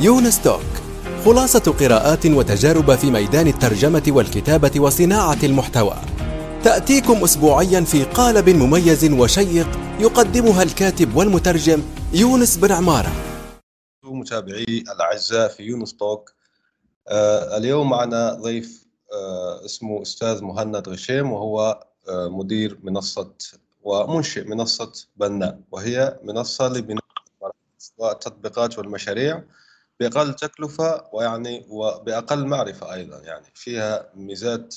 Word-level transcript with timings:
يونس 0.00 0.42
توك 0.42 0.60
خلاصة 1.24 1.72
قراءات 1.80 2.26
وتجارب 2.26 2.94
في 2.94 3.10
ميدان 3.10 3.46
الترجمة 3.46 4.02
والكتابة 4.08 4.80
وصناعة 4.80 5.38
المحتوى. 5.42 5.96
تأتيكم 6.64 7.24
أسبوعيا 7.24 7.80
في 7.80 8.04
قالب 8.04 8.48
مميز 8.48 9.12
وشيق 9.12 9.66
يقدمها 10.00 10.62
الكاتب 10.62 11.16
والمترجم 11.16 11.82
يونس 12.12 12.56
بن 12.56 12.72
عمارة. 12.72 13.12
متابعي 14.04 14.64
الأعزاء 14.94 15.48
في 15.48 15.62
يونس 15.62 15.96
توك 15.96 16.32
آه 17.08 17.56
اليوم 17.56 17.90
معنا 17.90 18.34
ضيف 18.34 18.86
آه 19.12 19.64
اسمه 19.64 20.02
أستاذ 20.02 20.42
مهند 20.42 20.88
غشيم 20.88 21.32
وهو 21.32 21.84
آه 22.08 22.28
مدير 22.28 22.78
منصة 22.82 23.30
ومنشئ 23.82 24.44
منصة 24.44 24.92
بناء 25.16 25.58
وهي 25.70 26.18
منصة 26.22 26.68
لبناء 26.68 27.04
التطبيقات 28.00 28.78
والمشاريع. 28.78 29.42
بأقل 30.00 30.34
تكلفة 30.34 31.04
ويعني 31.12 31.66
وبأقل 31.68 32.46
معرفة 32.46 32.94
أيضا. 32.94 33.18
يعني 33.20 33.46
فيها 33.54 34.10
ميزات 34.14 34.76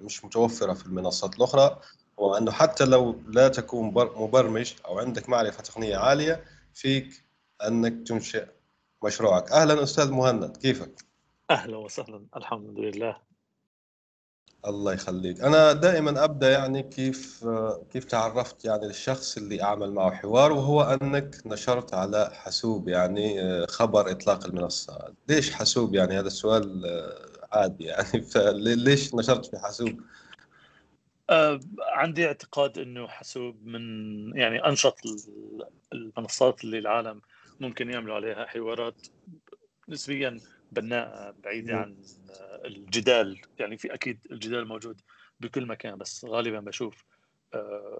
مش 0.00 0.24
متوفرة 0.24 0.72
في 0.72 0.86
المنصات 0.86 1.36
الأخرى 1.36 1.80
وأنه 2.16 2.50
حتى 2.50 2.84
لو 2.84 3.20
لا 3.28 3.48
تكون 3.48 3.86
مبرمج 3.94 4.72
أو 4.86 4.98
عندك 4.98 5.28
معرفة 5.28 5.62
تقنية 5.62 5.96
عالية 5.96 6.44
فيك 6.74 7.24
أنك 7.66 8.08
تنشئ 8.08 8.46
مشروعك. 9.04 9.52
أهلا 9.52 9.82
أستاذ 9.82 10.10
مهند 10.10 10.56
كيفك؟ 10.56 11.04
أهلا 11.50 11.76
وسهلا 11.76 12.26
الحمد 12.36 12.78
لله. 12.78 13.31
الله 14.66 14.92
يخليك. 14.92 15.40
أنا 15.40 15.72
دائما 15.72 16.24
أبدأ 16.24 16.50
يعني 16.50 16.82
كيف 16.82 17.44
كيف 17.90 18.04
تعرفت 18.04 18.64
يعني 18.64 18.86
للشخص 18.86 19.36
اللي 19.36 19.62
أعمل 19.62 19.92
معه 19.92 20.10
حوار 20.10 20.52
وهو 20.52 20.82
أنك 20.82 21.36
نشرت 21.46 21.94
على 21.94 22.30
حاسوب 22.34 22.88
يعني 22.88 23.66
خبر 23.66 24.10
إطلاق 24.10 24.46
المنصة. 24.46 25.14
ليش 25.28 25.52
حاسوب 25.52 25.94
يعني؟ 25.94 26.18
هذا 26.18 26.26
السؤال 26.26 26.82
عادي 27.52 27.84
يعني. 27.84 28.22
فليش 28.32 29.14
نشرت 29.14 29.46
في 29.46 29.58
حاسوب؟ 29.58 30.00
أه 31.30 31.60
عندي 31.80 32.26
اعتقاد 32.26 32.78
إنه 32.78 33.06
حاسوب 33.06 33.66
من 33.66 33.82
يعني 34.36 34.66
أنشط 34.66 34.96
المنصات 35.92 36.64
اللي 36.64 36.78
العالم 36.78 37.20
ممكن 37.60 37.90
يعملوا 37.90 38.14
عليها 38.14 38.46
حوارات 38.46 39.06
نسبيا 39.88 40.40
بناءة 40.72 41.34
بعيدة 41.44 41.76
عن 41.76 41.96
الجدال 42.64 43.40
يعني 43.58 43.76
في 43.76 43.94
أكيد 43.94 44.26
الجدال 44.30 44.68
موجود 44.68 45.00
بكل 45.40 45.66
مكان 45.66 45.98
بس 45.98 46.24
غالبا 46.24 46.60
بشوف 46.60 47.04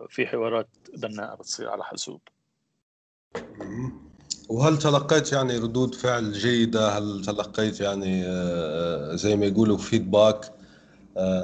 في 0.09 0.27
حوارات 0.27 0.69
بناءة 0.97 1.35
بتصير 1.35 1.69
على 1.69 1.85
حاسوب 1.85 2.21
وهل 4.49 4.79
تلقيت 4.79 5.33
يعني 5.33 5.59
ردود 5.59 5.95
فعل 5.95 6.33
جيدة؟ 6.33 6.89
هل 6.99 7.25
تلقيت 7.25 7.81
يعني 7.81 8.23
زي 9.17 9.37
ما 9.37 9.47
يقولوا 9.47 9.79
فيدباك 9.79 10.53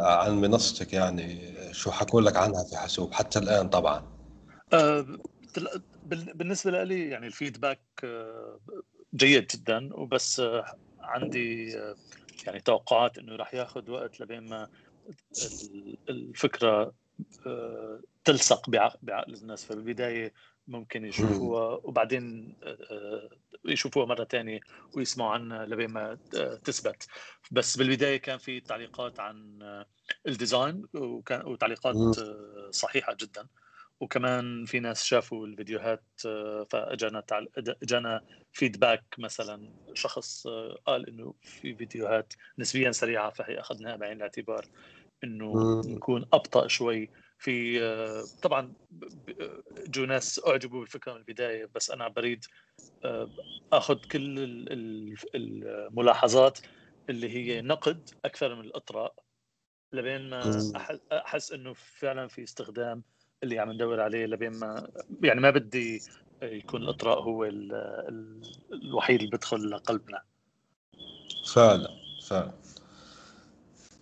عن 0.03 0.41
منصتك 0.41 0.93
يعني؟ 0.93 1.55
شو 1.73 1.91
حكوا 1.91 2.21
لك 2.21 2.37
عنها 2.37 2.65
في 2.65 2.77
حاسوب 2.77 3.13
حتى 3.13 3.39
الآن 3.39 3.69
طبعا. 3.69 4.03
بالنسبة 6.35 6.85
لي 6.85 7.09
يعني 7.09 7.27
الفيدباك 7.27 7.81
جيد 9.15 9.47
جدا 9.47 9.91
وبس 9.95 10.43
عندي 11.01 11.77
يعني 12.47 12.61
توقعات 12.61 13.19
إنه 13.19 13.37
راح 13.37 13.55
ياخذ 13.55 13.91
وقت 13.91 14.21
لبين 14.21 14.49
ما 14.49 14.69
الفكرة 16.09 16.95
تلصق 18.25 18.71
بعقل 18.71 19.35
الناس. 19.35 19.65
فبالبداية 19.65 20.33
ممكن 20.67 21.05
يشوفوها 21.05 21.81
وبعدين 21.85 22.57
يشوفوها 23.65 24.07
مرة 24.07 24.25
ثانية 24.25 24.61
ويسمعوا 24.97 25.31
عنها 25.31 25.67
لبين 25.67 25.91
ما 25.91 26.19
تثبت. 26.65 27.07
بس 27.51 27.77
بالبداية 27.77 28.17
كان 28.17 28.39
في 28.39 28.61
تعليقات 28.61 29.21
عن 29.21 29.59
الديزاين 30.27 30.85
وكان 30.95 31.47
وتعليقات 31.47 31.97
صحيحة 32.71 33.17
جدا. 33.21 33.47
وكمان 34.01 34.65
في 34.65 34.81
ناس 34.81 35.05
شافوا 35.05 35.47
الفيديوهات 35.47 36.05
فأجانا 36.71 37.25
إجانا 37.83 38.21
فيدباك 38.53 39.05
مثلا 39.19 39.73
شخص 39.95 40.47
قال 40.87 41.09
إنه 41.09 41.35
في 41.43 41.75
فيديوهات 41.75 42.33
نسبيا 42.59 42.93
سريعة 42.93 43.31
فهي 43.31 43.61
أخذناها 43.61 43.97
بعين 43.97 44.17
الاعتبار 44.17 44.67
إنه 45.25 45.55
نكون 45.85 46.27
أبطأ 46.33 46.69
شوي 46.69 47.11
في 47.39 47.81
طبعا 48.43 48.73
جو 49.89 50.05
ناس 50.05 50.41
أعجبوا 50.47 50.81
بالفكرة 50.81 51.13
من 51.13 51.19
البداية 51.19 51.71
بس 51.75 51.91
أنا 51.91 52.09
بريد 52.09 52.45
آخذ 53.73 53.95
كل 53.95 54.35
الملاحظات 55.35 56.59
اللي 57.11 57.29
هي 57.31 57.63
نقد 57.63 58.11
أكثر 58.25 58.55
من 58.55 58.61
الإطراء 58.61 59.15
لبين 59.93 60.31
ما 60.31 60.69
أحس 61.13 61.53
إنه 61.53 61.73
فعلا 61.75 62.29
في 62.29 62.43
استخدام 62.43 63.05
اللي 63.43 63.59
عم 63.59 63.73
ندور 63.73 64.01
عليه 64.01 64.27
لبين 64.27 64.51
ما 64.51 64.89
يعني 65.23 65.41
ما 65.41 65.51
بدي 65.51 66.03
يكون 66.43 66.83
الإطراء 66.83 67.21
هو 67.21 67.45
ال 67.45 67.73
ال 68.09 68.43
الوحيد 68.73 69.21
اللي 69.21 69.31
بدخل 69.31 69.71
لقلبنا. 69.71 70.23
فعلا 71.55 71.89
فعلا. 72.27 72.53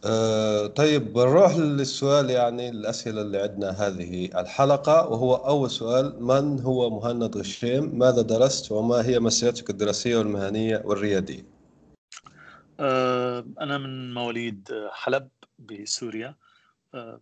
أه 0.04 0.66
طيب 0.66 1.12
بنروح 1.12 1.56
للسؤال 1.56 2.30
يعني 2.30 2.68
الأسئلة 2.68 3.22
اللي 3.22 3.38
عندنا 3.38 3.70
هذه 3.70 4.40
الحلقة 4.40 5.08
وهو 5.08 5.34
أول 5.34 5.70
سؤال 5.70 6.22
من 6.22 6.60
هو 6.60 6.90
مهند 6.90 7.36
غشيم؟ 7.36 7.98
ماذا 7.98 8.22
درست؟ 8.22 8.72
وما 8.72 9.06
هي 9.06 9.20
مسيرتك 9.20 9.70
الدراسية 9.70 10.16
والمهنية 10.16 10.82
والريادية؟ 10.84 11.46
أه 12.80 13.46
أنا 13.60 13.78
من 13.78 14.14
مواليد 14.14 14.68
حلب 14.90 15.28
بسوريا. 15.58 16.34
أه 16.94 17.20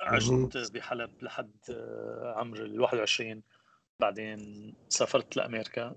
عشت 0.00 0.72
بحلب 0.74 1.10
لحد 1.22 1.52
عمر 2.36 2.64
ال 2.64 2.80
21 2.80 3.42
بعدين 4.00 4.74
سافرت 4.88 5.36
لأمريكا 5.36 5.96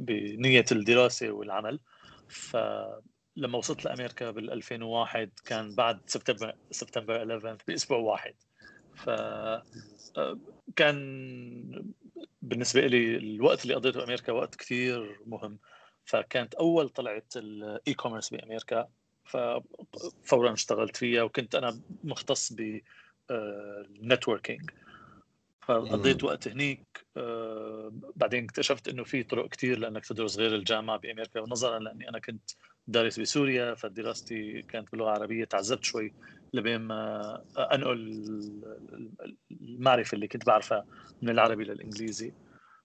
بنية 0.00 0.64
الدراسة 0.72 1.30
والعمل. 1.30 1.80
فلما 2.28 3.58
وصلت 3.58 3.84
لأمريكا 3.84 4.30
بال 4.30 4.52
2001 4.52 5.30
كان 5.44 5.74
بعد 5.74 6.00
سبتمبر 6.06 6.52
سبتمبر 6.70 7.18
11 7.18 7.58
بأسبوع 7.68 7.98
واحد. 7.98 8.34
ف 8.94 9.10
كان 10.76 11.84
بالنسبة 12.42 12.80
لي 12.86 13.16
الوقت 13.16 13.62
اللي 13.62 13.74
قضيته 13.74 14.00
بأمريكا 14.00 14.32
وقت 14.32 14.54
كثير 14.54 15.20
مهم. 15.26 15.58
فكانت 16.04 16.54
أول 16.54 16.88
طلعت 16.88 17.32
ال 17.36 17.94
e-commerce 17.94 18.30
بأمريكا. 18.30 18.88
ففورا 19.26 20.52
اشتغلت 20.52 20.96
فيها 20.96 21.22
وكنت 21.22 21.54
أنا 21.54 21.80
مختص 22.04 22.52
ب 22.52 22.80
networking 24.02 24.70
فقضيت 25.66 26.24
وقت 26.24 26.48
هنيك 26.48 27.06
بعدين 28.16 28.44
اكتشفت 28.44 28.88
إنه 28.88 29.04
في 29.04 29.22
طرق 29.22 29.48
كثير 29.48 29.78
لأنك 29.78 30.06
تدرس 30.06 30.38
غير 30.38 30.54
الجامعة 30.54 30.96
بأمريكا. 30.98 31.40
ونظرا 31.40 31.78
لأني 31.78 32.08
أنا 32.08 32.18
كنت 32.18 32.50
دارس 32.86 33.20
بسوريا 33.20 33.74
فدراستي 33.74 34.62
كانت 34.62 34.90
باللغة 34.90 35.08
العربية 35.08 35.44
تعذبت 35.44 35.84
شوي 35.84 36.14
لبين 36.54 36.80
ما 36.80 37.42
أنقل 37.58 37.98
المعرفة 39.50 40.14
اللي 40.14 40.28
كنت 40.28 40.46
بعرفها 40.46 40.84
من 41.22 41.30
العربي 41.30 41.64
للإنجليزي. 41.64 42.34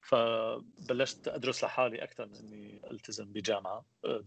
فبلشت 0.01 1.28
أدرس 1.28 1.63
لحالي 1.63 2.03
أكثر 2.03 2.25
من 2.25 2.35
إني 2.35 2.81
ألتزم 2.91 3.25
بجامعة. 3.25 3.85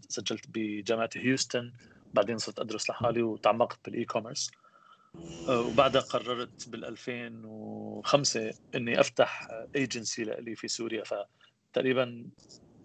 سجلت 0.09 0.45
بجامعة 0.49 1.11
هيوستن. 1.17 1.73
بعدين 2.15 2.39
صرت 2.39 2.59
أدرس 2.59 2.91
لحالي 2.91 3.23
وتعمقت 3.23 3.79
بال 3.85 4.05
e-commerce 4.05 4.51
وبعدها 5.49 6.01
قررت 6.01 6.69
بال 6.69 6.85
2005 6.85 8.55
إني 8.75 9.01
أفتح 9.01 9.49
ايجنسي 9.77 10.25
لي 10.25 10.57
في 10.57 10.69
سوريا. 10.69 11.03
فتقريبا 11.05 12.27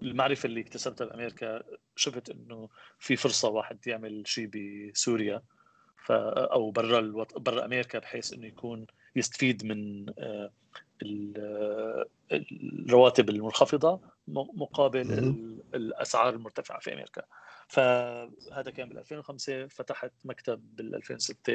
المعرفة 0.01 0.47
اللي 0.47 0.61
اكتسبتها 0.61 1.05
بأمريكا 1.05 1.63
شفت 1.95 2.29
إنه 2.29 2.69
في 2.99 3.15
فرصة 3.15 3.49
واحد 3.49 3.87
يعمل 3.87 4.23
شيء 4.25 4.49
بسوريا. 4.53 5.41
ف 6.05 6.11
أو 6.11 6.71
برا 6.71 6.99
الوط... 6.99 7.37
برا 7.37 7.65
أمريكا 7.65 7.99
بحيث 7.99 8.33
إنه 8.33 8.47
يكون 8.47 8.87
يستفيد 9.15 9.65
من 9.65 10.05
الرواتب 12.31 13.29
المنخفضة 13.29 14.01
مقابل 14.27 15.05
الأسعار 15.75 16.33
المرتفعة 16.33 16.79
في 16.79 16.93
أمريكا. 16.93 17.23
فهذا 17.67 18.71
كان 18.71 18.89
بال 18.89 18.97
2005 18.97 19.67
فتحت 19.67 20.11
مكتب 20.25 20.75
بال 20.75 20.95
2006 20.95 21.53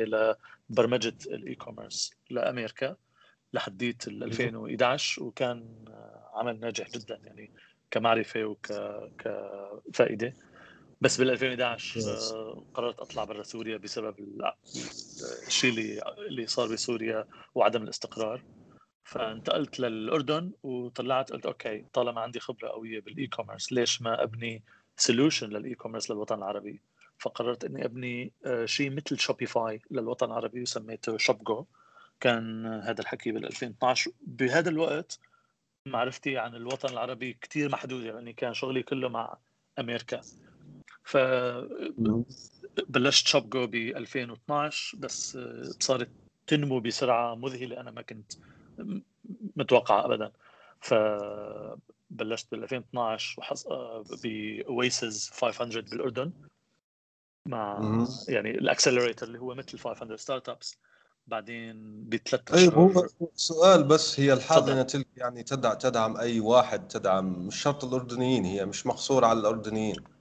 لبرمجه 0.70 1.14
ال 1.26 1.54
e-commerce 1.54 2.14
لأمريكا 2.30 2.96
لحديت 3.52 4.08
ال 4.08 4.22
2011 4.24 5.22
وكان 5.22 5.84
عمل 6.34 6.60
ناجح 6.60 6.90
جدا 6.90 7.20
يعني 7.24 7.50
كمعرفة 7.90 8.44
وك 8.44 8.66
كفائدة. 9.18 10.34
بس 11.00 11.18
بال 11.18 11.30
2011 11.30 12.64
قررت 12.74 13.00
أطلع 13.00 13.24
برا 13.24 13.42
سوريا 13.42 13.76
بسبب 13.76 14.14
الشيء 15.46 15.70
اللي 15.70 16.02
اللي 16.28 16.46
صار 16.46 16.72
بسوريا 16.72 17.28
وعدم 17.54 17.82
الاستقرار. 17.82 18.42
فانتقلت 19.04 19.80
للأردن 19.80 20.52
وطلعت 20.62 21.32
قلت 21.32 21.46
okay 21.46 21.84
طالما 21.92 22.20
عندي 22.20 22.40
خبرة 22.40 22.68
قوية 22.68 23.00
بال 23.00 23.26
e-commerce 23.26 23.72
ليش 23.72 24.02
ما 24.02 24.22
أبني 24.22 24.62
solution 24.96 25.48
لل 25.50 25.74
e-commerce 25.74 26.10
للوطن 26.10 26.38
العربي؟ 26.38 26.80
فقررت 27.18 27.64
إني 27.64 27.84
أبني 27.84 28.32
آه، 28.46 28.64
شيء 28.64 28.90
مثل 28.90 29.18
Shopify 29.18 29.80
للوطن 29.90 30.26
العربي 30.26 30.62
وسميته 30.62 31.16
ShopGo 31.18 31.64
كان 32.20 32.66
هذا 32.66 33.00
الحكي 33.00 33.32
بال 33.32 33.46
2012 33.46 34.10
بهذا 34.26 34.68
الوقت 34.70 35.18
معرفتي 35.86 36.38
عن 36.38 36.54
الوطن 36.54 36.88
العربي 36.88 37.38
كثير 37.40 37.68
محدوده 37.68 38.12
لاني 38.12 38.32
كان 38.32 38.54
شغلي 38.54 38.82
كله 38.82 39.08
مع 39.08 39.36
أمريكا. 39.78 40.20
ف 41.04 41.16
بلشت 42.88 43.26
ShopGo 43.26 43.66
ب 43.66 43.74
2012 43.74 44.98
بس 44.98 45.38
صارت 45.80 46.08
تنمو 46.46 46.80
بسرعة 46.80 47.34
مذهلة 47.34 47.80
أنا 47.80 47.90
ما 47.90 48.02
كنت 48.02 48.32
متوقعه 49.56 50.04
ابدا. 50.04 50.32
فبلشت 50.80 52.50
بال 52.50 52.62
2012 52.62 53.40
وحص... 53.40 53.66
ب 54.22 54.40
Oasis 54.40 55.30
500 55.34 55.82
بالأردن 55.82 56.32
مع 57.48 57.80
يعني 58.28 58.50
ال 58.50 58.57
accelerator 58.57 59.26
اللي 59.26 59.38
هو 59.38 59.54
مثل 59.54 59.78
500 59.78 60.16
Startups. 60.16 60.78
بعدين 61.26 62.04
بثلاث 62.08 62.42
طيب 62.42 62.74
هو 62.74 63.06
سؤال 63.34 63.84
بس 63.84 64.20
هي 64.20 64.32
الحاضنة 64.32 64.82
تلك 64.82 65.08
يعني 65.16 65.42
تدعم 65.42 65.74
تدعم 65.74 66.16
أي 66.16 66.40
واحد 66.40 66.88
تدعم 66.88 67.46
مش 67.46 67.62
شرط 67.62 67.84
الأردنيين 67.84 68.44
هي 68.44 68.66
مش 68.66 68.86
مقصورة 68.86 69.26
على 69.26 69.40
الأردنيين. 69.40 69.96
آه 69.98 70.13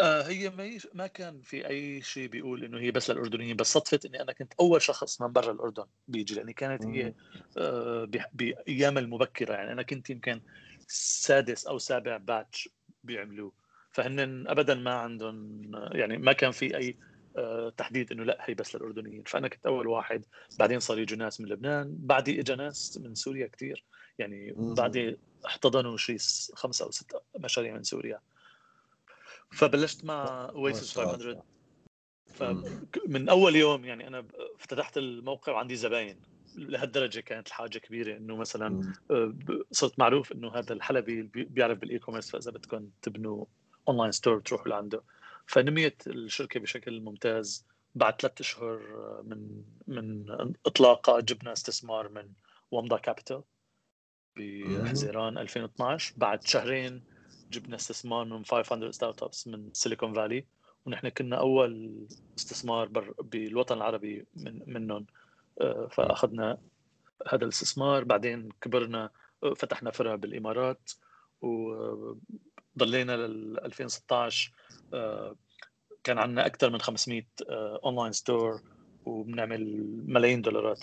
هي 0.00 0.50
ما 0.50 0.78
ما 0.94 1.06
كان 1.06 1.42
في 1.42 1.66
أي 1.68 2.02
شيء 2.02 2.28
بيقول 2.28 2.64
إنه 2.64 2.78
هي 2.78 2.90
بس 2.90 3.10
للأردنيين 3.10 3.56
بس 3.56 3.72
صدفه 3.72 4.00
إني 4.06 4.22
أنا 4.22 4.32
كنت 4.32 4.52
أول 4.60 4.82
شخص 4.82 5.20
من 5.20 5.32
برا 5.32 5.52
الأردن 5.52 5.84
بيجي 6.08 6.34
لأني 6.34 6.52
كانت 6.52 6.86
هي 6.86 7.14
آه 7.58 8.08
بأيام 8.32 8.98
المبكرة 8.98 9.54
يعني 9.54 9.72
أنا 9.72 9.82
كنت 9.82 10.10
يمكن 10.10 10.40
سادس 10.88 11.66
أو 11.66 11.78
سابع 11.78 12.16
باتش 12.16 12.68
بيعملوه. 13.04 13.52
فهن 13.92 14.48
ابدا 14.48 14.74
ما 14.74 14.94
عندهم 14.94 15.62
يعني 15.92 16.18
ما 16.18 16.32
كان 16.32 16.50
في 16.50 16.76
أي 16.76 16.98
آه، 17.36 17.72
تحديد 17.76 18.12
إنه 18.12 18.24
لأ 18.24 18.38
هي 18.40 18.54
بس 18.54 18.76
للأردنيين. 18.76 19.22
فأنا 19.26 19.48
كنت 19.48 19.66
أول 19.66 19.86
واحد. 19.86 20.24
بعدين 20.58 20.80
صار 20.80 20.98
يجوا 20.98 21.18
ناس 21.18 21.40
من 21.40 21.48
لبنان. 21.48 21.96
بعدي 21.98 22.40
اجى 22.40 22.54
ناس 22.54 22.98
من 23.02 23.14
سوريا 23.14 23.46
كثير 23.46 23.84
يعني 24.18 24.54
بعدي 24.56 25.18
احتضنوا 25.46 25.96
شيء 25.96 26.16
خمسة 26.54 26.84
أو 26.84 26.90
ست 26.90 27.22
مشاريع 27.38 27.74
من 27.74 27.82
سوريا. 27.82 28.20
فبلشت 29.52 30.04
مع 30.04 30.48
Oasis 30.54 30.98
500 30.98 31.42
فمن 32.26 33.28
أول 33.28 33.56
يوم 33.56 33.84
يعني 33.84 34.06
أنا 34.06 34.26
افتتحت 34.60 34.98
الموقع 34.98 35.52
وعندي 35.52 35.76
زباين. 35.76 36.20
لهالدرجة 36.56 37.20
كانت 37.20 37.48
الحاجة 37.48 37.78
كبيرة 37.78 38.16
إنه 38.16 38.36
مثلا 38.36 38.92
آه، 39.10 39.34
صرت 39.70 39.98
معروف 39.98 40.32
إنه 40.32 40.54
هذا 40.54 40.72
الحلبي 40.72 41.22
بيعرف 41.22 41.78
بال 41.78 41.98
e-commerce 41.98 42.30
فإذا 42.30 42.50
بدكم 42.50 42.90
تبنوا 43.02 43.44
online 43.88 44.12
store 44.12 44.40
تروحوا 44.40 44.68
لعنده. 44.68 45.02
فنميت 45.46 46.06
الشركة 46.06 46.60
بشكل 46.60 47.00
ممتاز. 47.00 47.66
بعد 47.94 48.20
ثلاث 48.20 48.40
أشهر 48.40 48.80
من 49.22 49.62
من 49.86 50.24
اطلاقها 50.66 51.20
جبنا 51.20 51.52
استثمار 51.52 52.08
من 52.08 52.28
ومضة 52.70 52.98
كابيتال 52.98 53.42
بحزيران 54.36 55.38
2012 55.38 56.14
بعد 56.16 56.46
شهرين 56.46 57.02
جبنا 57.52 57.76
استثمار 57.76 58.24
من 58.24 58.44
500 58.44 58.90
Startups 58.90 59.48
من 59.48 59.70
سيليكون 59.72 60.14
فالي 60.14 60.44
ونحن 60.86 61.08
كنا 61.08 61.36
أول 61.36 61.92
استثمار 62.38 62.88
بالوطن 63.22 63.76
العربي 63.76 64.26
من 64.36 64.62
منهم. 64.66 65.06
آه، 65.60 65.88
فأخذنا 65.92 66.58
هذا 67.28 67.44
الاستثمار 67.44 68.04
بعدين 68.04 68.48
كبرنا 68.60 69.10
آه، 69.44 69.54
فتحنا 69.54 69.90
فرع 69.90 70.14
بالإمارات 70.14 70.90
وضلينا 71.40 73.16
لل 73.16 73.60
2016 73.64 74.52
آه، 74.94 75.36
كان 76.04 76.18
عندنا 76.18 76.46
أكثر 76.46 76.70
من 76.70 76.80
500 76.80 77.22
online 77.84 78.12
store 78.12 78.62
وبنعمل 79.06 79.84
ملايين 80.06 80.42
دولارات 80.42 80.82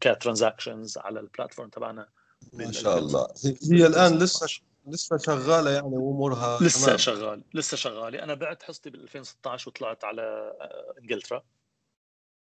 ك 0.00 0.07
transactions 0.07 0.98
على 0.98 1.20
ال 1.20 1.25
platform 1.25 1.68
تبعنا. 1.68 2.08
ما 2.52 2.72
شاء 2.72 2.98
الله. 2.98 3.28
هي 3.72 3.86
الآن 3.86 4.18
لسه 4.18 4.60
لسه 4.86 5.16
شغالة 5.16 5.70
يعني 5.70 5.96
وأمورها 5.96 6.58
لسه 6.62 6.86
تمام. 6.86 6.98
شغال 6.98 7.42
لسه 7.54 7.76
شغالة. 7.76 8.22
أنا 8.22 8.34
بعت 8.34 8.62
حصتي 8.62 8.90
بال 8.90 9.02
2016 9.02 9.68
وطلعت 9.68 10.04
على 10.04 10.22
آه، 10.60 10.94
إنجلترا. 11.02 11.42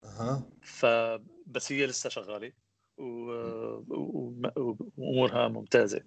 أها. 0.03 0.43
فبس 0.61 1.71
هي 1.71 1.85
لسه 1.85 2.09
شغالة 2.09 2.51
وأمورها 4.97 5.47
ممتازة. 5.47 6.01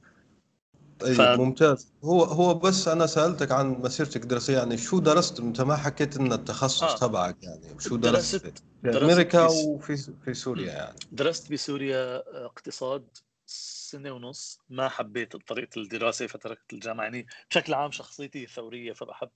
طيب 0.99 1.15
ف... 1.15 1.21
ممتاز. 1.21 1.93
هو 2.05 2.25
هو 2.25 2.55
بس 2.55 2.89
أنا 2.89 3.07
سألتك 3.07 3.53
عن 3.53 3.71
مسيرتك 3.71 4.23
الدراسية 4.23 4.59
يعني 4.59 4.77
شو 4.79 4.99
درست؟ 4.99 5.41
أنت 5.41 5.61
ما 5.61 5.77
حكيت 5.77 6.17
ان 6.17 6.33
التخصص 6.33 6.83
آه. 6.83 6.97
تبعك 6.97 7.43
يعني. 7.43 7.81
شو 7.81 7.97
درست, 7.97 8.35
درست 8.83 8.99
في 8.99 9.05
أمريكا 9.05 9.47
وفي 9.47 9.97
في 9.97 10.35
سوريا 10.35 10.73
يعني. 10.73 10.97
درست 11.13 11.53
بسوريا 11.53 12.23
اقتصاد 12.45 13.09
سنة 13.93 14.13
ونص 14.13 14.61
ما 14.71 14.89
حبيت 14.89 15.37
طريقة 15.37 15.81
الدراسة 15.81 16.27
فتركت 16.27 16.73
الجامعة. 16.73 17.05
يعني 17.05 17.27
بشكل 17.51 17.75
عام 17.75 17.91
شخصيتي 17.91 18.47
ثورية 18.47 18.93
فبحب 18.93 19.31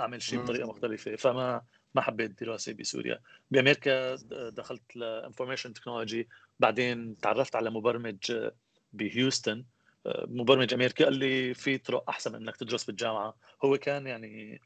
أعمل 0.00 0.22
شيء 0.22 0.42
بطريقة 0.42 0.68
مختلفة 0.68 1.16
فما 1.16 1.62
ما 1.94 2.02
حبيت 2.02 2.30
الدراسه 2.30 2.72
بسوريا. 2.72 3.20
بأمريكا 3.50 4.14
دخلت 4.50 4.96
ل 4.96 5.02
information 5.02 5.72
technology 5.72 6.28
بعدين 6.60 7.16
تعرفت 7.20 7.56
على 7.56 7.70
مبرمج 7.70 8.48
بهيوستن. 8.92 9.64
مبرمج 10.06 10.74
أمريكي 10.74 11.04
قال 11.04 11.14
لي 11.14 11.54
في 11.54 11.78
طرق 11.78 12.10
أحسن 12.10 12.32
من 12.32 12.42
إنك 12.42 12.56
تدرس 12.56 12.84
بالجامعة. 12.84 13.36
هو 13.64 13.78
كان 13.78 14.06
يعني 14.06 14.60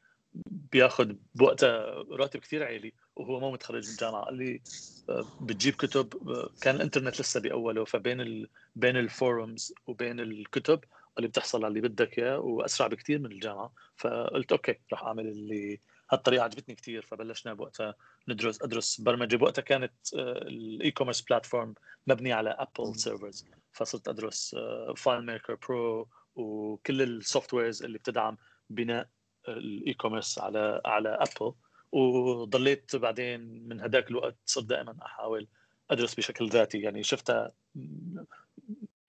بياخذ 0.71 1.13
بوقتها 1.35 2.03
راتب 2.11 2.39
كثير 2.39 2.63
عالي 2.63 2.93
وهو 3.15 3.39
مو 3.39 3.51
متخرج 3.51 3.85
من 3.85 3.91
الجامعة. 3.93 4.23
قال 4.23 4.35
لي 4.35 4.61
آه، 5.09 5.25
بتجيب 5.41 5.73
كتب 5.73 6.29
آه، 6.29 6.49
كان 6.61 6.75
الإنترنت 6.75 7.21
لسه 7.21 7.39
بأوله 7.39 7.85
فبين 7.85 8.21
ال... 8.21 8.49
بين 8.75 9.09
ال 9.09 9.18
forums 9.18 9.73
وبين 9.87 10.19
الكتب 10.19 10.83
اللي 11.17 11.27
بتحصل 11.27 11.57
على 11.65 11.67
اللي 11.67 11.89
بدك 11.89 12.19
إياه 12.19 12.39
وأسرع 12.39 12.87
بكثير 12.87 13.19
من 13.19 13.31
الجامعة. 13.31 13.73
فقلت 13.97 14.51
okay 14.51 14.79
راح 14.91 15.03
أعمل 15.03 15.27
اللي 15.27 15.79
هالطريقة 16.11 16.43
عجبتني 16.43 16.75
كثير 16.75 17.01
فبلشنا 17.01 17.53
بوقتها 17.53 17.95
ندرس 18.27 18.61
أدرس 18.61 19.01
برمجة. 19.01 19.35
بوقتها 19.35 19.61
كانت 19.61 19.93
ال 20.13 20.91
e-commerce 20.91 21.21
platform 21.21 21.75
مبني 22.07 22.33
على 22.33 22.49
Apple 22.49 22.95
servers 22.95 23.45
فصرت 23.71 24.07
أدرس 24.07 24.55
FileMaker 24.95 25.55
Pro 25.55 26.09
وكل 26.35 27.01
ال 27.01 27.53
softwares 27.53 27.83
اللي 27.83 27.97
بتدعم 27.97 28.37
بناء 28.69 29.09
ال 29.47 29.93
e-commerce 29.93 30.39
على 30.39 30.81
على 30.85 31.09
أبل 31.09 31.53
وضليت 31.91 32.95
بعدين 32.95 33.67
من 33.67 33.81
هذاك 33.81 34.09
الوقت 34.09 34.35
صرت 34.45 34.65
دائما 34.65 34.95
أحاول 35.05 35.47
أدرس 35.91 36.15
بشكل 36.15 36.49
ذاتي 36.49 36.77
يعني 36.77 37.03
شفتها 37.03 37.51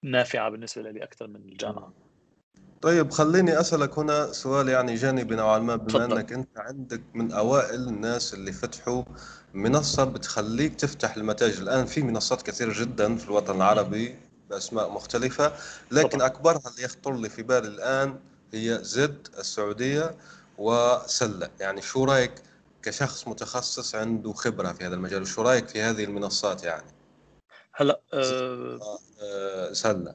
نافعة 0.02 0.50
بالنسبة 0.50 0.90
لي 0.90 1.04
أكثر 1.04 1.26
من 1.26 1.36
الجامعة 1.36 1.92
طيب 2.82 3.10
خليني 3.10 3.60
أسألك 3.60 3.98
هنا 3.98 4.32
سؤال 4.32 4.68
يعني 4.68 4.94
جانبي 4.94 5.34
نوعا 5.34 5.58
ما 5.58 5.76
بما 5.76 5.88
فضل. 5.88 6.12
إنك 6.18 6.32
أنت 6.32 6.58
عندك 6.58 7.02
من 7.14 7.32
أوائل 7.32 7.88
الناس 7.88 8.34
اللي 8.34 8.52
فتحوا 8.52 9.02
منصة 9.54 10.04
بتخليك 10.04 10.74
تفتح 10.74 11.16
المتاجر 11.16 11.62
الآن 11.62 11.86
في 11.86 12.02
منصات 12.02 12.42
كثيرة 12.42 12.72
جدا 12.80 13.16
في 13.16 13.24
الوطن 13.24 13.56
العربي 13.56 14.16
بأسماء 14.50 14.90
مختلفة 14.90 15.52
لكن 15.90 16.08
طبعا. 16.08 16.26
أكبرها 16.26 16.70
اللي 16.70 16.84
يخطر 16.84 17.16
لي 17.16 17.28
في 17.28 17.42
بالي 17.42 17.68
الآن 17.68 18.18
هي 18.52 18.78
زد 18.82 19.28
السعودية 19.38 20.18
وسلة. 20.58 21.50
يعني 21.60 21.82
شو 21.82 22.04
رأيك 22.04 22.34
كشخص 22.82 23.28
متخصص 23.28 23.94
عنده 23.94 24.32
خبرة 24.32 24.72
في 24.72 24.84
هذا 24.84 24.94
المجال؟ 24.94 25.22
وشو 25.22 25.42
رأيك 25.42 25.68
في 25.68 25.80
هذه 25.80 26.04
المنصات 26.04 26.64
يعني؟ 26.64 26.90
هلا 27.74 28.00
أه 28.12 28.80
أه 29.22 29.72
سلة. 29.72 30.14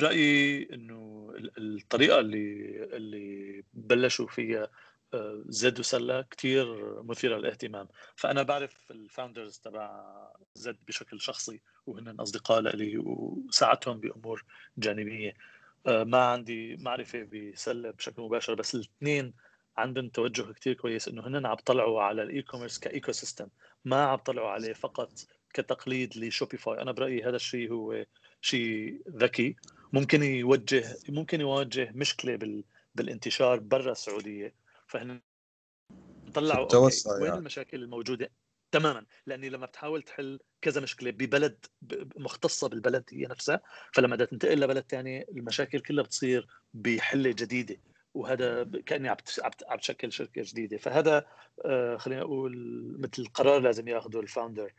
برايي 0.00 0.68
إنه 0.74 1.32
الطريقة 1.58 2.18
اللي 2.20 2.84
اللي 2.96 3.64
بلشوا 3.74 4.26
فيها 4.26 4.70
آه، 5.14 5.44
زد 5.48 5.80
وسلة 5.80 6.22
كثير 6.22 6.66
مثيرة 7.02 7.36
للاهتمام. 7.36 7.88
فأنا 8.16 8.42
بعرف 8.42 8.90
ال 8.90 8.98
founders 8.98 9.58
تبع 9.58 10.02
زد 10.54 10.76
بشكل 10.88 11.20
شخصي 11.20 11.60
وهن 11.86 12.20
أصدقاء 12.20 12.60
لي 12.60 12.98
وساعدتهم 12.98 14.00
بأمور 14.00 14.44
جانبية. 14.78 15.30
آه، 15.30 15.57
ما 15.86 16.24
عندي 16.24 16.76
معرفة 16.76 17.22
بسلة 17.32 17.90
بشكل 17.90 18.22
مباشر 18.22 18.54
بس 18.54 18.74
الاثنين 18.74 19.34
عندهم 19.76 20.08
توجه 20.08 20.52
كثير 20.52 20.74
كويس 20.74 21.08
إنه 21.08 21.26
هن 21.26 21.46
عم 21.46 21.54
طلعوا 21.54 22.02
على 22.02 22.22
ال 22.22 22.42
e-commerce 22.42 22.78
ك 22.78 23.12
ecosystem 23.12 23.48
ما 23.84 24.04
عم 24.04 24.16
طلعوا 24.18 24.48
عليه 24.48 24.72
فقط 24.72 25.12
كتقليد 25.54 26.16
لشوبيفاي 26.16 26.82
أنا 26.82 26.92
برأيي 26.92 27.24
هذا 27.24 27.36
الشيء 27.36 27.72
هو 27.72 28.06
شيء 28.40 29.02
ذكي. 29.08 29.56
ممكن 29.92 30.22
يوجه 30.22 30.96
ممكن 31.08 31.40
يواجه 31.40 31.92
مشكلة 31.94 32.36
بال 32.36 32.64
بالانتشار 32.94 33.60
برا 33.60 33.92
السعودية 33.92 34.54
فهن 34.86 35.20
طلعوا 36.34 36.74
وين 36.74 36.90
يعني. 37.24 37.38
المشاكل 37.38 37.82
الموجودة؟ 37.82 38.30
تماما 38.72 39.06
لأني 39.26 39.48
لما 39.48 39.66
بتحاول 39.66 40.02
تحل 40.02 40.38
كذا 40.62 40.80
مشكلة 40.80 41.10
ببلد 41.10 41.66
مختصة 42.16 42.68
بالبلد 42.68 43.04
هي 43.12 43.26
نفسها 43.26 43.60
فلما 43.92 44.16
بدها 44.16 44.26
تنتقل 44.26 44.60
لبلد 44.60 44.84
ثاني 44.88 45.28
المشاكل 45.28 45.80
كلها 45.80 46.04
بتصير 46.04 46.48
بحلة 46.74 47.30
جديدة 47.30 47.76
وهذا 48.14 48.70
كأني 48.86 49.08
عم 49.08 49.16
عم 49.68 49.78
تشكل 49.78 50.12
شركة 50.12 50.42
جديدة. 50.44 50.76
فهذا 50.76 51.26
آه، 51.64 51.96
خلينا 51.96 52.20
نقول 52.20 52.54
مثل 52.98 53.26
قرار 53.26 53.60
لازم 53.60 53.88
ياخذه 53.88 54.20
الفاوندر 54.20 54.72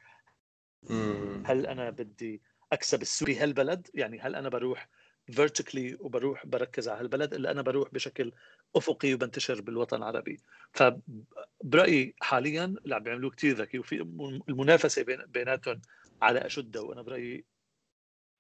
هل 1.45 1.65
أنا 1.65 1.89
بدي 1.89 2.41
أكسب 2.71 3.01
السوق 3.01 3.27
بهالبلد 3.27 3.87
يعني 3.93 4.19
هل 4.19 4.35
أنا 4.35 4.49
بروح 4.49 4.89
vertically 5.31 5.97
وبروح 5.99 6.45
بركز 6.45 6.89
على 6.89 6.99
هالبلد 6.99 7.33
إلا 7.33 7.51
أنا 7.51 7.61
بروح 7.61 7.93
بشكل 7.93 8.31
أفقي 8.75 9.13
وبنتشر 9.13 9.61
بالوطن 9.61 9.97
العربي. 9.97 10.39
فبرأيي 10.73 12.15
حاليا 12.21 12.65
اللي 12.65 12.95
عم 12.95 13.03
بيعملوه 13.03 13.31
كثير 13.31 13.55
ذكي 13.55 13.79
وفي 13.79 14.01
المنافسة 14.49 15.03
بين 15.03 15.25
بيناتهم 15.25 15.81
على 16.21 16.39
اشده 16.39 16.81
وأنا 16.81 17.01
برأيي 17.01 17.45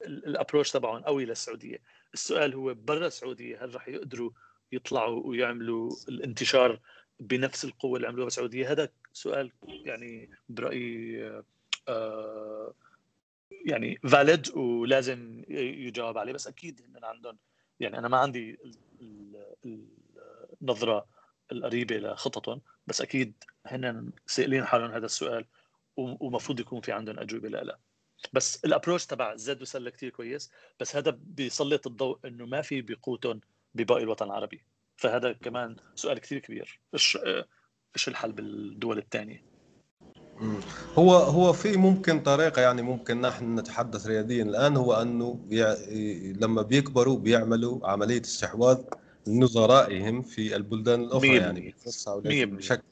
ال 0.01 0.09
approach 0.09 0.71
تبعهم 0.71 1.03
قوي 1.03 1.25
للسعودية. 1.25 1.81
السؤال 2.13 2.53
هو 2.55 2.73
برا 2.73 3.07
السعودية 3.07 3.65
هل 3.65 3.75
رح 3.75 3.87
يقدروا 3.87 4.31
يطلعوا 4.71 5.27
ويعملوا 5.27 5.91
الانتشار 6.09 6.79
بنفس 7.19 7.65
القوة 7.65 7.95
اللي 7.95 8.07
عملوها 8.07 8.25
بالسعودية؟ 8.25 8.71
هذا 8.71 8.89
سؤال 9.13 9.51
يعني 9.67 10.29
برأيي 10.49 11.43
آه 11.87 12.73
يعني 13.51 13.95
فاليد 13.95 14.57
ولازم 14.57 15.43
يجاوب 15.49 16.17
عليه 16.17 16.33
بس 16.33 16.47
أكيد 16.47 16.81
هن 16.95 17.05
عندهم 17.05 17.37
يعني 17.79 17.97
أنا 17.97 18.07
ما 18.07 18.17
عندي 18.17 18.59
النظره 20.61 21.05
القريبة 21.51 21.97
لخططهم 21.97 22.61
بس 22.87 23.01
أكيد 23.01 23.33
هن 23.65 24.11
سائلين 24.27 24.65
حالهم 24.65 24.91
هذا 24.91 25.05
السؤال 25.05 25.45
ومفروض 25.97 26.59
يكون 26.59 26.81
في 26.81 26.91
عندهم 26.91 27.19
أجوبة 27.19 27.49
لا 27.49 27.79
بس 28.33 28.65
الابروش 28.65 29.05
تبع 29.05 29.35
زد 29.35 29.61
وسله 29.61 29.89
كثير 29.89 30.09
كويس 30.09 30.51
بس 30.79 30.95
هذا 30.95 31.17
بيسلط 31.21 31.87
الضوء 31.87 32.19
إنه 32.25 32.45
ما 32.45 32.61
في 32.61 32.81
بقوتهم 32.81 33.41
بباقي 33.73 34.03
الوطن 34.03 34.25
العربي. 34.25 34.63
فهذا 34.95 35.33
كمان 35.33 35.75
سؤال 35.95 36.19
كثير 36.19 36.39
كبير. 36.39 36.79
إيش 36.93 37.17
إيش 37.95 38.07
الحل 38.07 38.31
بالدول 38.31 38.97
الثانية؟ 38.97 39.48
هو 40.97 41.15
هو 41.15 41.53
في 41.53 41.77
ممكن 41.77 42.19
طريقة 42.19 42.61
يعني 42.61 42.81
ممكن 42.81 43.21
نحن 43.21 43.59
نتحدث 43.59 44.07
رياضيا 44.07 44.43
الآن 44.43 44.77
هو 44.77 44.93
أنه 44.93 45.39
لما 46.41 46.61
بيكبروا 46.61 47.17
بيعملوا 47.17 47.87
عملية 47.87 48.21
استحواذ 48.21 48.77
نظرائهم 49.27 50.21
في 50.21 50.55
البلدان 50.55 51.01
الأخرى 51.01 51.37
يعني 51.37 51.75
بشكل 52.45 52.83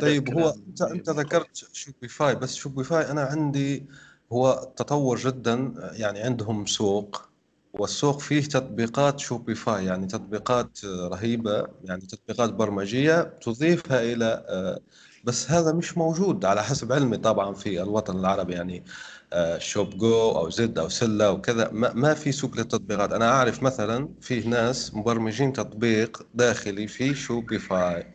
طيب 0.00 0.34
هو 0.34 0.54
أنت 0.68 0.82
أنت 0.82 1.10
ذكرت 1.10 1.68
شوبيفاي 1.72 2.34
بس 2.34 2.54
شوبيفاي 2.54 3.10
أنا 3.10 3.22
عندي 3.22 3.86
هو 4.32 4.72
تطور 4.76 5.16
جدا 5.16 5.74
يعني 5.92 6.20
عندهم 6.20 6.66
سوق 6.66 7.30
والسوق 7.72 8.20
فيه 8.20 8.40
تطبيقات 8.40 9.20
شوبيفاي 9.20 9.84
يعني 9.84 10.06
تطبيقات 10.06 10.84
رهيبة 10.84 11.66
يعني 11.84 12.00
تطبيقات 12.06 12.52
برمجية 12.52 13.22
تضيفها 13.22 14.02
إلى 14.02 14.44
آه، 14.48 14.80
بس 15.24 15.50
هذا 15.50 15.72
مش 15.72 15.98
موجود 15.98 16.44
على 16.44 16.64
حسب 16.64 16.92
علمي 16.92 17.16
طبعا 17.16 17.54
في 17.54 17.82
الوطن 17.82 18.18
العربي 18.18 18.52
يعني 18.52 18.84
آه، 19.32 19.58
شوب 19.58 19.98
جو 19.98 20.30
أو 20.30 20.50
زد 20.50 20.78
أو 20.78 20.88
سلة 20.88 21.30
وكذا 21.30 21.70
ما 21.72 22.14
في 22.14 22.32
سوق 22.32 22.56
للتطبيقات. 22.56 23.12
أنا 23.12 23.30
أعرف 23.30 23.62
مثلا 23.62 24.08
فيه 24.20 24.48
ناس 24.48 24.94
مبرمجين 24.94 25.52
تطبيق 25.52 26.26
داخلي 26.34 26.86
في 26.86 27.14
شوبيفاي 27.14 28.06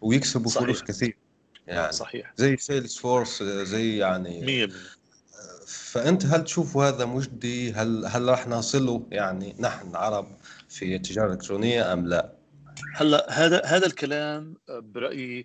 ويكسبوا 0.00 0.50
صحيح. 0.50 0.64
فلوس 0.64 0.82
كثير. 0.82 1.16
يعني 1.66 1.92
صحيح. 1.92 2.32
زي 2.36 2.56
سيلز 2.56 2.96
فورس 2.96 3.42
زي 3.42 3.96
يعني 3.96 4.68
100% 4.68 4.72
فأنت 5.66 6.26
هل 6.26 6.44
تشوف 6.44 6.76
هذا 6.76 7.04
مجدي؟ 7.04 7.72
هل 7.72 8.06
هل 8.06 8.28
راح 8.28 8.48
نصله 8.48 9.06
يعني 9.10 9.56
نحن 9.58 9.96
عرب 9.96 10.26
في 10.68 10.96
التجاره 10.96 11.26
الالكترونيه 11.26 11.92
أم 11.92 12.06
لا؟ 12.06 12.32
هلأ 12.94 13.26
هذا 13.30 13.62
هذا 13.64 13.86
الكلام 13.86 14.54
برأيي 14.68 15.44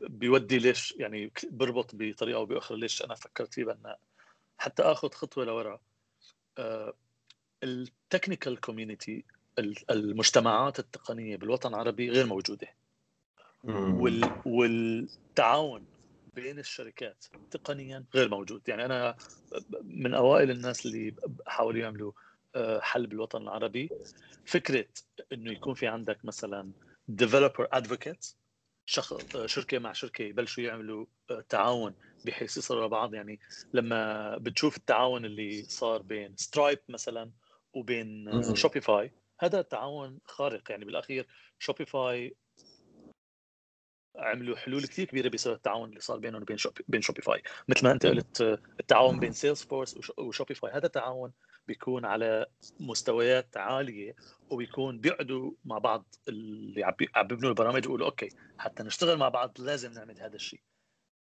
بيودي 0.00 0.58
ليش 0.58 0.94
يعني 0.98 1.32
بربط 1.50 1.90
بطريقة 1.94 2.36
أو 2.36 2.46
بأخرى 2.46 2.78
ليش 2.78 3.02
أنا 3.02 3.14
فكرت 3.14 3.54
فيه 3.54 3.64
بأن 3.64 3.94
حتى 4.58 4.82
آخذ 4.82 5.10
خطوة 5.10 5.44
لورا. 5.44 5.80
ال 7.62 7.72
technical 7.72 8.60
community 8.60 9.24
المجتمعات 9.90 10.78
التقنية 10.78 11.36
بالوطن 11.36 11.68
العربي 11.68 12.10
غير 12.10 12.26
موجودة. 12.26 12.68
وال 13.64 14.30
والتعاون 14.46 15.86
بين 16.34 16.58
الشركات 16.58 17.24
تقنيا 17.50 18.04
غير 18.14 18.28
موجود. 18.28 18.68
يعني 18.68 18.84
أنا 18.84 19.16
من 19.82 20.14
أوائل 20.14 20.50
الناس 20.50 20.86
اللي 20.86 21.14
حاولوا 21.46 21.80
يعملوا 21.80 22.12
آه، 22.54 22.80
حل 22.80 23.06
بالوطن 23.06 23.42
العربي. 23.42 23.90
فكرة 24.44 24.86
إنه 25.32 25.52
يكون 25.52 25.74
في 25.74 25.86
عندك 25.86 26.24
مثلا 26.24 26.70
developer 27.08 27.68
advocate 27.72 28.34
شركة 28.86 29.78
مع 29.78 29.92
شركة 29.92 30.22
يبلشوا 30.22 30.64
يعملوا 30.64 31.06
آه، 31.30 31.44
تعاون 31.48 31.94
بحيث 32.24 32.56
يصيروا 32.56 32.86
بعض 32.86 33.14
يعني 33.14 33.40
لما 33.72 34.36
بتشوف 34.36 34.76
التعاون 34.76 35.24
اللي 35.24 35.62
صار 35.62 36.02
بين 36.02 36.36
سترايب 36.36 36.78
مثلا 36.88 37.30
وبين 37.74 38.30
شوبيفاي 38.54 39.12
هذا 39.40 39.62
تعاون 39.62 40.18
خارق. 40.24 40.70
يعني 40.70 40.84
بالأخير 40.84 41.26
شوبيفاي 41.58 42.36
عملوا 44.16 44.56
حلول 44.56 44.86
كثير 44.86 45.06
كبيرة 45.06 45.28
بسبب 45.28 45.54
التعاون 45.54 45.88
اللي 45.88 46.00
صار 46.00 46.18
بينهم 46.18 46.42
وبين 46.42 46.56
شوبي 46.56 46.84
بين 46.88 47.02
شوبيفاي 47.02 47.42
مثل 47.68 47.84
ما 47.84 47.92
أنت 47.92 48.06
قلت 48.06 48.60
التعاون 48.80 49.20
بين 49.20 49.32
سيلز 49.32 49.62
فورس 49.62 50.10
وشوبيفاي 50.18 50.72
هذا 50.72 50.88
تعاون 50.88 51.32
بيكون 51.68 52.04
على 52.04 52.46
مستويات 52.80 53.56
عالية 53.56 54.14
وبيكون 54.50 54.98
بيقعدوا 54.98 55.52
مع 55.64 55.78
بعض 55.78 56.14
اللي 56.28 56.84
عم 56.84 57.26
بيبنوا 57.26 57.50
البرامج 57.50 57.84
يقولوا 57.84 58.06
okay 58.06 58.28
حتى 58.58 58.82
نشتغل 58.82 59.16
مع 59.16 59.28
بعض 59.28 59.60
لازم 59.60 59.92
نعمل 59.92 60.20
هذا 60.20 60.36
الشيء. 60.36 60.60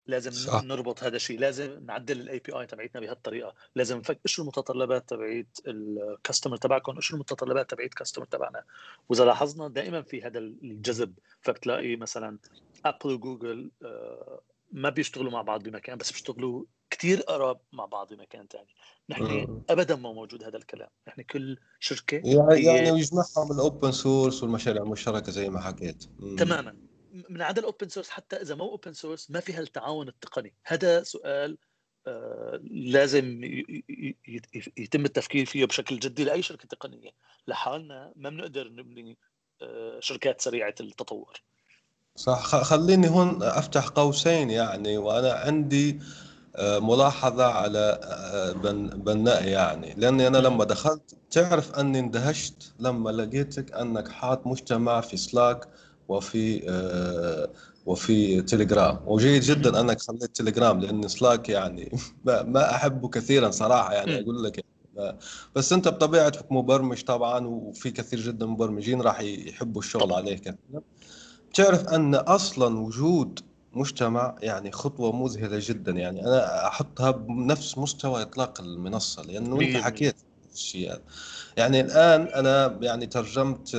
لازم 0.07 0.31
صح. 0.31 0.63
نربط 0.63 1.03
هذا 1.03 1.17
الشيء 1.17 1.39
لازم 1.39 1.85
نعدل 1.87 2.21
ال 2.21 2.39
API 2.39 2.67
تبعتنا 2.67 3.01
بهالطريقة. 3.01 3.55
لازم 3.75 3.99
نفك 3.99 4.19
إيش 4.27 4.41
المتطلبات 4.41 5.09
تبعت 5.09 5.47
ال 5.67 5.77
customer 5.77 6.57
تبعكم؟ 6.57 6.97
إيش 6.97 7.15
المتطلبات 7.15 7.71
تبعت 7.71 7.87
ال 7.87 7.91
customer 7.91 8.25
تبعنا؟ 8.25 8.65
وإذا 9.09 9.25
لاحظنا 9.25 9.69
دائما 9.69 10.03
في 10.03 10.23
هذا 10.23 10.39
الجذب 10.39 11.19
فبتلاقي 11.41 11.97
مثلا 11.97 12.39
Apple 12.85 13.13
و 13.13 13.21
Google 13.21 13.71
آه، 13.85 14.41
ما 14.75 14.91
بيشتغلوا 14.91 15.33
مع 15.33 15.43
بعض 15.43 15.63
بمكان 15.63 15.99
بس 15.99 16.13
بيشتغلوا 16.13 16.65
كثير 16.91 17.21
قراب 17.21 17.61
مع 17.73 17.85
بعض 17.85 18.15
بمكان 18.15 18.47
ثاني 18.47 18.75
نحن 19.09 19.63
ابدا 19.71 19.97
ما 19.97 20.13
موجود 20.13 20.45
هذا 20.45 20.57
الكلام. 20.57 20.89
نحن 21.09 21.23
كل 21.23 21.59
شركة 21.81 22.17
يعني, 22.17 22.65
يعني 22.65 22.89
يجمعهم 22.89 23.53
ال 23.53 23.61
open 23.61 23.93
source 23.93 24.43
والمشاريع 24.43 24.83
المشتركة 24.83 25.33
زي 25.33 25.49
ما 25.49 25.61
حكيت. 25.61 26.05
تماما. 26.39 26.77
من 27.29 27.43
عدا 27.43 27.61
ال 27.61 27.66
open 27.66 27.89
source 27.89 28.11
حتى 28.11 28.37
إذا 28.37 28.55
مو 28.55 28.65
اوبن 28.65 28.93
سورس 28.93 29.31
ما 29.31 29.41
في 29.41 29.53
هالتعاون 29.53 30.09
التقني. 30.09 30.55
هذا 30.65 31.03
سؤال 31.03 31.59
آه 32.07 32.61
لازم 32.71 33.41
يتم 34.77 35.05
التفكير 35.05 35.47
فيه 35.47 35.65
بشكل 35.65 35.99
جدي 35.99 36.25
لأي 36.25 36.43
شركة 36.43 36.69
تقنية. 36.69 37.11
لحالنا 37.49 38.13
ما 38.17 38.31
بنقدر 38.31 38.69
نبني 38.69 39.19
آه 39.63 40.01
شركات 40.01 40.41
سريعة 40.41 40.75
التطور. 40.81 41.43
صح. 42.17 42.63
خليني 42.63 43.09
هون 43.09 43.43
أفتح 43.43 43.89
قوسين 43.89 44.51
يعني 44.51 44.99
وأنا 44.99 45.33
عندي 45.33 46.01
آه، 46.57 46.79
ملاحظة 46.79 47.45
على 47.45 47.99
آه، 48.03 48.53
بناء 48.97 49.45
يعني. 49.49 49.95
لأني 49.97 50.27
أنا 50.27 50.39
لما 50.39 50.65
دخلت 50.65 51.17
تعرف 51.31 51.75
أني 51.79 51.99
اندهشت 51.99 52.73
لما 52.81 53.11
لقيتك 53.11 53.73
أنك 53.73 54.09
حاط 54.09 54.47
مجتمع 54.47 55.01
في 55.01 55.17
سلاك 55.17 55.69
وفي 56.09 56.63
آه، 56.69 57.49
وفي 57.87 58.43
تليجرام 58.43 59.01
وجيد 59.07 59.43
جدا 59.43 59.81
أنك 59.81 60.01
خليت 60.01 60.37
تليجرام 60.37 60.81
لأن 60.81 61.09
سلاك 61.09 61.49
يعني 61.49 61.93
ما 62.25 62.75
أحبه 62.75 63.09
كثيرا 63.09 63.51
صراحة 63.51 63.93
يعني 63.95 64.21
أقول 64.21 64.45
لك 64.45 64.65
يعني. 64.97 65.19
بس 65.55 65.73
أنت 65.73 65.89
بطبيعتك 65.89 66.53
مبرمج 66.53 67.03
طبعا 67.03 67.47
وفي 67.47 67.91
كثير 67.91 68.21
جدا 68.21 68.47
مبرمجين 68.47 69.01
راح 69.01 69.21
يحبوا 69.21 69.81
الشغل 69.81 70.13
عليه 70.13 70.37
كثير 70.37 70.57
بتعرف 71.55 71.89
أن 71.89 72.15
أصلا 72.15 72.79
وجود 72.79 73.41
مجتمع 73.73 74.37
يعني 74.43 74.73
خطوة 74.73 75.17
مذهلة 75.17 75.59
جدا. 75.61 75.93
يعني 75.93 76.27
أنا 76.27 76.67
أحطها 76.67 77.11
بنفس 77.11 77.79
مستوى 77.79 78.23
إطلاق 78.23 78.61
المنصة 78.61 79.23
لأنه 79.23 79.61
أنت 79.61 79.77
حكيت 79.77 80.17
الشيء. 80.55 80.91
هذا 80.93 81.01
يعني 81.57 81.81
الآن 81.81 82.23
أنا 82.23 82.79
يعني 82.81 83.07
ترجمت 83.07 83.77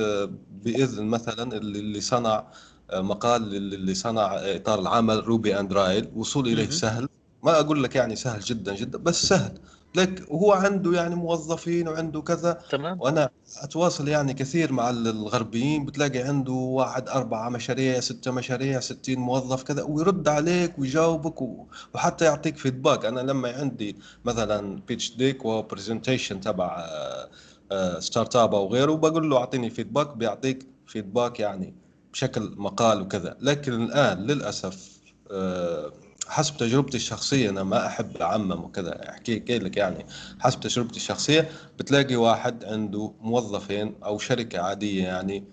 بإذن 0.64 1.04
مثلا 1.04 1.56
اللي 1.56 2.00
صنع 2.00 2.44
مقال 2.92 3.56
اللي 3.56 3.94
صنع 3.94 4.34
إطار 4.34 4.80
العمل 4.80 5.26
روبي 5.26 5.60
اند 5.60 5.72
رايل 5.72 6.08
وصول 6.16 6.48
إليه 6.48 6.70
سهل. 6.70 7.08
ما 7.42 7.60
أقول 7.60 7.82
لك 7.82 7.96
يعني 7.96 8.16
سهل 8.16 8.40
جدا 8.40 8.74
جدا 8.74 8.98
بس 8.98 9.26
سهل. 9.26 9.58
لك 9.96 10.30
هو 10.30 10.52
عنده 10.52 10.92
يعني 10.92 11.14
موظفين 11.14 11.88
وعنده 11.88 12.20
كذا. 12.22 12.52
تمام. 12.70 13.00
وأنا 13.00 13.30
أتواصل 13.62 14.08
يعني 14.08 14.34
كثير 14.34 14.72
مع 14.72 14.90
الغربيين 14.90 15.84
بتلاقي 15.84 16.18
عنده 16.18 16.52
واحد 16.52 17.08
أربعة 17.08 17.48
مشاريع 17.48 18.00
ستة 18.00 18.30
مشاريع 18.30 18.80
ستين 18.80 19.18
موظف 19.18 19.62
كذا 19.62 19.82
ويرد 19.82 20.28
عليك 20.28 20.78
ويجاوبك 20.78 21.42
وحتى 21.94 22.24
يعطيك 22.24 22.56
feedback 22.56 23.04
أنا 23.04 23.20
لما 23.20 23.52
عندي 23.52 23.96
مثلا 24.24 24.80
pitch 24.88 25.16
deck 25.16 25.44
و 25.44 25.51
presentation 25.51 26.40
تبع 26.40 26.86
startup 27.98 28.54
أو 28.54 28.68
غيره 28.72 28.92
بقول 28.92 29.30
له 29.30 29.36
أعطيني 29.36 29.70
feedback 29.70 30.16
بيعطيك 30.16 30.66
feedback 30.86 31.40
يعني 31.40 31.74
بشكل 32.12 32.54
مقال 32.56 33.00
وكذا. 33.00 33.36
لكن 33.40 33.72
الآن 33.72 34.18
للأسف 34.18 34.96
آه، 35.30 35.92
حسب 36.28 36.56
تجربتي 36.56 36.96
الشخصية 36.96 37.50
أنا 37.50 37.62
ما 37.62 37.86
أحب 37.86 38.16
أعمم 38.16 38.64
وكذا. 38.64 39.10
أحكي 39.10 39.58
لك 39.58 39.76
يعني 39.76 40.06
حسب 40.40 40.60
تجربتي 40.60 40.96
الشخصية 40.96 41.48
بتلاقي 41.78 42.16
واحد 42.16 42.64
عنده 42.64 43.12
موظفين 43.20 43.94
أو 44.04 44.18
شركة 44.18 44.60
عادية 44.60 45.04
يعني 45.04 45.44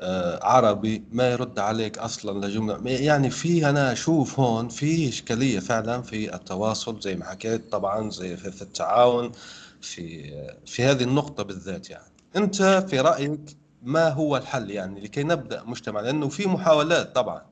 آه، 0.00 0.44
عربي 0.44 1.04
ما 1.12 1.30
يرد 1.30 1.58
عليك 1.58 1.98
أصلا 1.98 2.46
لجملة. 2.46 2.90
يعني 2.90 3.30
في 3.30 3.68
أنا 3.70 3.92
أشوف 3.92 4.40
هون 4.40 4.68
في 4.68 5.08
إشكالية 5.08 5.58
فعلا 5.60 6.02
في 6.02 6.34
التواصل 6.34 7.00
زي 7.00 7.16
ما 7.16 7.24
حكيت 7.24 7.72
طبعا 7.72 8.10
زي 8.10 8.36
في 8.36 8.62
التعاون 8.62 9.32
في 9.80 10.32
في 10.66 10.84
هذه 10.84 11.02
النقطة 11.02 11.42
بالذات 11.42 11.90
يعني. 11.90 12.12
أنت 12.36 12.62
في 12.90 13.00
رأيك 13.00 13.40
ما 13.82 14.08
هو 14.08 14.36
الحل 14.36 14.70
يعني 14.70 15.00
لكي 15.00 15.22
نبدأ 15.22 15.62
مجتمع؟ 15.62 16.00
لأنه 16.00 16.28
في 16.28 16.46
محاولات 16.48 17.14
طبعا. 17.14 17.49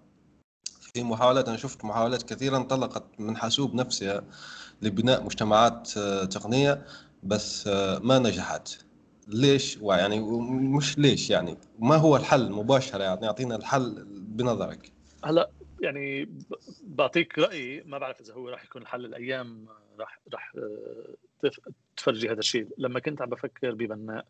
في 0.99 1.05
محاولات. 1.05 1.49
أنا 1.49 1.57
شفت 1.57 1.85
محاولات 1.85 2.23
كثيرة 2.23 2.57
انطلقت 2.57 3.05
من 3.19 3.37
حاسوب 3.37 3.75
نفسها 3.75 4.25
لبناء 4.83 5.25
مجتمعات 5.25 5.97
آه، 5.97 6.25
تقنية 6.25 6.85
بس 7.23 7.69
آه، 7.69 7.99
ما 7.99 8.19
نجحت. 8.19 8.69
ليش؟ 9.29 9.79
ويعني 9.81 10.21
مش 10.77 10.99
ليش 10.99 11.31
يعني؟ 11.31 11.57
ما 11.79 11.97
هو 11.97 12.17
الحل 12.17 12.53
مباشرة 12.53 13.03
يعني؟ 13.03 13.27
يعطينا 13.27 13.57
الحل 13.57 14.05
بنظرك. 14.09 14.93
هلا 15.25 15.51
يعني 15.81 16.29
بعطيك 16.83 17.39
رأيي. 17.39 17.83
ما 17.87 17.99
بعرف 17.99 18.21
إذا 18.21 18.35
هو 18.35 18.49
راح 18.49 18.65
يكون 18.65 18.83
الحل 18.83 19.05
الأيام 19.05 19.67
راح 20.01 20.21
راح 20.33 20.53
آه، 20.59 21.51
تفرجي 21.97 22.31
هذا 22.31 22.39
الشيء. 22.39 22.69
لما 22.79 23.01
كنت 23.01 23.23
عم 23.23 23.29
بفكر 23.29 23.75
ببناء 23.75 24.27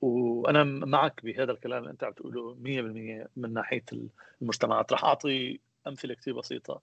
وأنا 0.00 0.64
معك 0.64 1.24
بهذا 1.24 1.52
الكلام 1.52 1.78
اللي 1.78 1.90
أنت 1.90 2.04
عم 2.04 2.12
تقوله 2.12 2.54
100% 2.54 3.28
من 3.36 3.52
ناحية 3.52 3.84
المجتمعات. 4.42 4.92
راح 4.92 5.04
أعطي 5.04 5.60
أمثلة 5.86 6.14
كثير 6.14 6.38
بسيطة. 6.38 6.82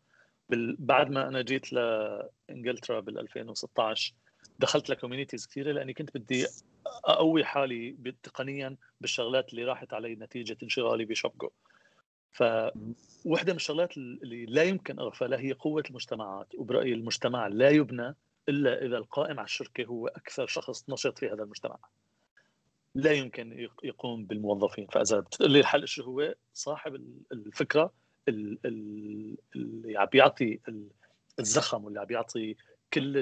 بعد 0.80 1.10
ما 1.10 1.28
أنا 1.28 1.42
جيت 1.42 1.74
لانجلترا 1.74 3.00
بال 3.00 3.20
2016 3.20 4.14
دخلت 4.60 4.90
ل 4.90 4.95
communities 4.95 5.48
كثيره 5.48 5.72
لأني 5.72 5.94
كنت 5.94 6.18
بدي 6.18 6.48
اقوي 6.86 7.44
حالي 7.44 8.14
تقنيا 8.24 8.76
بالشغلات 9.02 9.52
اللي 9.52 9.64
راحت 9.64 9.94
علي 9.94 10.16
نتيجة 10.16 10.58
انشغالي 10.64 11.06
بشبكو. 11.06 11.50
فوحده 12.32 13.54
من 13.54 13.56
الشغلات 13.56 13.98
اللي 13.98 14.46
لا 14.46 14.64
يمكن 14.64 15.00
اغفلها 15.00 15.40
هي 15.40 15.52
قوة 15.52 15.84
المجتمعات 15.90 16.48
وبرأيي 16.56 16.94
المجتمع 16.94 17.48
لا 17.48 17.70
يبنى 17.70 18.16
إلا 18.50 18.86
إذا 18.86 18.98
القائم 18.98 19.40
على 19.40 19.46
الشركة 19.46 19.86
هو 19.86 20.08
أكثر 20.08 20.48
شخص 20.48 20.90
نشط 20.90 21.20
في 21.20 21.28
هذا 21.28 21.44
المجتمع. 21.44 21.78
لا 22.96 23.12
يمكن 23.12 23.68
يقوم 23.84 24.26
بالموظفين. 24.26 24.88
فإذا 24.88 25.20
بتقول 25.20 25.52
لي 25.52 25.60
الحل 25.60 25.88
شو 25.88 26.04
هو؟ 26.04 26.36
صاحب 26.54 26.96
الفكرة 27.32 27.92
اللي 28.30 29.98
عم 29.98 30.06
بيعطي 30.06 30.60
الزخم 31.40 31.86
واللي 31.86 32.00
عم 32.00 32.06
بيعطي 32.06 32.56
كل 32.94 33.18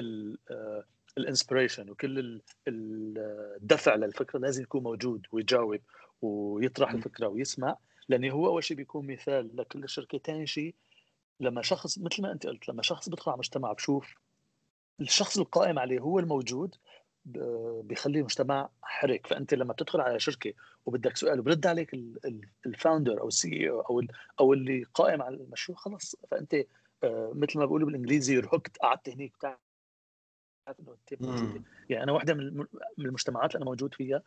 الإنسبريشن 1.18 1.90
وكل 1.90 2.42
الدفع 2.68 3.94
للفكرة 3.94 4.38
لازم 4.38 4.62
يكون 4.62 4.82
موجود 4.82 5.26
ويجاوب 5.32 5.80
ويطرح 6.22 6.92
الفكرة 6.92 7.28
ويسمع 7.28 7.76
لأنه 8.08 8.30
هو 8.30 8.46
أول 8.46 8.64
شيء 8.64 8.76
بيكون 8.76 9.06
مثال 9.06 9.56
لكل 9.56 9.88
شركة 9.88 10.18
ثاني 10.18 10.46
شيء 10.46 10.74
لما 11.40 11.62
شخص 11.62 11.98
مثل 11.98 12.22
ما 12.22 12.32
أنت 12.32 12.46
قلت 12.46 12.68
لما 12.68 12.82
شخص 12.82 13.08
بيدخل 13.08 13.30
على 13.30 13.38
مجتمع 13.38 13.72
بشوف 13.72 14.14
الشخص 15.00 15.38
القائم 15.38 15.78
عليه 15.78 15.98
هو 16.00 16.18
الموجود 16.18 16.74
بيخلي 17.84 18.18
المجتمع 18.18 18.68
حرك 18.82 19.26
فأنت 19.26 19.54
لما 19.54 19.72
بتدخل 19.72 20.00
على 20.00 20.20
شركة 20.20 20.52
وبدك 20.86 21.16
سؤال 21.16 21.40
وبرد 21.40 21.66
عليك 21.66 21.94
ال 22.66 22.73
founder 22.73 23.20
أو 23.20 23.28
ال 23.28 23.38
CEO 23.38 23.70
أو 23.70 24.52
اللي 24.52 24.84
قائم 24.94 25.22
على 25.22 25.36
المشروع 25.36 25.78
خلص. 25.78 26.16
فأنت 26.30 26.54
آه، 27.04 27.32
مثل 27.34 27.58
ما 27.58 27.64
بيقولوا 27.64 27.86
بالإنجليزي 27.86 28.34
you're 28.34 28.46
hooked 28.54 28.76
قعدت 28.78 29.08
هنيك 29.08 29.32
بتعرف 29.36 29.58
يعني 31.90 32.04
أنا 32.04 32.12
واحدة 32.12 32.34
من 32.34 32.66
المجتمعات 32.98 33.50
اللي 33.50 33.62
أنا 33.62 33.70
موجود 33.70 33.94
فيها 33.94 34.22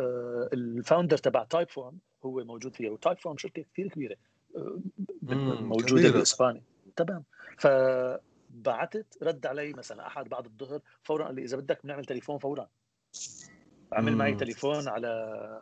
آه، 0.00 0.48
ال 0.52 0.60
founder 0.60 1.18
تبع 1.18 1.44
Typeform 1.44 1.98
هو 2.24 2.44
موجود 2.44 2.76
فيها. 2.76 2.90
و 2.90 3.18
Typeform 3.18 3.36
شركة 3.36 3.62
كثير 3.62 3.88
كبيرة 3.88 4.16
آه، 4.56 4.80
موجودة. 5.60 6.10
باسبانيا 6.10 6.62
تمام. 6.96 7.24
ف 7.58 7.66
بعثت 8.56 9.18
رد 9.22 9.46
علي 9.46 9.72
مثلا 9.72 10.06
أحد 10.06 10.28
بعد 10.28 10.46
الظهر 10.46 10.80
فورا 11.02 11.26
قال 11.26 11.34
لي 11.34 11.42
إذا 11.42 11.56
بدك 11.56 11.80
بنعمل 11.84 12.04
تليفون 12.04 12.38
فورا. 12.38 12.68
عمل 13.92 14.16
معي 14.16 14.34
تليفون 14.34 14.88
على 14.88 15.08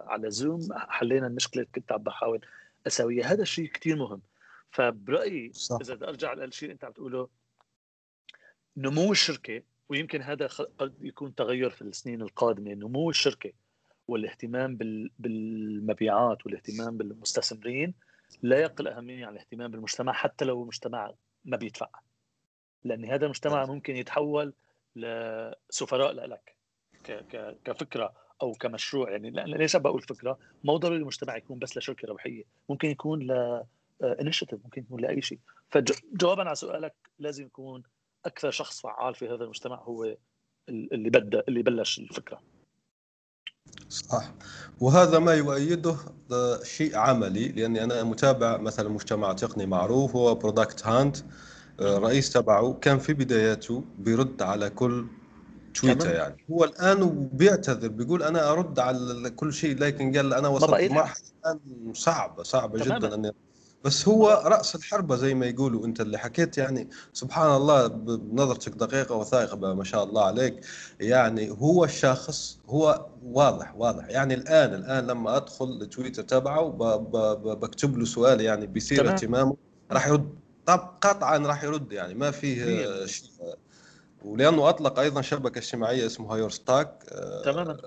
على 0.07 0.31
زوم 0.31 0.69
حلينا 0.73 1.27
المشكلة 1.27 1.63
اللي 1.63 1.73
كنت 1.75 1.93
عم 1.93 2.03
بحاول 2.03 2.41
اسويها 2.87 3.27
هذا 3.27 3.43
الشيء 3.43 3.67
كثير 3.71 3.97
مهم. 3.97 4.23
فبرأيي 4.71 5.53
صح. 5.53 5.79
إذا 5.81 5.95
بدي 5.95 6.05
أرجع 6.05 6.33
للشيء 6.33 6.67
اللي 6.67 6.75
أنت 6.75 6.85
عم 6.85 6.93
تقوله 6.93 7.29
نمو 8.77 9.13
الشركة 9.13 9.63
ويمكن 9.89 10.23
هذا 10.23 10.47
قد 10.79 10.95
يكون 11.01 11.35
تغير 11.35 11.71
في 11.71 11.83
السنين 11.83 12.23
القادمة. 12.23 12.75
نمو 12.75 13.11
الشركة 13.11 13.53
والاهتمام 14.09 14.77
بالمبيعات 15.19 16.47
والاهتمام 16.47 16.97
بالمستثمرين 16.97 17.95
لا 18.43 18.59
يقل 18.59 18.89
أهمية 18.89 19.27
عن 19.27 19.33
الاهتمام 19.33 19.71
بالمجتمع 19.71 20.13
حتى 20.13 20.45
لو 20.45 20.63
المجتمع 20.63 21.15
ما 21.45 21.57
بيدفع. 21.57 21.89
لأن 22.85 23.05
هذا 23.05 23.25
المجتمع 23.25 23.67
ممكن 23.67 23.97
يتحول 23.97 24.55
لسفراء 24.97 26.13
لك 26.13 26.57
كفكرة 27.65 28.13
أو 28.43 28.53
كمشروع. 28.53 29.11
يعني 29.11 29.31
ليش 29.31 29.77
بقول 29.77 30.03
فكرة؟ 30.03 30.39
مو 30.65 30.77
ضروري 30.77 30.97
المجتمع 30.97 31.37
يكون 31.37 31.59
بس 31.59 31.77
لشركه 31.77 32.09
ربحيه، 32.09 32.45
ممكن 32.69 32.89
يكون 32.89 33.23
ل 33.23 33.63
انشيتيف 34.03 34.61
ممكن 34.65 34.83
يكون 34.83 35.01
لأي 35.01 35.23
شيء، 35.23 35.39
فجوابا 35.71 36.43
على 36.45 36.55
سؤالك 36.55 36.95
لازم 37.19 37.47
يكون 37.47 37.83
أكثر 38.27 38.51
شخص 38.51 38.81
فعال 38.81 39.15
في 39.15 39.29
هذا 39.29 39.45
المجتمع 39.45 39.77
هو 39.77 40.17
اللي 40.69 41.11
بدأ 41.11 41.45
اللي 41.49 41.63
بلش 41.63 41.99
الفكرة. 41.99 42.43
صح. 43.89 44.33
وهذا 44.81 45.19
ما 45.19 45.35
يؤيده 45.35 45.97
شيء 46.63 46.97
عملي 46.97 47.49
لأني 47.49 47.85
أنا 47.85 48.03
متابع 48.03 48.57
مثلا 48.57 48.89
مجتمع 48.89 49.33
تقني 49.33 49.67
معروف 49.67 50.17
هو 50.17 50.35
Product 50.35 50.87
Hunt 50.87 51.17
الرئيس 51.81 52.31
تبعه 52.31 52.79
كان 52.81 52.99
في 52.99 53.15
بداياته 53.15 53.85
بيرد 53.99 54.43
على 54.43 54.71
كل 54.71 55.07
tweet 55.75 56.11
يعني. 56.11 56.45
هو 56.51 56.65
الآن 56.65 57.29
بيعتذر 57.33 57.89
بيقول 57.89 58.23
أنا 58.23 58.51
أرد 58.51 58.79
على 58.79 59.31
كل 59.31 59.53
شيء 59.53 59.79
لكن 59.79 60.17
قال 60.17 60.35
أنا 60.35 60.49
وصلت 60.49 60.91
مرحله 60.91 61.15
صعبة 61.93 62.43
صعبة 62.43 62.85
جدا 62.85 63.15
أني 63.15 63.33
بس 63.85 64.09
هو 64.09 64.43
رأس 64.47 64.75
الحربة 64.75 65.17
زي 65.17 65.35
ما 65.35 65.47
يقولوا. 65.47 65.87
أنت 65.87 66.01
اللي 66.01 66.19
حكيت 66.19 66.59
يعني 66.59 66.89
سبحان 67.13 67.57
الله 67.57 67.87
بنظرتك 67.87 68.73
دقيقة 68.73 69.15
وثائقة 69.15 69.75
ما 69.75 69.85
شاء 69.85 70.05
الله 70.05 70.25
عليك. 70.25 70.61
يعني 71.01 71.51
هو 71.51 71.85
الشخص 71.85 72.59
هو 72.69 73.07
واضح 73.25 73.75
واضح. 73.77 74.09
يعني 74.09 74.35
الآن 74.35 74.75
الآن 74.75 75.07
لما 75.07 75.37
أدخل 75.37 75.79
التويتر 75.83 76.23
تبعه 76.23 76.69
بكتب 77.55 77.99
له 77.99 78.05
سؤال 78.05 78.41
يعني 78.41 78.67
بيصير 78.67 79.09
اهتمامه 79.09 79.57
راح 79.93 80.07
يرد. 80.09 80.29
طب 80.67 80.95
قطعا 81.01 81.39
راح 81.39 81.65
يرد 81.65 81.93
يعني 81.93 82.15
ما 82.15 82.31
فيه 82.31 82.65
شيء. 83.07 83.29
ولأنه 84.25 84.69
أطلق 84.69 84.99
أيضا 84.99 85.23
شبكة 85.23 85.59
اجتماعية 85.59 86.07
اسمها 86.07 86.37
YourStack 86.37 87.05
آه، 87.13 87.43
تماما. 87.43 87.79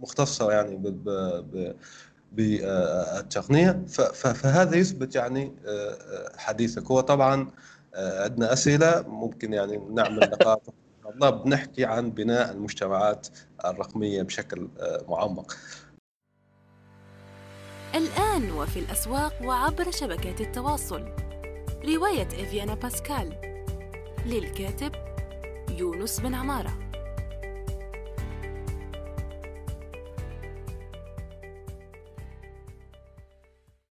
مختصة 0.00 0.52
يعني 0.52 0.76
بالتقنيه 2.32 3.84
فهذا 4.14 4.76
يثبت 4.76 5.14
يعني 5.14 5.56
آه، 5.66 6.32
حديثك. 6.36 6.90
هو 6.90 7.00
طبعا 7.00 7.50
آه، 7.94 8.24
عندنا 8.24 8.52
أسئلة 8.52 9.04
ممكن 9.08 9.52
يعني 9.52 9.76
نعمل 9.76 10.18
نقاط 10.18 10.62
الله 11.14 11.30
بنحكي 11.30 11.84
عن 11.84 12.10
بناء 12.10 12.52
المجتمعات 12.52 13.28
الرقمية 13.64 14.22
بشكل 14.22 14.68
معمق. 15.08 15.56
الآن 17.94 18.50
وفي 18.50 18.78
الأسواق 18.78 19.32
وعبر 19.44 19.90
شبكات 19.90 20.40
التواصل. 20.40 21.27
رواية 21.84 22.26
إفيانا 22.26 22.74
باسكال 22.74 23.34
للكاتب 24.26 24.92
يونس 25.78 26.20
بن 26.20 26.34
عمارة 26.34 26.88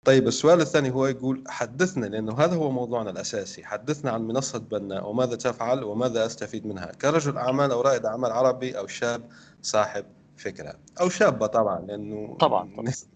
طيب 0.05 0.27
السؤال 0.27 0.61
الثاني 0.61 0.91
هو 0.91 1.07
يقول 1.07 1.45
حدثنا 1.49 2.07
لأنه 2.07 2.39
هذا 2.39 2.57
هو 2.57 2.71
موضوعنا 2.71 3.11
الأساسي 3.11 3.65
حدثنا 3.65 4.11
عن 4.11 4.23
منصة 4.23 4.59
بناء 4.59 5.09
وماذا 5.09 5.37
تفعل 5.37 5.85
وماذا 5.85 6.27
أستفيد 6.27 6.67
منها 6.67 6.87
كرجل 6.87 7.37
أعمال 7.37 7.71
أو 7.71 7.81
رائد 7.81 8.07
أعمال 8.07 8.33
عربي 8.33 8.79
أو 8.79 8.87
شاب 8.87 9.31
صاحب 9.63 10.05
فكرة 10.37 10.75
أو 11.01 11.09
شابة 11.09 11.47
طبعا 11.47 11.81
لأنه 11.81 12.37
طبعا, 12.41 12.71
طبعا. 12.77 12.93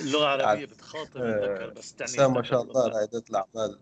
اللغة 0.00 0.24
العربية 0.34 0.66
بتخاطب 0.66 1.22
الذكر 1.22 1.70
بس 1.70 1.94
تعني 1.94 2.34
ما 2.34 2.42
شاء 2.42 2.62
الله 2.62 2.88
رائده 2.88 3.22
الأعمال. 3.30 3.78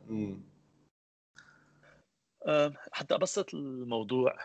حتى 2.93 3.15
ابسط 3.15 3.55
الموضوع 3.55 4.37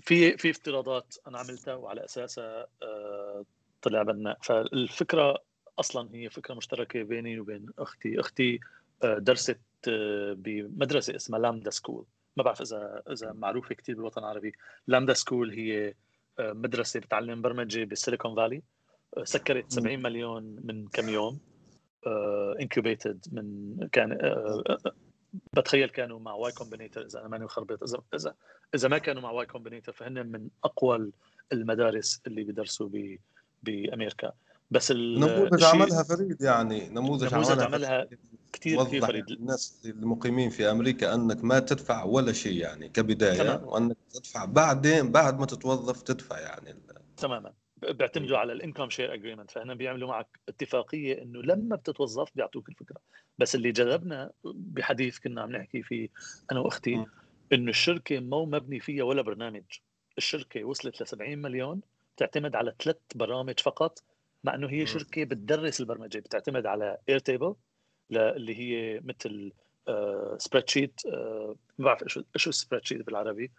في 0.00 0.36
في 0.36 0.50
افتراضات 0.50 1.14
أنا 1.26 1.38
عملتها 1.38 1.74
وعلى 1.74 2.04
أساسها 2.04 2.66
آه، 2.82 3.44
طلع 3.82 4.02
بناء 4.02 4.38
فالفكرة 4.42 5.38
أصلا 5.78 6.14
هي 6.14 6.30
فكرة 6.30 6.54
مشتركة 6.54 7.02
بيني 7.02 7.40
وبين 7.40 7.66
أختي. 7.78 8.20
أختي 8.20 8.60
آه، 9.02 9.18
درست 9.18 9.58
آه، 9.88 10.32
بمدرسة 10.32 11.16
اسمها 11.16 11.40
Lambda 11.40 11.70
School 11.70 12.06
ما 12.36 12.42
بعرف 12.42 12.60
إذا 12.60 13.02
إذا 13.10 13.32
معروفة 13.32 13.74
كثير 13.74 13.94
بالوطن 13.96 14.20
العربي. 14.20 14.52
Lambda 14.86 15.14
School 15.14 15.50
هي 15.50 15.94
مدرسة 16.38 17.00
بتعلم 17.00 17.42
برمجة 17.42 17.84
بال 17.84 17.96
Silicon 17.96 18.36
Valley. 18.36 18.62
سكرت 19.24 19.72
70 19.72 20.02
مليون 20.02 20.56
من 20.64 20.88
كم 20.88 21.08
يوم 21.08 21.38
incubated 22.60 23.26
من 23.32 23.76
كان 23.92 24.18
بتخيل 25.56 25.88
كانوا 25.88 26.18
مع 26.18 26.32
Y 26.32 26.52
Combinator 26.52 27.06
إذا 27.06 27.20
أنا 27.20 27.28
ماني 27.28 27.44
مخربط. 27.44 27.82
إذا 27.82 28.02
إذا 28.14 28.34
إذا 28.74 28.88
ما 28.88 28.98
كانوا 28.98 29.22
مع 29.22 29.30
Y 29.30 29.46
Combinator 29.46 29.92
فهن 29.92 30.26
من 30.26 30.48
أقوى 30.64 31.10
المدارس 31.52 32.20
اللي 32.26 32.44
بيدرسوا 32.44 32.88
ب 32.88 33.18
بأمريكا. 33.62 34.32
بس 34.70 34.92
نموذج 34.92 35.64
عملها 35.64 36.02
فريد 36.02 36.42
يعني 36.42 36.88
نموذج, 36.88 37.34
نموذج 37.34 37.50
عملها, 37.50 37.64
عملها 37.64 38.08
كثير 38.52 38.84
كثير 38.84 39.06
فريد. 39.06 39.30
الناس 39.30 39.82
المقيمين 39.84 40.50
في 40.50 40.70
أمريكا 40.70 41.14
أنك 41.14 41.44
ما 41.44 41.58
تدفع 41.58 42.04
ولا 42.04 42.32
شيء 42.32 42.56
يعني 42.56 42.88
كبداية 42.88 43.38
تمام. 43.38 43.64
وأنك 43.64 43.96
تدفع 44.10 44.44
بعدين 44.44 45.12
بعد 45.12 45.40
ما 45.40 45.46
تتوظف 45.46 46.02
تدفع 46.02 46.38
يعني 46.38 46.76
تماما. 47.16 47.52
بيعتمدوا 47.90 48.38
على 48.38 48.52
ال 48.52 48.57
income 48.57 48.90
share 48.90 49.14
agreement 49.14 49.50
فهنا 49.50 49.74
بيعملوا 49.74 50.08
معك 50.08 50.40
اتفاقية 50.48 51.22
إنه 51.22 51.42
لما 51.42 51.76
بتتوظف 51.76 52.30
بيعطوك 52.34 52.68
الفكرة. 52.68 52.96
بس 53.38 53.54
اللي 53.54 53.72
جذبنا 53.72 54.30
بحديث 54.44 55.18
كنا 55.18 55.42
عم 55.42 55.52
نحكي 55.52 55.82
فيه 55.82 56.08
أنا 56.52 56.60
وأختي 56.60 57.04
إنه 57.52 57.70
الشركة 57.70 58.20
مو 58.20 58.44
مبني 58.44 58.80
فيها 58.80 59.04
ولا 59.04 59.22
برنامج. 59.22 59.62
الشركة 60.18 60.64
وصلت 60.64 61.02
ل 61.02 61.06
70 61.06 61.38
مليون 61.38 61.80
بتعتمد 62.16 62.56
على 62.56 62.74
ثلاث 62.82 62.96
برامج 63.14 63.60
فقط 63.60 64.02
مع 64.44 64.54
إنه 64.54 64.70
هي 64.70 64.86
شركة 64.86 65.24
بتدرس 65.24 65.80
البرمجة. 65.80 66.18
بتعتمد 66.18 66.66
على 66.66 66.98
Airtable 67.08 67.54
اللي 68.10 68.58
هي 68.58 69.00
مثل 69.04 69.52
spreadsheet 70.38 71.00
ما 71.06 71.54
بعرف 71.78 72.02
إيش 72.02 72.18
إيش 72.18 72.48
ال 72.48 72.84
spreadsheet 72.84 73.06
بالعربي. 73.06 73.50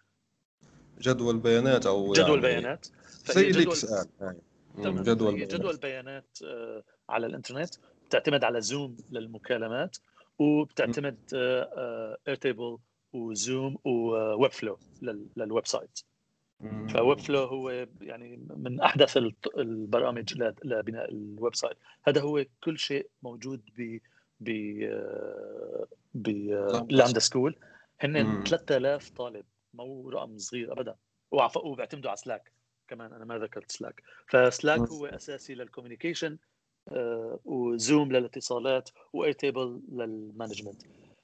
جدول 1.02 1.40
بيانات 1.40 1.86
أو 1.86 2.14
جدول 2.14 2.44
يعني 2.44 2.62
بيانات. 2.62 2.88
زي 3.24 3.50
ال 3.50 3.59
Excel 3.59 4.08
جدول 4.78 5.48
جدول 5.48 5.78
بيانات 5.78 6.38
آه، 6.46 6.84
على 7.10 7.26
الإنترنت 7.26 7.76
بتعتمد 8.08 8.44
على 8.44 8.62
Zoom 8.62 8.98
للمكالمات 9.12 9.98
وبتعتمد 10.40 11.18
Airtable 12.28 12.36
و 12.36 12.78
Zoom 13.14 13.78
و 13.84 14.52
Webflow 14.52 14.78
لل 15.38 15.68
website 15.68 16.00
ف 16.90 17.20
Webflow 17.20 17.44
هو 17.44 17.88
يعني 18.02 18.48
من 18.58 18.82
أحدث 18.82 19.18
البرامج 19.58 20.38
لبناء 20.64 21.10
ال 21.10 21.56
website 21.56 21.78
هذا 22.04 22.22
هو 22.22 22.46
كل 22.64 22.78
شيء 22.80 23.10
موجود 23.24 23.62
ب 23.78 23.98
ب 24.40 24.50
ب 26.14 26.28
Lambda 26.90 27.20
School 27.20 27.56
هن 28.00 28.44
3000 28.44 29.10
طالب 29.10 29.46
مو 29.74 30.10
رقم 30.10 30.38
صغير 30.38 30.72
ابدا. 30.72 30.96
وبيعتمدوا 31.32 32.10
على 32.10 32.18
Slack 32.18 32.52
كمان 32.88 33.14
أنا 33.14 33.26
ما 33.26 33.38
ذكرت 33.38 33.72
Slack 33.72 34.04
ف 34.28 34.36
Slack 34.36 34.80
هو 34.80 35.06
أساسي 35.06 35.56
لل 35.56 35.67
communication 35.67 36.38
آه، 36.92 37.40
و 37.46 37.59
Zoom 37.59 38.12
للاتصالات 38.12 38.90
و 39.14 39.34
Airtable 39.34 39.82
لل 39.92 40.06
management. 40.06 40.82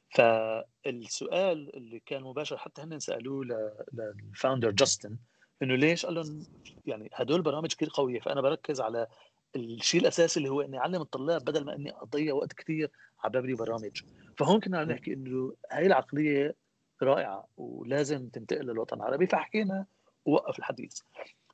فالسؤال 0.09 1.75
اللي 1.75 1.99
كان 2.05 2.23
مباشر 2.23 2.57
حتى 2.57 2.81
هن 2.81 2.99
سألوه 2.99 3.45
لل 3.93 4.10
founder 4.10 4.71
جاستن 4.71 5.17
إنه 5.63 5.75
ليش 5.75 6.05
قال 6.05 6.15
لهم 6.15 6.45
يعني 6.85 7.09
هدول 7.13 7.41
برامج 7.41 7.73
كثير 7.73 7.89
قوية 7.93 8.19
فأنا 8.19 8.41
بركز 8.41 8.81
على 8.81 9.07
الشيء 9.55 10.01
الأساسي 10.01 10.37
اللي 10.39 10.49
هو 10.49 10.61
إني 10.61 10.77
أعلم 10.77 11.01
الطلاب 11.01 11.45
بدل 11.45 11.65
ما 11.65 11.75
إني 11.75 11.93
أضيع 11.95 12.33
وقت 12.33 12.53
كثير 12.53 12.91
على 13.23 13.39
ببني 13.39 13.53
برامج 13.53 14.01
فهون 14.37 14.59
كنا 14.59 14.79
عم 14.79 14.91
نحكي 14.91 15.13
إنه 15.13 15.53
هاي 15.71 15.85
العقلية 15.85 16.55
رائعة 17.01 17.47
ولازم 17.57 18.29
تنتقل 18.29 18.65
للوطن 18.65 18.97
العربي. 18.97 19.27
فحكينا 19.27 19.85
ووقف 20.25 20.59
الحديث. 20.59 20.99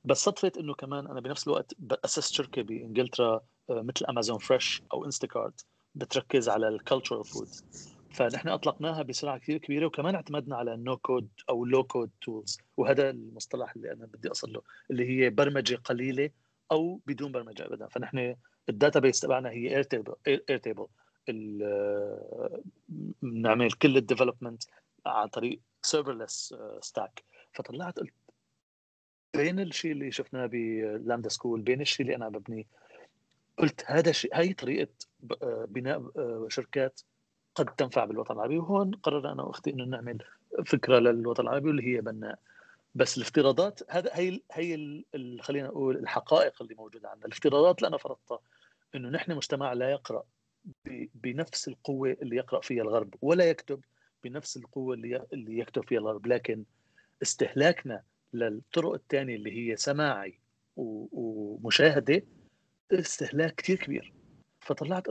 بس 0.05 0.17
صدفه 0.17 0.51
إنه 0.59 0.73
كمان 0.73 1.07
أنا 1.07 1.19
بنفس 1.19 1.47
الوقت 1.47 1.73
اسست 1.91 2.33
شركة 2.33 2.61
بإنجلترا 2.61 3.41
آه، 3.69 3.81
مثل 3.81 4.05
Amazon 4.09 4.37
Fresh 4.37 4.83
أو 4.93 5.05
Instacart 5.05 5.65
بتركز 5.95 6.49
على 6.49 6.67
ال 6.67 6.73
cultural 6.73 7.25
food 7.25 7.49
فنحن 8.09 8.47
أطلقناها 8.47 9.03
بسرعة 9.03 9.37
كثير 9.37 9.57
كبيرة 9.57 9.85
وكمان 9.85 10.15
اعتمدنا 10.15 10.55
على 10.55 10.73
ال 10.73 10.81
no 10.81 10.97
code 10.97 11.29
أو 11.49 11.63
ال 11.63 11.68
low 11.68 11.83
code 11.83 12.11
tools 12.21 12.57
وهذا 12.77 13.09
المصطلح 13.09 13.75
اللي 13.75 13.91
أنا 13.91 14.05
بدي 14.05 14.31
أصل 14.31 14.53
له 14.53 14.61
اللي 14.91 15.09
هي 15.09 15.29
برمجة 15.29 15.75
قليلة 15.75 16.29
أو 16.71 17.01
بدون 17.07 17.31
برمجة 17.31 17.65
ابدا. 17.65 17.87
فنحن 17.87 18.35
ال 18.69 18.99
database 18.99 19.19
تبعنا 19.19 19.49
هي 19.49 19.75
Airtable 19.75 20.15
Airtable 20.27 20.87
بنعمل 23.21 23.71
كل 23.71 23.97
ال 23.97 24.03
development 24.03 24.63
عن 25.05 25.27
طريق 25.27 25.59
serverless 25.81 26.55
stack 26.81 27.23
فطلعت 27.53 27.99
قلت 27.99 28.13
بين 29.37 29.59
الشيء 29.59 29.91
اللي 29.91 30.11
شفناه 30.11 30.45
ب 30.45 30.57
Lambda 30.57 31.29
School 31.29 31.61
بين 31.61 31.81
الشيء 31.81 32.05
اللي 32.05 32.15
أنا 32.15 32.29
ببنيه 32.29 32.65
قلت 33.57 33.83
هذا 33.87 34.09
الشيء 34.09 34.35
هي 34.35 34.53
طريقة 34.53 34.87
آه، 35.43 35.65
بناء 35.69 36.11
آه، 36.17 36.47
شركات 36.49 37.01
قد 37.55 37.65
تنفع 37.65 38.05
بالوطن 38.05 38.33
العربي. 38.33 38.57
وهون 38.57 38.91
قررنا 38.91 39.31
أنا 39.31 39.43
وأختي 39.43 39.69
إنه 39.69 39.83
نعمل 39.83 40.17
فكرة 40.65 40.99
للوطن 40.99 41.43
العربي 41.43 41.67
واللي 41.67 41.95
هي 41.95 42.01
بناء. 42.01 42.39
بس 42.95 43.17
الافتراضات 43.17 43.79
هذا 43.89 44.09
هي 44.13 44.41
هي 44.51 45.03
خلينا 45.41 45.67
نقول 45.67 45.97
الحقائق 45.97 46.61
اللي 46.61 46.75
موجودة 46.75 47.09
عندنا. 47.09 47.25
الافتراضات 47.25 47.77
اللي 47.77 47.87
أنا 47.87 47.97
فرضتها 47.97 48.39
إنه 48.95 49.09
نحن 49.09 49.31
مجتمع 49.31 49.73
لا 49.73 49.91
يقرأ 49.91 50.23
بنفس 51.15 51.67
القوة 51.67 52.17
اللي 52.21 52.35
يقرأ 52.35 52.61
فيها 52.61 52.83
الغرب 52.83 53.15
ولا 53.21 53.49
يكتب 53.49 53.81
بنفس 54.23 54.57
القوة 54.57 54.93
اللي 54.93 55.25
اللي 55.33 55.59
يكتب 55.59 55.83
فيها 55.83 55.99
الغرب. 55.99 56.27
لكن 56.27 56.63
استهلاكنا 57.21 58.03
للطرق 58.39 58.93
الثانية 58.93 59.35
اللي 59.35 59.51
هي 59.71 59.77
سماعي 59.77 60.39
ومشاهدة 60.77 62.21
استهلاك 62.91 63.55
كثير 63.55 63.77
كبير. 63.77 64.13
فطلعت 64.59 65.07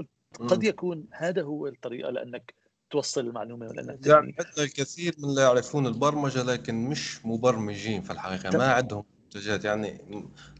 قد 0.48 0.64
يكون 0.64 1.06
هذا 1.12 1.42
هو 1.42 1.66
الطريقة 1.66 2.10
لأنك 2.10 2.54
توصل 2.90 3.26
المعلومة 3.26 3.68
ولأنك 3.68 4.06
يعني 4.06 4.34
عندنا 4.38 4.64
الكثير 4.64 5.14
من 5.18 5.34
لا 5.34 5.42
يعرفون 5.42 5.86
البرمجة 5.86 6.42
لكن 6.42 6.74
مش 6.74 7.26
مبرمجين 7.26 8.02
في 8.02 8.12
الحقيقة 8.12 8.58
ما 8.58 8.72
عندهم 8.72 9.04
منتجات. 9.24 9.64
يعني 9.64 10.04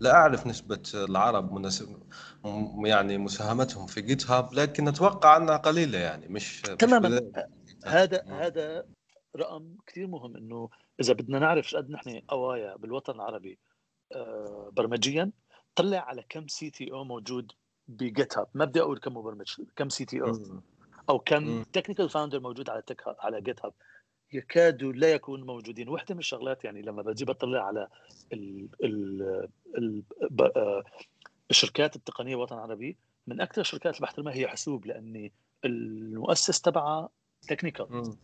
لا 0.00 0.14
أعرف 0.14 0.46
نسبة 0.46 0.82
العرب 0.94 1.52
مناسب 1.52 2.02
يعني 2.84 3.18
مساهمتهم 3.18 3.86
في 3.86 4.00
جيت 4.00 4.30
هاب 4.30 4.54
لكن 4.54 4.88
أتوقع 4.88 5.36
أنها 5.36 5.56
قليلة 5.56 5.98
يعني 5.98 6.28
مش 6.28 6.62
تماما. 6.78 7.32
هذا 7.84 8.24
هذا 8.28 8.84
رقم 9.36 9.76
كثير 9.86 10.06
مهم 10.06 10.36
إنه 10.36 10.68
إذا 11.00 11.12
بدنا 11.12 11.38
نعرف 11.38 11.76
قد 11.76 11.90
نحن 11.90 12.20
قوايا 12.28 12.76
بالوطن 12.76 13.14
العربي 13.14 13.58
آه، 14.12 14.70
برمجيا 14.72 15.30
طلع 15.74 15.98
على 15.98 16.24
كم 16.28 16.48
CTO 16.48 17.04
موجود 17.04 17.52
ب 17.88 18.38
GitHub 18.38 18.48
ما 18.54 18.64
بدي 18.64 18.80
أقول 18.80 18.98
كم 18.98 19.16
مبرمج 19.16 19.60
كم 19.76 19.88
CTO 19.88 20.38
أو 21.10 21.18
كم 21.18 21.62
technical 21.62 22.10
founder 22.10 22.40
موجود 22.40 22.70
على 22.70 22.82
تك 22.82 23.08
هاب 23.08 23.16
على 23.20 23.40
GitHub 23.40 23.72
يكادوا 24.32 24.92
لا 24.92 25.12
يكونوا 25.12 25.46
موجودين. 25.46 25.88
وحدة 25.88 26.14
من 26.14 26.20
الشغلات 26.20 26.64
يعني 26.64 26.82
لما 26.82 27.02
بجي 27.02 27.24
بطلع 27.24 27.66
على 27.66 27.88
ال 28.32 28.68
ال 28.84 29.22
ال 29.78 30.02
آه، 30.56 30.84
الشركات 31.50 31.96
التقنية 31.96 32.34
بالوطن 32.36 32.54
العربي 32.56 32.96
من 33.26 33.40
أكثر 33.40 33.60
الشركات 33.60 33.96
اللي 33.96 34.06
بحترمها 34.06 34.34
هي 34.34 34.48
حاسوب 34.48 34.86
لأني 34.86 35.32
المؤسس 35.64 36.60
تبعها 36.60 37.08
تكنيكال 37.48 38.16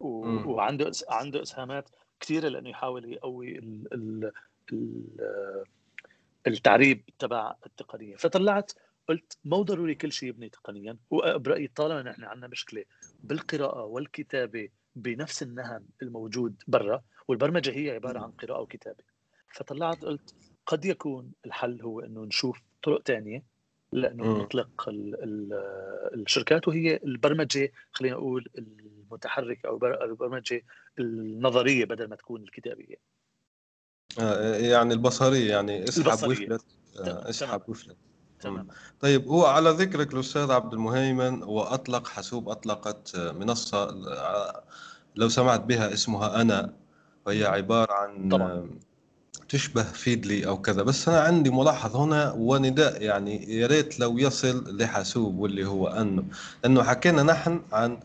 وعنده 0.00 0.90
عنده 1.08 1.42
إسهامات 1.42 1.88
كثيرة 2.20 2.48
لأنه 2.48 2.70
يحاول 2.70 3.12
يقوي 3.12 3.58
ال 3.58 3.94
ال 3.94 4.32
ال 4.72 5.64
التعريب 6.46 7.02
تبع 7.18 7.54
التقنية. 7.66 8.16
فطلعت 8.16 8.72
قلت 9.08 9.38
مو 9.44 9.62
ضروري 9.62 9.94
كل 9.94 10.12
شيء 10.12 10.28
يبني 10.28 10.48
تقنيا. 10.48 10.96
وبرأيي 11.10 11.68
طالما 11.68 12.02
نحن 12.02 12.24
عندنا 12.24 12.48
مشكلة 12.48 12.84
بالقراءة 13.22 13.84
والكتابة 13.84 14.68
بنفس 14.96 15.42
النهم 15.42 15.84
الموجود 16.02 16.62
برا 16.68 17.02
والبرمجة 17.28 17.70
هي 17.70 17.90
عبارة 17.90 18.18
عن 18.18 18.30
قراءة 18.30 18.60
وكتابة. 18.60 19.04
فطلعت 19.54 20.04
قلت 20.04 20.34
قد 20.66 20.84
يكون 20.84 21.32
الحل 21.46 21.82
هو 21.82 22.00
إنه 22.00 22.24
نشوف 22.24 22.60
طرق 22.82 23.02
ثانية 23.06 23.42
لأنه. 23.92 24.24
نطلق 24.42 24.88
ال 24.88 25.22
ال 25.22 25.52
الشركات 26.14 26.68
وهي 26.68 26.96
البرمجة 26.96 27.72
خلينا 27.92 28.16
نقول 28.16 28.48
المتحرك 29.10 29.64
أو 29.66 29.78
بر- 29.78 30.04
البرمجه 30.04 30.62
النظرية 30.98 31.84
بدل 31.84 32.08
ما 32.08 32.16
تكون 32.16 32.42
الكتابية. 32.42 32.96
آه، 34.20 34.56
يعني 34.56 34.94
البصرية 34.94 35.50
يعني 35.50 35.84
اسحب 35.84 36.06
البصرية. 36.06 36.46
وفلت. 36.46 36.64
آه، 37.00 37.30
اسحب 37.30 37.62
وفلت 37.68 37.96
تمام. 38.40 38.68
طيب 39.00 39.28
هو 39.28 39.46
على 39.46 39.70
ذكرك 39.70 40.14
الأستاذ 40.14 40.50
عبد 40.50 40.72
المهيمن 40.72 41.42
وأطلق 41.42 42.06
حاسوب 42.06 42.48
أطلقت 42.48 43.16
منصة 43.16 43.82
آه، 44.12 44.62
لو 45.16 45.28
سمعت 45.28 45.60
بها 45.60 45.92
اسمها 45.92 46.40
أنا 46.40 46.72
وهي 47.26 47.44
عبارة 47.44 47.92
عن 47.92 48.28
طبعاً. 48.28 48.52
آه، 48.52 48.68
تشبه 49.48 49.82
فيدلي 49.82 50.46
أو 50.46 50.60
كذا. 50.62 50.82
بس 50.82 51.08
أنا 51.08 51.20
عندي 51.20 51.50
ملاحظ 51.50 51.96
هنا 51.96 52.32
ونداء 52.32 53.02
يعني 53.02 53.54
يا 53.58 53.66
ريت 53.66 54.00
لو 54.00 54.18
يصل 54.18 54.76
لحاسوب 54.76 55.38
واللي 55.38 55.66
هو 55.66 55.88
انه 55.88 56.24
لأنه 56.64 56.82
حكينا 56.82 57.22
نحن 57.22 57.62
عن 57.72 58.00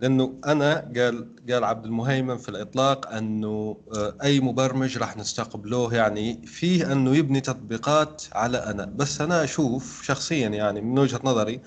لأنه 0.00 0.34
أنا 0.46 0.74
قال 0.96 1.28
قال 1.50 1.64
عبد 1.64 1.84
المهيمن 1.84 2.36
في 2.36 2.48
الإطلاق 2.48 3.12
أنه 3.12 3.76
آه، 3.96 4.16
أي 4.22 4.40
مبرمج 4.40 4.98
راح 4.98 5.16
نستقبله 5.16 5.94
يعني 5.94 6.46
فيه 6.46 6.92
أنه 6.92 7.16
يبني 7.16 7.40
تطبيقات 7.40 8.22
على 8.32 8.58
أنا 8.58 8.84
بس 8.84 9.20
أنا 9.20 9.44
أشوف 9.44 10.02
شخصيا 10.02 10.48
يعني 10.48 10.80
من 10.80 10.98
وجهة 10.98 11.20
نظري 11.24 11.60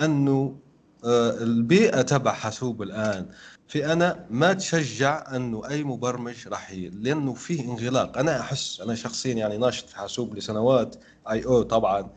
أنه 0.00 0.58
آه، 1.04 1.30
البيئة 1.30 2.02
تبع 2.02 2.32
حاسوب 2.32 2.82
الآن 2.82 3.28
في 3.68 3.92
أنا 3.92 4.26
ما 4.30 4.52
تشجع 4.52 5.36
أنه 5.36 5.68
أي 5.68 5.84
مبرمج 5.84 6.48
راح. 6.48 6.72
لأنه 6.72 7.34
فيه 7.34 7.60
انغلاق 7.64 8.18
أنا 8.18 8.40
أحس 8.40 8.80
أنا 8.80 8.94
شخصيا 8.94 9.34
يعني 9.34 9.58
ناشط 9.58 9.88
في 9.88 9.96
حاسوب 9.96 10.34
لسنوات 10.36 10.96
اي 11.30 11.44
أو 11.44 11.62
طبعا 11.62 12.10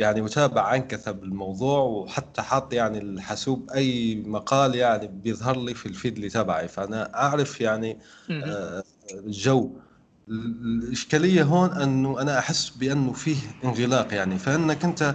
يعني 0.00 0.22
متابع 0.22 0.62
عنكثة 0.62 1.10
بالموضوع 1.10 1.78
وحتى 1.80 2.42
حاط 2.42 2.72
يعني 2.72 2.98
الحاسوب 2.98 3.70
أي 3.70 4.14
مقال 4.26 4.74
يعني 4.74 5.06
بيظهر 5.08 5.56
لي 5.60 5.74
في 5.74 5.86
الفيد 5.86 6.16
اللي 6.16 6.28
تبعي. 6.28 6.68
فأنا 6.68 7.14
أعرف 7.14 7.60
يعني. 7.60 7.98
آه، 8.30 8.82
الجو 9.14 9.70
ال- 10.28 10.84
الإشكالية 10.84 11.42
هون 11.42 11.70
أنه 11.72 12.20
أنا 12.20 12.38
أحس 12.38 12.70
بأنه 12.70 13.12
فيه 13.12 13.36
انغلاق 13.64 14.14
يعني. 14.14 14.38
فإنك 14.38 14.84
أنت 14.84 15.14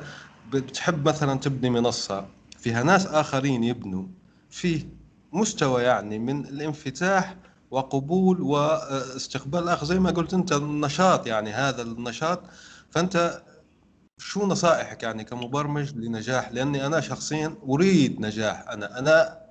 بتحب 0.51 1.07
مثلا 1.07 1.39
تبني 1.39 1.69
منصة 1.69 2.25
فيها 2.59 2.83
ناس 2.83 3.07
آخرين 3.07 3.63
يبنوا 3.63 4.05
فيه 4.49 4.87
مستوى 5.33 5.83
يعني 5.83 6.19
من 6.19 6.45
الانفتاح 6.45 7.35
وقبول 7.71 8.41
واستقبال 8.41 9.63
الآخر 9.63 9.85
زي 9.85 9.99
ما 9.99 10.11
قلت 10.11 10.33
أنت 10.33 10.51
النشاط 10.53 11.27
يعني 11.27 11.51
هذا 11.53 11.81
النشاط. 11.81 12.41
فأنت 12.89 13.41
شو 14.17 14.47
نصائحك 14.47 15.03
يعني 15.03 15.23
كمبرمج 15.23 15.95
لنجاح؟ 15.95 16.51
لأني 16.51 16.85
أنا 16.85 16.99
شخصيا 16.99 17.55
أريد 17.69 18.21
نجاح. 18.21 18.69
أنا 18.69 18.99
أنا 18.99 19.45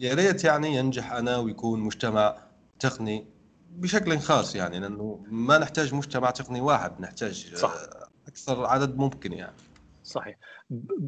يا 0.00 0.14
ريت 0.14 0.44
يعني 0.44 0.74
ينجح 0.74 1.12
أنا 1.12 1.36
ويكون 1.36 1.80
مجتمع 1.80 2.36
تقني 2.80 3.26
بشكل 3.70 4.18
خاص 4.18 4.54
يعني 4.54 4.80
لأنه 4.80 5.24
ما 5.30 5.58
نحتاج 5.58 5.94
مجتمع 5.94 6.30
تقني 6.30 6.60
واحد 6.60 7.00
نحتاج 7.00 7.54
صح. 7.54 7.72
آه، 7.72 8.08
أكثر 8.28 8.66
عدد 8.66 8.96
ممكن 8.96 9.32
يعني. 9.32 9.56
صحيح. 10.04 10.36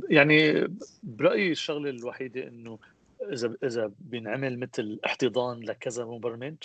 يعني 0.08 0.68
برأيي 1.02 1.50
الشغلة 1.50 1.90
الوحيدة 1.90 2.48
إنه 2.48 2.78
إذا 3.32 3.54
إذا 3.64 3.92
بينعمل 3.98 4.58
مثل 4.58 5.00
احتضان 5.06 5.60
لكذا 5.60 6.04
مبرمج 6.04 6.56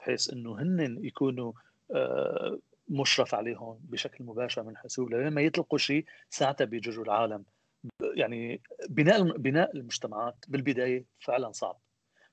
بحيث 0.00 0.30
إنه 0.30 0.62
هن 0.62 0.98
يكونوا 1.04 1.52
آه، 1.90 2.58
مشرف 2.88 3.34
عليهم 3.34 3.78
بشكل 3.82 4.24
مباشر 4.24 4.62
من 4.62 4.76
حاسوب 4.76 5.10
لما 5.10 5.40
يطلقوا 5.40 5.78
شيء 5.78 6.04
ساعتها 6.30 6.64
بيجروا 6.64 7.04
العالم. 7.04 7.44
يعني 8.14 8.60
بناء 8.88 9.36
بناء 9.36 9.76
المجتمعات 9.76 10.36
بالبداية 10.48 11.04
فعلا 11.20 11.52
صعب. 11.52 11.78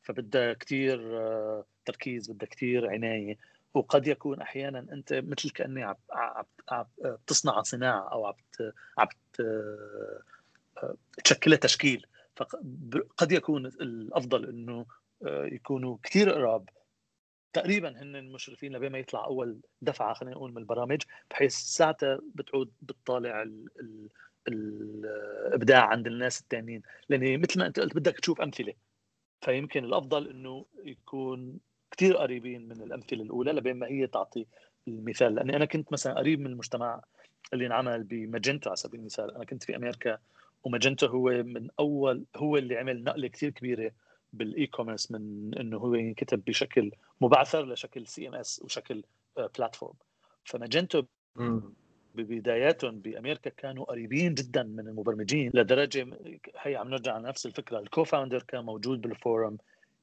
فبدها 0.02 0.54
كثير 0.54 1.00
تركيز 1.86 2.32
بدها 2.32 2.48
كثير 2.50 2.90
عناية. 2.90 3.38
وقد 3.74 4.08
يكون 4.08 4.42
أحيانا 4.42 4.80
أنت 4.80 5.14
مثل 5.14 5.50
كأني 5.50 5.84
عم 5.84 5.96
عم 6.70 6.86
صناعة 7.62 8.10
أو 8.12 8.26
عم 8.26 8.34
عم 8.98 9.08
ت- 9.34 10.24
تشكلها 11.24 11.58
تشكيل. 11.58 12.06
فقد 12.36 13.32
يكون 13.32 13.66
الأفضل 13.66 14.50
إنه 14.50 14.86
يكونوا 15.28 15.98
كثير 16.04 16.30
قراب 16.30 16.70
تقريبا 17.54 18.02
هن 18.02 18.32
مشرفين 18.32 18.76
لبين 18.76 18.92
ما 18.92 18.98
يطلع 18.98 19.26
أول 19.26 19.60
دفعة 19.82 20.14
خلينا 20.14 20.36
نقول 20.36 20.52
من 20.52 20.58
البرامج 20.58 21.02
بحيث 21.32 21.56
ساعتها 21.56 22.20
بتعود 22.36 22.72
بتطالع 22.82 23.42
ال 23.42 23.68
ال 23.80 24.10
الإبداع 24.48 25.86
عند 25.86 26.08
الناس 26.08 26.42
الثانيين 26.42 26.82
لأن 27.10 27.42
مثل 27.42 27.60
ما 27.60 27.66
أنت 27.66 27.80
قلت 27.80 27.96
بدك 27.96 28.20
تشوف 28.20 28.42
أمثلة. 28.42 28.74
فيمكن 29.42 29.84
الأفضل 29.86 30.30
إنه 30.30 30.66
يكون 30.84 31.60
كثير 31.92 32.18
قريبين 32.18 32.68
من 32.68 32.82
الأمثلة 32.82 33.24
الأولى 33.24 33.52
لبين 33.52 33.76
ما 33.76 33.88
هي 33.88 34.08
تعطي 34.08 34.46
المثال. 34.88 35.36
لأني 35.36 35.56
أنا 35.56 35.66
كنت 35.66 35.94
مثلا 35.94 36.14
قريب 36.14 36.40
من 36.40 36.48
المجتمع 36.48 37.02
اللي 37.54 37.66
انعمل 37.66 38.04
ب 38.04 38.12
Magento 38.12 38.70
على 38.70 38.78
سبيل 38.78 39.00
المثال. 39.00 39.36
أنا 39.36 39.46
كنت 39.46 39.64
في 39.64 39.76
أمريكا 39.76 40.18
و 40.64 40.69
Magento 40.69 41.08
هو 41.08 41.30
من 41.44 41.68
أول 41.80 42.26
هو 42.36 42.58
اللي 42.58 42.78
عمل 42.78 43.04
نقلة 43.04 43.28
كثير 43.28 43.50
كبيرة 43.50 43.92
بال 44.34 44.68
e-commerce 44.68 45.12
من 45.12 45.54
إنه 45.58 45.78
هو 45.78 45.96
ينكتب 45.96 46.44
بشكل 46.46 46.92
مبعثر 47.22 47.66
لشكل 47.66 48.08
CMS 48.08 48.62
وشكل 48.64 49.04
platform 49.38 49.94
ف 50.44 50.51
Magento 50.51 51.04
ببداياتهم 52.16 53.00
بأمريكا 53.00 53.50
كانوا 53.50 53.86
قريبين 53.86 54.34
جدا 54.34 54.64
من 54.64 54.88
المبرمجين 54.88 55.52
لدرجة 55.54 56.08
هي 56.58 56.76
عم 56.76 56.90
نرجع 56.90 57.14
على 57.14 57.28
نفس 57.28 57.46
الفكرة. 57.46 57.80
ال 57.80 57.86
co-founder 57.86 58.44
كان 58.44 58.66
موجود 58.66 59.02
بال 59.02 59.18
forum 59.18 59.58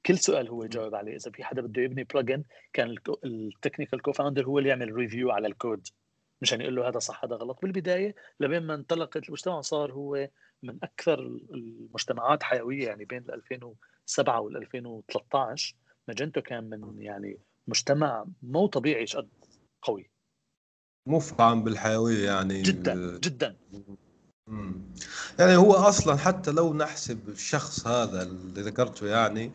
كل 0.06 0.18
سؤال 0.18 0.48
هو 0.48 0.64
يجاوب 0.64 0.94
عليه. 0.94 1.16
إذا 1.16 1.30
في 1.30 1.44
حدا 1.44 1.62
بده 1.62 1.82
يبني 1.82 2.04
plugin 2.04 2.42
كان 2.72 2.94
ال 3.24 3.32
technical 3.32 4.02
co-founder 4.02 4.46
هو 4.46 4.58
اللي 4.58 4.68
يعمل 4.68 4.92
review 4.92 5.30
على 5.30 5.46
الكود 5.48 5.88
مشان 6.42 6.60
يقول 6.60 6.76
له 6.76 6.88
هذا 6.88 6.98
صح 6.98 7.24
هذا 7.24 7.36
غلط. 7.36 7.58
بالبداية 7.62 8.14
لبين 8.40 8.62
ما 8.62 8.74
انطلقت 8.74 9.28
المجتمع 9.28 9.60
صار 9.60 9.92
هو 9.92 10.28
من 10.62 10.78
أكثر 10.82 11.18
المجتمعات 11.54 12.42
حيوية 12.42 12.86
يعني 12.86 13.04
بين 13.04 13.24
2007 14.10 14.40
وال 14.40 14.56
2013 14.56 15.74
Magento 16.08 16.42
كان 16.42 16.64
من 16.64 17.02
يعني 17.02 17.38
مجتمع 17.68 18.24
مو 18.42 18.66
طبيعي 18.66 19.06
شقد 19.06 19.28
قوي. 19.82 20.10
مفعم 21.06 21.64
بالحيوية 21.64 22.26
يعني. 22.26 22.62
جدا 22.62 23.18
جدا. 23.18 23.56
مم. 24.46 24.82
يعني 25.38 25.56
هو 25.56 25.72
أصلا 25.72 26.16
حتى 26.16 26.50
لو 26.50 26.74
نحسب 26.74 27.28
الشخص 27.28 27.86
هذا 27.86 28.22
اللي 28.22 28.62
ذكرته 28.62 29.06
يعني 29.06 29.52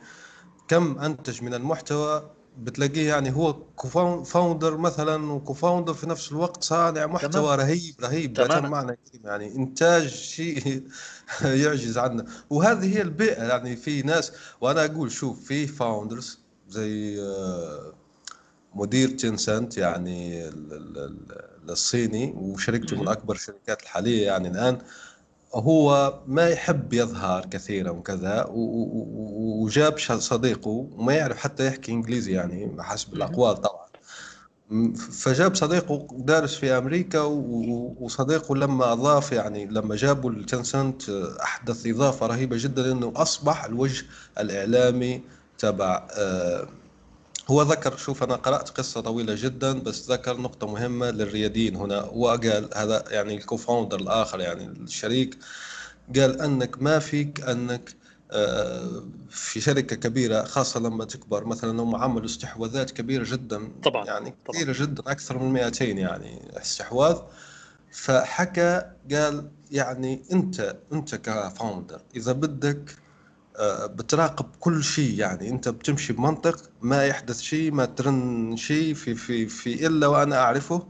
كم 0.67 0.99
أنتج 0.99 1.43
من 1.43 1.53
المحتوى 1.53 2.34
بتلاقيه 2.59 3.07
يعني 3.09 3.35
هو 3.35 3.53
co-founder 3.53 4.77
مثلا 4.77 5.31
و 5.31 5.37
co-founder 5.37 5.93
في 5.93 6.07
نفس 6.09 6.31
الوقت 6.31 6.63
صانع 6.63 7.05
محتوى 7.05 7.31
تمام. 7.31 7.59
رهيب 7.59 7.95
رهيب. 8.01 8.33
بأتم 8.33 8.67
معنى 8.71 8.97
يعني 9.23 9.55
إنتاج 9.55 10.07
شيء 10.07 10.83
يعجز 11.63 11.97
عنا 11.97 12.25
وهذه 12.49 12.97
هي 12.97 13.01
البيئة 13.01 13.43
يعني 13.43 13.75
في 13.75 14.01
ناس 14.01 14.31
وأنا 14.61 14.85
أقول 14.85 15.11
شوف 15.11 15.45
في 15.45 15.67
founders 15.67 16.39
زي 16.69 17.21
آه، 17.21 17.93
مدير 18.75 19.09
Tencent 19.09 19.77
يعني 19.77 20.47
ال- 20.47 20.73
ال- 20.73 20.97
ال- 20.97 21.71
الصيني 21.71 22.33
وشركته 22.37 23.01
من. 23.01 23.07
أكبر 23.07 23.35
الشركات 23.35 23.81
الحالية 23.83 24.25
يعني 24.25 24.47
الآن 24.47 24.77
هو 25.53 26.13
ما 26.27 26.49
يحب 26.49 26.93
يظهر 26.93 27.45
كثيرا 27.45 27.89
وكذا 27.89 28.45
وجاب 28.49 29.99
صديقه 29.99 30.69
وما 30.69 31.13
يعرف 31.13 31.37
حتى 31.37 31.67
يحكي 31.67 31.91
إنجليزي 31.91 32.31
يعني 32.31 32.75
حسب. 32.79 33.13
الأقوال 33.13 33.61
طبعا 33.61 33.85
فجاب 35.11 35.55
صديقه 35.55 36.07
دارس 36.11 36.55
في 36.55 36.77
أمريكا 36.77 37.21
وصديقه 37.99 38.55
لما 38.55 38.91
أضاف 38.91 39.31
يعني 39.31 39.65
لما 39.65 39.95
جابوا 39.95 40.31
ال 40.31 40.41
Tencent 40.41 41.09
أحدث 41.43 41.87
إضافة 41.87 42.27
رهيبة 42.27 42.57
جدا 42.59 42.83
لأنه 42.83 43.13
أصبح 43.15 43.65
الوجه 43.65 44.05
الإعلامي 44.39 45.21
تبع 45.57 46.07
آه، 46.17 46.67
هو 47.47 47.61
ذكر 47.61 47.97
شوف 47.97 48.23
أنا 48.23 48.35
قرأت 48.35 48.69
قصة 48.69 49.01
طويلة 49.01 49.35
جدا 49.37 49.79
بس 49.79 50.09
ذكر 50.11 50.37
نقطة 50.37 50.67
مهمة 50.67 51.11
للرياديين 51.11 51.75
هنا 51.75 52.03
وقال 52.03 52.69
هذا 52.75 53.03
يعني 53.09 53.35
الكوفاوندر 53.35 53.99
الآخر 53.99 54.39
يعني 54.39 54.65
الشريك 54.65 55.37
قال 56.15 56.41
أنك 56.41 56.81
ما 56.81 56.99
فيك 56.99 57.41
أنك 57.41 57.95
آه، 58.31 59.03
في 59.29 59.61
شركة 59.61 59.95
كبيرة 59.95 60.43
خاصة 60.43 60.79
لما 60.79 61.05
تكبر 61.05 61.45
مثلا 61.45 61.81
هم 61.81 61.95
عملوا 61.95 62.25
استحواذات 62.25 62.91
كبيرة 62.91 63.23
جدا 63.31 63.71
طبعاً، 63.83 64.05
يعني 64.05 64.33
طبعاً. 64.45 64.57
كثيرة 64.61 64.75
جدا 64.79 65.03
أكثر 65.11 65.37
من 65.39 65.53
200 65.53 65.85
يعني 65.85 66.51
استحواذ 66.61 67.17
فحكى 67.91 68.81
قال 69.11 69.49
يعني 69.71 70.23
أنت 70.31 70.75
أنت 70.93 71.15
ك 71.15 71.26
founder 71.26 72.01
إذا 72.15 72.31
بدك 72.31 72.95
بتراقب 73.85 74.45
كل 74.59 74.83
شيء 74.83 75.19
يعني. 75.19 75.49
انت 75.49 75.69
بتمشي 75.69 76.13
بمنطق 76.13 76.69
ما 76.81 77.05
يحدث 77.05 77.41
شيء 77.41 77.71
ما 77.71 77.85
ترن 77.85 78.55
شيء 78.57 78.93
في 78.93 79.15
في 79.15 79.47
في 79.47 79.87
إلا 79.87 80.07
وأنا 80.07 80.37
أعرفه. 80.37 80.87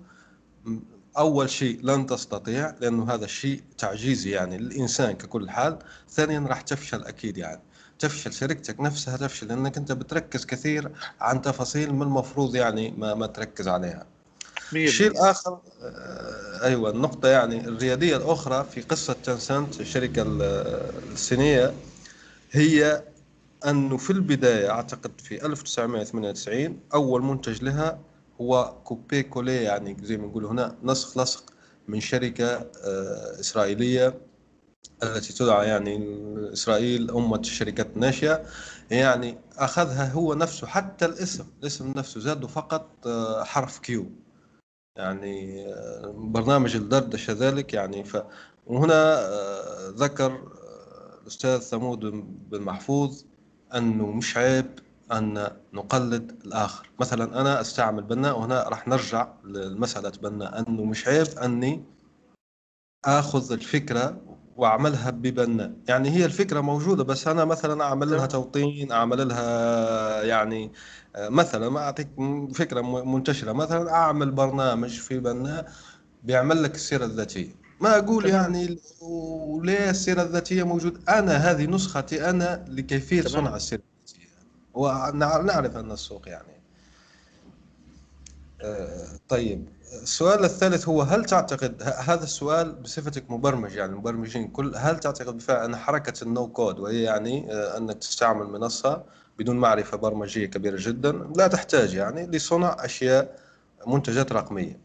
أول 1.17 1.49
شيء 1.49 1.79
لن 1.83 2.05
تستطيع 2.05 2.75
لأنه 2.81 3.13
هذا 3.13 3.25
الشيء 3.25 3.63
تعجيزي 3.77 4.29
يعني 4.29 4.57
للإنسان 4.57 5.11
ككل 5.11 5.49
حال. 5.49 5.79
ثانيا 6.09 6.39
راح 6.39 6.61
تفشل 6.61 7.03
أكيد 7.03 7.37
يعني. 7.37 7.61
تفشل 7.99 8.33
شركتك 8.33 8.79
نفسها 8.79 9.17
تفشل 9.17 9.47
لانك 9.47 9.77
أنت 9.77 9.91
بتركز 9.91 10.45
كثير 10.45 10.91
عن 11.21 11.41
تفاصيل 11.41 11.93
ما 11.93 12.03
المفروض 12.03 12.55
يعني 12.55 12.93
ما, 12.97 13.13
ما 13.13 13.27
تركز 13.27 13.67
عليها. 13.67 14.05
الشيء 14.73 15.11
الآخر 15.11 15.59
آه، 15.81 16.63
أيوه 16.63 16.89
النقطة 16.89 17.27
يعني 17.27 17.67
الريادية 17.67 18.17
الأخرى 18.17 18.65
في 18.71 18.81
قصة 18.81 19.15
Tencent 19.23 19.81
الشركة 19.81 20.23
الصينية. 21.13 21.73
هي 22.55 23.03
انه 23.65 23.97
في 23.97 24.09
البداية 24.09 24.69
أعتقد 24.69 25.21
في 25.21 25.45
1998 25.45 26.79
أول 26.93 27.21
منتج 27.21 27.63
لها 27.63 27.99
هو 28.41 28.75
copier 28.83 29.23
coller 29.23 29.63
يعني 29.63 29.97
زي 30.01 30.17
ما 30.17 30.27
نقول 30.27 30.45
هنا 30.45 30.75
نسخ 30.83 31.17
لصق 31.17 31.53
من 31.87 31.99
شركة 31.99 32.45
آه، 32.55 33.39
إسرائيلية 33.39 34.21
التي 35.03 35.33
تدعى 35.33 35.67
يعني 35.67 36.17
إسرائيل 36.53 37.11
أمة 37.11 37.39
الشركات 37.39 37.87
الناشئة 37.95 38.45
يعني 38.91 39.37
أخذها 39.57 40.11
هو 40.11 40.33
نفسه 40.33 40.67
حتى 40.67 41.05
الاسم 41.05 41.45
الاسم 41.61 41.93
نفسه 41.95 42.19
زاده 42.19 42.47
فقط 42.47 43.07
آه، 43.07 43.43
حرف 43.43 43.79
Q. 43.79 44.05
يعني 44.97 45.65
آه، 45.73 46.13
برنامج 46.17 46.75
الدردشة 46.75 47.33
ذلك 47.33 47.73
يعني 47.73 48.03
ف 48.03 48.17
وهنا 48.67 49.21
ذكر 49.89 50.54
الأستاذ 51.25 51.59
ثمود 51.59 51.99
بن 52.49 52.61
محفوظ 52.61 53.23
أنه 53.75 54.11
مش 54.11 54.37
عيب 54.37 54.65
أن 55.11 55.47
نقلد 55.73 56.41
الآخر. 56.45 56.89
مثلا 56.99 57.41
أنا 57.41 57.61
أستعمل 57.61 58.03
بناء 58.03 58.39
وهنا 58.39 58.69
راح 58.69 58.87
نرجع 58.87 59.27
لمسألة 59.43 60.11
بناء 60.23 60.59
أنه 60.59 60.83
مش 60.83 61.07
عيب 61.07 61.27
أني 61.27 61.83
أخذ 63.05 63.51
الفكرة 63.51 64.21
وأعملها 64.57 65.09
ببناء 65.09 65.73
يعني 65.87 66.09
هي 66.09 66.25
الفكرة 66.25 66.61
موجودة 66.61 67.03
بس 67.03 67.27
أنا 67.27 67.45
مثلا 67.45 67.83
أعمل 67.83 68.11
لها 68.11 68.25
توطين 68.25 68.91
أعمل 68.91 69.27
لها 69.27 70.23
يعني 70.23 70.71
مثلا 71.17 71.69
ما 71.69 71.79
أعطيك 71.79 72.07
فكرة 72.53 72.81
منتشرة. 73.05 73.51
مثلا 73.51 73.91
أعمل 73.91 74.31
برنامج 74.31 74.99
في 74.99 75.19
بناء 75.19 75.71
بيعمل 76.23 76.63
لك 76.63 76.75
السيرة 76.75 77.05
الذاتية. 77.05 77.64
ما 77.81 77.97
أقول 77.97 78.25
يعني 78.25 78.79
وليه 79.01 79.89
السيرة 79.89 80.21
الذاتية 80.21 80.63
موجود. 80.63 81.09
أنا 81.09 81.37
هذه 81.37 81.65
نسختي 81.65 82.29
أنا 82.29 82.65
لكيفية 82.67 83.21
صنع 83.21 83.55
السيرة 83.55 83.81
الذاتية. 83.97 84.29
ونعرف 84.73 85.77
أن 85.77 85.91
السوق 85.91 86.29
يعني 86.29 86.55
آه، 88.61 89.19
طيب. 89.29 89.69
السؤال 90.03 90.43
الثالث 90.43 90.87
هو 90.87 91.01
هل 91.01 91.25
تعتقد 91.25 91.83
هذا 91.83 92.23
السؤال 92.23 92.71
بصفتك 92.71 93.31
مبرمج 93.31 93.75
يعني 93.75 93.95
مبرمجين 93.95 94.47
كل 94.47 94.73
هل 94.75 94.99
تعتقد 94.99 95.33
بالفعل 95.33 95.65
أن 95.65 95.75
حركة 95.75 96.23
النو 96.23 96.47
كود 96.47 96.79
وهي 96.79 97.03
يعني 97.03 97.53
آه، 97.53 97.77
أنك 97.77 97.97
تستعمل 97.97 98.45
منصة 98.45 99.03
بدون 99.39 99.57
معرفة 99.57 99.97
برمجية 99.97 100.45
كبيرة 100.45 100.77
جدا؟ 100.79 101.11
لا 101.11 101.47
تحتاج 101.47 101.93
يعني 101.93 102.27
لصنع 102.27 102.77
أشياء 102.79 103.39
منتجات 103.87 104.31
رقمية. 104.31 104.84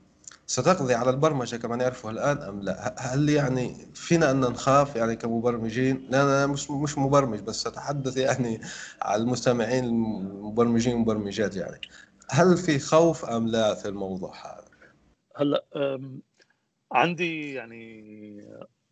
ستقضي 0.50 0.94
على 0.94 1.10
البرمجة 1.10 1.56
كما 1.56 1.76
نعرفها 1.76 2.10
الان 2.10 2.38
أم 2.42 2.62
لا؟ 2.62 2.94
هل 2.98 3.28
يعني 3.28 3.74
فينا 3.94 4.30
أن 4.30 4.40
نخاف 4.40 4.96
يعني 4.96 5.16
كمبرمجين؟ 5.16 6.06
لا 6.10 6.22
أنا 6.22 6.46
مش 6.46 6.70
مش 6.70 6.98
مبرمج 6.98 7.40
بس 7.40 7.66
أتحدث 7.66 8.16
يعني 8.16 8.60
على 9.02 9.22
المستمعين 9.22 9.84
المبرمجين 9.84 10.92
والمبرمجات 10.92 11.56
يعني. 11.56 11.80
هل 12.30 12.56
في 12.56 12.78
خوف 12.78 13.24
أم 13.24 13.48
لا 13.48 13.74
في 13.74 13.88
الموضوع 13.88 14.34
هذا؟ 14.46 14.68
هلا 15.36 15.64
عندي 16.92 17.54
يعني 17.54 18.44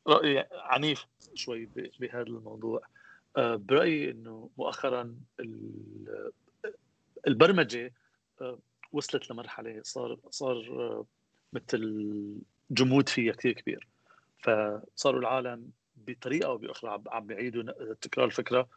رأي 0.07 0.49
عنيف 0.53 1.07
شوي 1.35 1.68
بهذا 2.01 2.23
الموضوع 2.23 2.81
أه، 3.37 3.57
برأيي 3.57 4.11
إنه 4.11 4.51
مؤخرا 4.59 5.14
البرمجة 7.27 7.92
أه، 8.40 8.59
وصلت 8.92 9.31
لمرحلة 9.31 9.81
صار 9.83 10.18
صار 10.31 10.57
أه، 10.57 11.05
مثل 11.53 12.41
جمود 12.71 13.09
فيها 13.09 13.33
كثير 13.33 13.53
كبير. 13.53 13.89
فصاروا 14.39 15.21
العالم 15.21 15.71
بطريقة 15.97 16.47
أو 16.47 16.59
بأخرى 16.59 17.03
عم 17.07 17.27
بيعيدوا 17.27 17.95
تكرار 18.01 18.27
الفكرة 18.27 18.69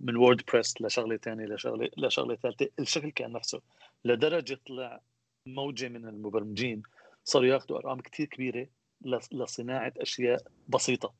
من 0.00 0.16
وورد 0.16 0.42
بريس 0.52 0.82
لشغلة 0.82 1.16
ثانية 1.16 1.46
لشغله 1.46 1.90
لشغلة 1.96 2.36
ثالثة 2.36 2.68
الشكل 2.78 3.10
كان 3.10 3.32
نفسه. 3.32 3.60
لدرجة 4.04 4.60
طلع 4.66 5.00
موجة 5.46 5.88
من 5.88 6.08
المبرمجين 6.08 6.82
صاروا 7.24 7.46
ياخذوا 7.46 7.78
أرقام 7.78 8.00
كثير 8.00 8.26
كبيرة 8.26 8.66
لصناعة 9.32 9.92
أشياء 9.96 10.42
بسيطة. 10.68 11.14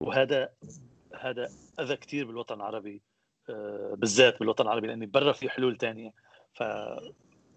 وهذا 0.00 0.52
هذا 1.14 1.50
أذى 1.80 1.96
كثير 1.96 2.26
بالوطن 2.26 2.54
العربي 2.54 3.02
آه، 3.50 3.94
بالذات 3.98 4.38
بالوطن 4.38 4.64
العربي 4.64 4.86
لأن 4.86 5.10
برا 5.10 5.32
في 5.32 5.50
حلول 5.50 5.78
ثانية 5.78 6.12
ف 6.54 6.62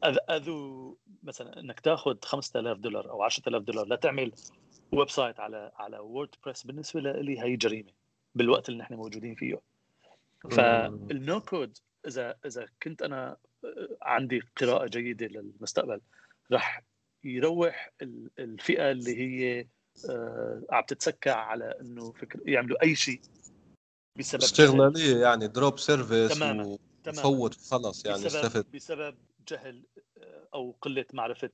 اذوا 0.03 0.95
مثلا 1.23 1.59
إنك 1.59 1.79
تاخذ 1.79 2.17
5000 2.23 2.77
دولار 2.77 3.09
أو 3.09 3.23
10000 3.23 3.63
دولار 3.63 3.87
لتعمل 3.87 4.31
website 4.91 5.39
على 5.39 5.71
على 5.75 5.99
WordPress 5.99 6.63
بالنسبة 6.63 6.99
لي 7.01 7.41
هي 7.41 7.55
جريمة 7.55 7.91
بالوقت 8.35 8.69
اللي 8.69 8.79
نحن 8.79 8.93
موجودين 8.93 9.35
فيه. 9.35 9.61
فال 10.51 10.96
no 10.96 11.41
code 11.41 11.77
إذا 12.07 12.35
إذا 12.45 12.65
كنت 12.83 13.01
أنا 13.01 13.37
عندي 14.01 14.41
قراءة 14.61 14.87
جيدة 14.87 15.27
للمستقبل 15.27 16.01
راح 16.51 16.83
يروح 17.23 17.91
الفئة 18.39 18.91
اللي 18.91 19.17
هي 19.17 19.67
آه، 20.09 20.61
عم 20.71 20.83
تتسكع 20.87 21.35
على 21.35 21.75
إنه 21.81 22.11
فكر 22.11 22.39
يعملوا 22.49 22.83
أي 22.83 22.95
شيء 22.95 23.21
بسبب 24.15 24.41
استغلالية 24.41 25.17
يعني 25.17 25.47
drop 25.47 25.79
service 25.79 26.39
تماما 26.39 26.77
وفوت 27.07 27.53
خلص 27.53 28.05
يعني 28.05 28.25
بسبب 28.25 28.45
استفد. 28.45 28.65
بسبب 28.73 29.15
جهل 29.49 29.83
آه، 30.17 30.47
أو 30.53 30.75
قلة 30.81 31.05
معرفة 31.13 31.49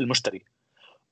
المشتري. 0.00 0.44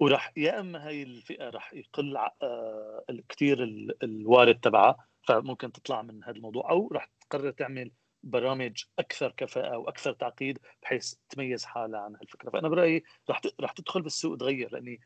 وراح 0.01 0.33
يا 0.37 0.61
أما 0.61 0.87
هاي 0.87 1.03
الفئة 1.03 1.51
راح 1.51 1.75
يقل 1.75 2.17
آه، 2.17 3.05
كثير 3.29 3.63
الوارد 4.03 4.61
تبعها 4.61 4.97
فممكن 5.29 5.73
تطلع 5.73 6.03
من 6.03 6.25
هذا 6.25 6.37
الموضوع 6.37 6.71
أو 6.71 6.89
راح 6.93 7.09
تقرر 7.21 7.51
تعمل 7.51 7.91
برامج 8.23 8.85
أكثر 8.99 9.33
كفاءة 9.37 9.79
وأكثر 9.79 10.13
تعقيد 10.13 10.59
بحيث 10.83 11.15
تميز 11.31 11.65
حالها 11.65 12.01
عن 12.01 12.17
هالفكرة. 12.17 12.51
فأنا 12.51 12.69
برأيي 12.69 13.05
رح 13.31 13.41
رح 13.61 13.73
تدخل 13.73 14.03
بالسوق 14.03 14.37
تغير 14.37 14.73
لأني 14.73 15.01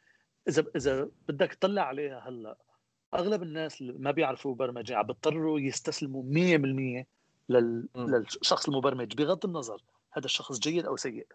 إذا 0.49 0.65
إذا 0.77 1.11
بدك 1.29 1.55
تطلع 1.55 1.83
عليها 1.83 2.29
هلأ 2.29 2.59
أغلب 3.15 3.43
الناس 3.43 3.81
اللي 3.81 3.93
ما 3.93 4.11
بيعرفوا 4.11 4.55
برمجة 4.55 4.97
عم 4.97 5.07
بيضطروا 5.07 5.61
يستسلموا 5.61 6.23
100% 7.03 7.07
لل... 7.49 7.89
للشخص 7.97 8.69
المبرمج 8.69 9.15
بغض 9.15 9.45
النظر 9.45 9.83
هذا 10.13 10.25
الشخص 10.25 10.59
جيد 10.59 10.87
أو 10.87 10.97
سيء. 10.97 11.27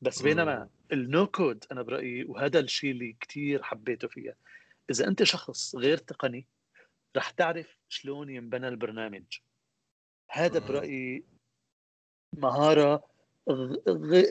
بس 0.00 0.22
بينما 0.22 0.68
النو 0.92 1.26
كود 1.26 1.64
أنا 1.72 1.82
برأيي 1.82 2.24
وهذا 2.24 2.60
الشيء 2.60 2.90
اللي 2.90 3.16
كثير 3.20 3.62
حبيته 3.62 4.08
فيها 4.08 4.34
إذا 4.90 5.06
أنت 5.06 5.22
شخص 5.22 5.76
غير 5.76 5.98
تقني 5.98 6.46
رح 7.16 7.30
تعرف 7.30 7.78
شلون 7.88 8.30
ينبنى 8.30 8.68
البرنامج. 8.68 9.38
هذا 10.30 10.58
برأيي 10.58 11.24
مهارة 12.32 13.08
غ... 13.50 14.22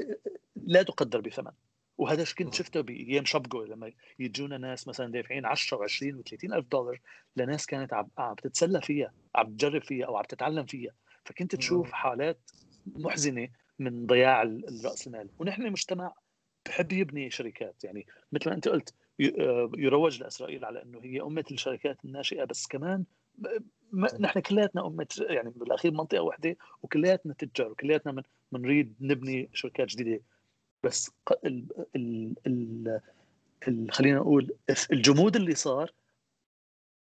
لا 0.56 0.84
تقدر 0.84 1.22
بثمن. 1.22 1.52
وهذا 1.98 2.26
كنت 2.38 2.54
شفته 2.54 2.82
بأيام 2.82 3.26
شبقو 3.26 3.64
لما 3.64 3.92
يجونا 4.20 4.58
ناس 4.58 4.88
مثلا 4.88 5.12
دافعين 5.12 5.46
10 5.46 5.78
و20 5.78 5.92
و30 5.92 6.54
ألف 6.54 6.66
دولار 6.72 7.00
لناس 7.36 7.66
كانت 7.66 7.94
عم, 7.94 8.08
عم 8.18 8.36
تتسلى 8.36 8.82
فيها 8.82 9.14
عم 9.36 9.54
تجرب 9.56 9.84
فيها 9.84 10.06
أو 10.06 10.18
عم 10.18 10.24
تتعلم 10.24 10.66
فيها. 10.66 10.92
فكنت 11.26 11.56
تشوف 11.56 11.92
حالات 11.92 12.52
محزنة 12.86 13.48
من 13.80 14.06
ضياع 14.06 14.42
الرأس 14.42 15.08
المال. 15.08 15.30
ونحن 15.40 15.72
مجتمع 15.72 16.14
بحب 16.66 16.92
يبني 16.92 17.30
شركات. 17.30 17.84
يعني 17.84 18.06
مثل 18.32 18.50
ما 18.50 18.56
أنت 18.56 18.68
قلت 18.68 18.94
آه، 19.22 19.72
يروج 19.78 20.22
لإسرائيل 20.22 20.66
على 20.66 20.84
إنه 20.84 21.00
هي 21.04 21.22
أمة 21.22 21.46
الشركات 21.52 22.06
الناشئة 22.06 22.44
بس 22.44 22.68
كمان 22.68 23.06
نحن 24.20 24.40
كلياتنا 24.40 24.88
أمة 24.88 25.08
يعني 25.20 25.50
بالأخير 25.56 25.92
منطقة 25.92 26.22
واحدة 26.22 26.58
وكلياتنا 26.84 27.34
تجار 27.34 27.72
وكلياتنا 27.72 28.24
بنريد 28.52 28.96
نبني 29.02 29.50
شركات 29.54 29.88
جديدة. 29.88 30.22
بس 30.86 31.12
ال 31.46 31.66
ال 31.96 32.36
ال 32.48 33.02
ال 33.68 33.92
خلينا 33.92 34.20
نقول 34.20 34.52
الجمود 34.92 35.36
اللي 35.36 35.56
صار 35.56 35.92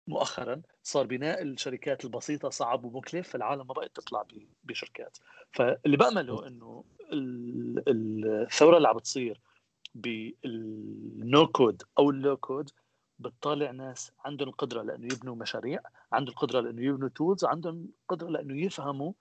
مؤخرا 0.07 0.61
صار 0.83 1.05
بناء 1.05 1.41
الشركات 1.41 2.05
البسيطة 2.05 2.49
صعب 2.49 2.85
ومكلف 2.85 3.29
فالعالم 3.29 3.67
ما 3.67 3.73
بقت 3.73 3.95
تطلع 3.95 4.23
بشركات. 4.63 5.17
فاللي 5.51 5.97
بأمله 5.97 6.47
إنه 6.47 6.83
الثورة 7.87 8.77
اللي 8.77 8.87
عم 8.87 8.97
بتصير 8.97 9.39
بال 9.95 10.71
no 10.71 11.47
code 11.47 11.83
أو 11.99 12.09
ال 12.09 12.16
low 12.16 12.37
code 12.37 12.69
بتطالع 13.19 13.71
ناس 13.71 14.11
عندهم 14.25 14.49
القدره 14.49 14.81
لإنه 14.81 15.05
يبنوا 15.13 15.35
مشاريع 15.35 15.79
عندهم 16.11 16.33
القدره 16.33 16.61
لإنه 16.61 16.81
يبنوا 16.81 17.09
tools 17.09 17.45
عندهم 17.45 17.87
القدره 18.01 18.29
لإنه 18.29 18.65
يفهموا 18.65 19.13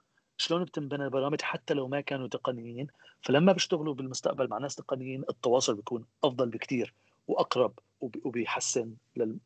شلون 0.43 0.65
بتنبنى 0.65 1.05
البرامج 1.05 1.43
حتى 1.43 1.75
لو 1.75 1.89
ما 1.89 2.01
كانوا 2.01 2.29
تقنيين؟ 2.29 2.87
فلما 3.23 3.53
بيشتغلوا 3.53 3.95
بالمستقبل 3.95 4.49
مع 4.49 4.59
ناس 4.59 4.75
تقنيين 4.75 5.25
التواصل 5.31 5.75
بيكون 5.75 6.05
أفضل 6.25 6.49
بكثير 6.49 6.95
وأقرب 7.29 7.79
وبيحسن 8.01 8.95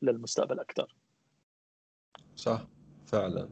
للمستقبل 0.02 0.60
أكثر 0.60 0.94
صح 2.36 2.66
فعلا. 3.06 3.48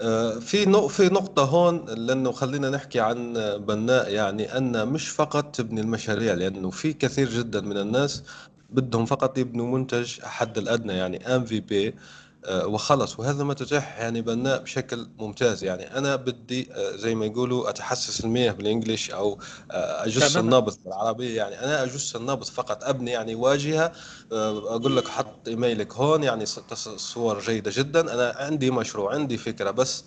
آه، 0.00 0.38
في 0.38 0.88
في 0.88 1.08
نقطة 1.08 1.44
هون 1.44 1.84
لأنه 1.88 2.32
خلينا 2.32 2.70
نحكي 2.70 3.00
عن 3.00 3.32
بناء 3.58 4.10
يعني 4.10 4.56
أن 4.56 4.88
مش 4.88 5.08
فقط 5.08 5.54
تبني 5.54 5.80
المشاريع 5.80 6.34
لأنه 6.34 6.70
في 6.70 6.92
كثير 6.92 7.28
جدا 7.28 7.60
من 7.60 7.76
الناس 7.76 8.24
بدهم 8.70 9.04
فقط 9.04 9.38
يبنوا 9.38 9.78
منتج 9.78 10.20
حد 10.20 10.58
الأدنى 10.58 10.92
يعني 10.92 11.36
إم 11.36 11.44
في 11.44 11.60
بي. 11.60 11.94
وخلص. 12.48 13.18
وهذا 13.20 13.44
ما 13.44 13.54
تتاح 13.54 13.98
يعني 13.98 14.22
بناء 14.22 14.62
بشكل 14.62 15.08
ممتاز. 15.18 15.64
يعني 15.64 15.98
أنا 15.98 16.16
بدي 16.16 16.72
آه، 16.72 16.96
زي 16.96 17.14
ما 17.14 17.26
يقولوا 17.26 17.70
أتحسس 17.70 18.24
المياه 18.24 18.52
بالإنجليش 18.52 19.10
أو 19.10 19.38
آه، 19.70 20.04
أجس 20.06 20.36
النابض 20.36 20.76
بالعربيه 20.84 21.36
يعني 21.36 21.64
أنا 21.64 21.82
أجس 21.82 22.16
النابض 22.16 22.44
فقط 22.44 22.84
أبني 22.84 23.10
يعني 23.10 23.34
واجهة. 23.34 23.92
أقول 24.32 24.96
لك 24.96 25.08
حط 25.08 25.48
إيميلك 25.48 25.94
هون 25.94 26.22
يعني 26.22 26.46
صور 26.96 27.40
جيدة 27.40 27.70
جدا. 27.74 28.14
أنا 28.14 28.34
عندي 28.36 28.70
مشروع 28.70 29.14
عندي 29.14 29.36
فكرة 29.36 29.70
بس 29.70 30.04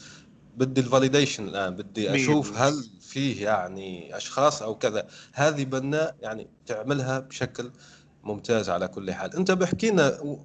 بدي 0.58 0.82
الفاليديشن 0.82 1.48
الآن. 1.48 1.76
بدي 1.76 2.16
أشوف 2.16 2.58
هل 2.58 2.90
فيه 3.02 3.46
يعني 3.46 4.18
أشخاص 4.18 4.62
أو 4.62 4.76
كذا. 4.76 5.08
هذه 5.34 5.64
بناء 5.64 6.16
يعني 6.22 6.48
تعملها 6.66 7.20
بشكل 7.20 7.72
ممتاز 8.24 8.70
على 8.70 8.88
كل 8.88 9.12
حال. 9.12 9.36
أنت 9.36 9.52
بحكي 9.52 9.90
لنا 9.90 10.38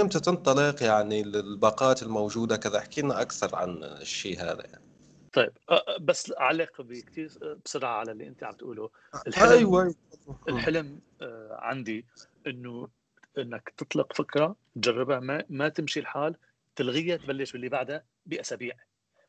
إمتى 0.00 0.20
تنطلق 0.20 0.82
يعني 0.82 1.22
للباقات 1.22 2.02
الموجودة 2.02 2.56
كذا؟ 2.56 2.78
احكي 2.78 3.02
لنا 3.02 3.20
أكثر 3.20 3.56
عن 3.56 3.84
الشيء 3.84 4.40
هذا 4.40 4.66
يعني. 4.66 4.84
طيب 5.32 5.52
بس 6.00 6.32
أعلق 6.32 6.82
بكثير 6.82 7.58
بسرعة 7.64 7.98
على 7.98 8.12
اللي 8.12 8.28
أنت 8.28 8.44
عم 8.44 8.54
تقوله. 8.54 8.90
الحلم 9.26 9.50
أيوه, 9.50 9.82
أيوة. 9.82 9.94
الحلم 10.48 11.00
عندي 11.50 12.04
إنه 12.46 12.88
إنك 13.38 13.72
تطلق 13.76 14.12
فكرة 14.12 14.56
تجربها 14.74 15.20
ما 15.20 15.44
ما 15.48 15.68
تمشي 15.68 16.00
الحال 16.00 16.36
تلغيها 16.76 17.16
تبلش 17.16 17.52
باللي 17.52 17.68
بعدها 17.68 18.04
بأسابيع. 18.26 18.74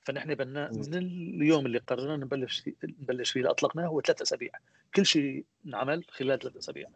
فنحن 0.02 0.36
بدنا 0.36 0.72
من 0.72 0.94
اليوم 0.96 1.66
اللي 1.66 1.80
قررنا 1.80 2.18
نبلش 2.18 2.64
نبلش 2.84 3.32
فيه 3.32 3.50
أطلقناه 3.50 3.88
هو 3.88 4.02
ثلاث 4.02 4.22
أسابيع. 4.22 4.52
كل 4.96 5.06
شيء 5.06 5.46
نعمل 5.66 6.06
خلال 6.10 6.40
ثلاث 6.40 6.58
أسابيع. 6.58 6.90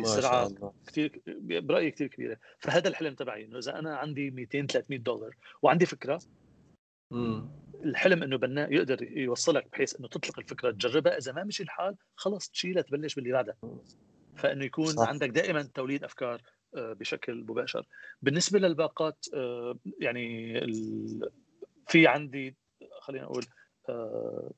بسرعة 0.00 0.72
كثير 0.86 1.22
برأيي 1.40 1.90
كثير 1.90 2.06
كبيرة 2.06 2.38
فهذا 2.58 2.88
الحلم 2.88 3.14
تبعي 3.14 3.44
إنه 3.44 3.58
إذا 3.58 3.78
أنا 3.78 3.96
عندي 3.96 4.30
200 4.30 4.66
300 4.66 4.98
دولار 4.98 5.36
وعندي 5.62 5.86
فكرة 5.86 6.20
مم. 7.10 7.48
الحلم 7.84 8.22
إنه 8.22 8.36
بناء 8.36 8.72
يقدر 8.72 9.02
يوصلك 9.02 9.68
بحيث 9.72 9.96
إنه 9.96 10.08
تطلق 10.08 10.38
الفكرة 10.38 10.70
تجربها 10.70 11.18
إذا 11.18 11.32
ما 11.32 11.44
مشي 11.44 11.62
الحال 11.62 11.96
خلص 12.16 12.48
تشيلها 12.48 12.82
تبلش 12.82 13.14
باللي 13.14 13.32
بعدها 13.32 13.56
فإنه 14.36 14.64
يكون 14.64 14.86
صح. 14.86 15.08
عندك 15.08 15.28
دائما 15.28 15.62
توليد 15.62 16.04
أفكار 16.04 16.42
آه، 16.76 16.92
بشكل 16.92 17.34
مباشر 17.34 17.86
بالنسبة 18.22 18.58
للباقات 18.58 19.26
آه، 19.34 19.78
يعني 20.00 20.54
في 21.88 22.06
عندي 22.06 22.56
خلينا 23.00 23.24
نقول 23.24 23.44
آه، 23.88 24.50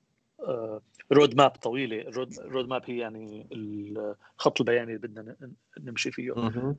road 1.13 1.37
map 1.37 1.51
طويلة. 1.51 2.01
ال 2.39 2.45
road 2.45 2.69
map 2.69 2.83
هي 2.87 2.99
يعني 2.99 3.49
الخط 3.53 4.61
البياني 4.61 4.95
اللي 4.95 5.09
بدنا 5.09 5.37
نمشي 5.81 6.11
فيه. 6.13 6.33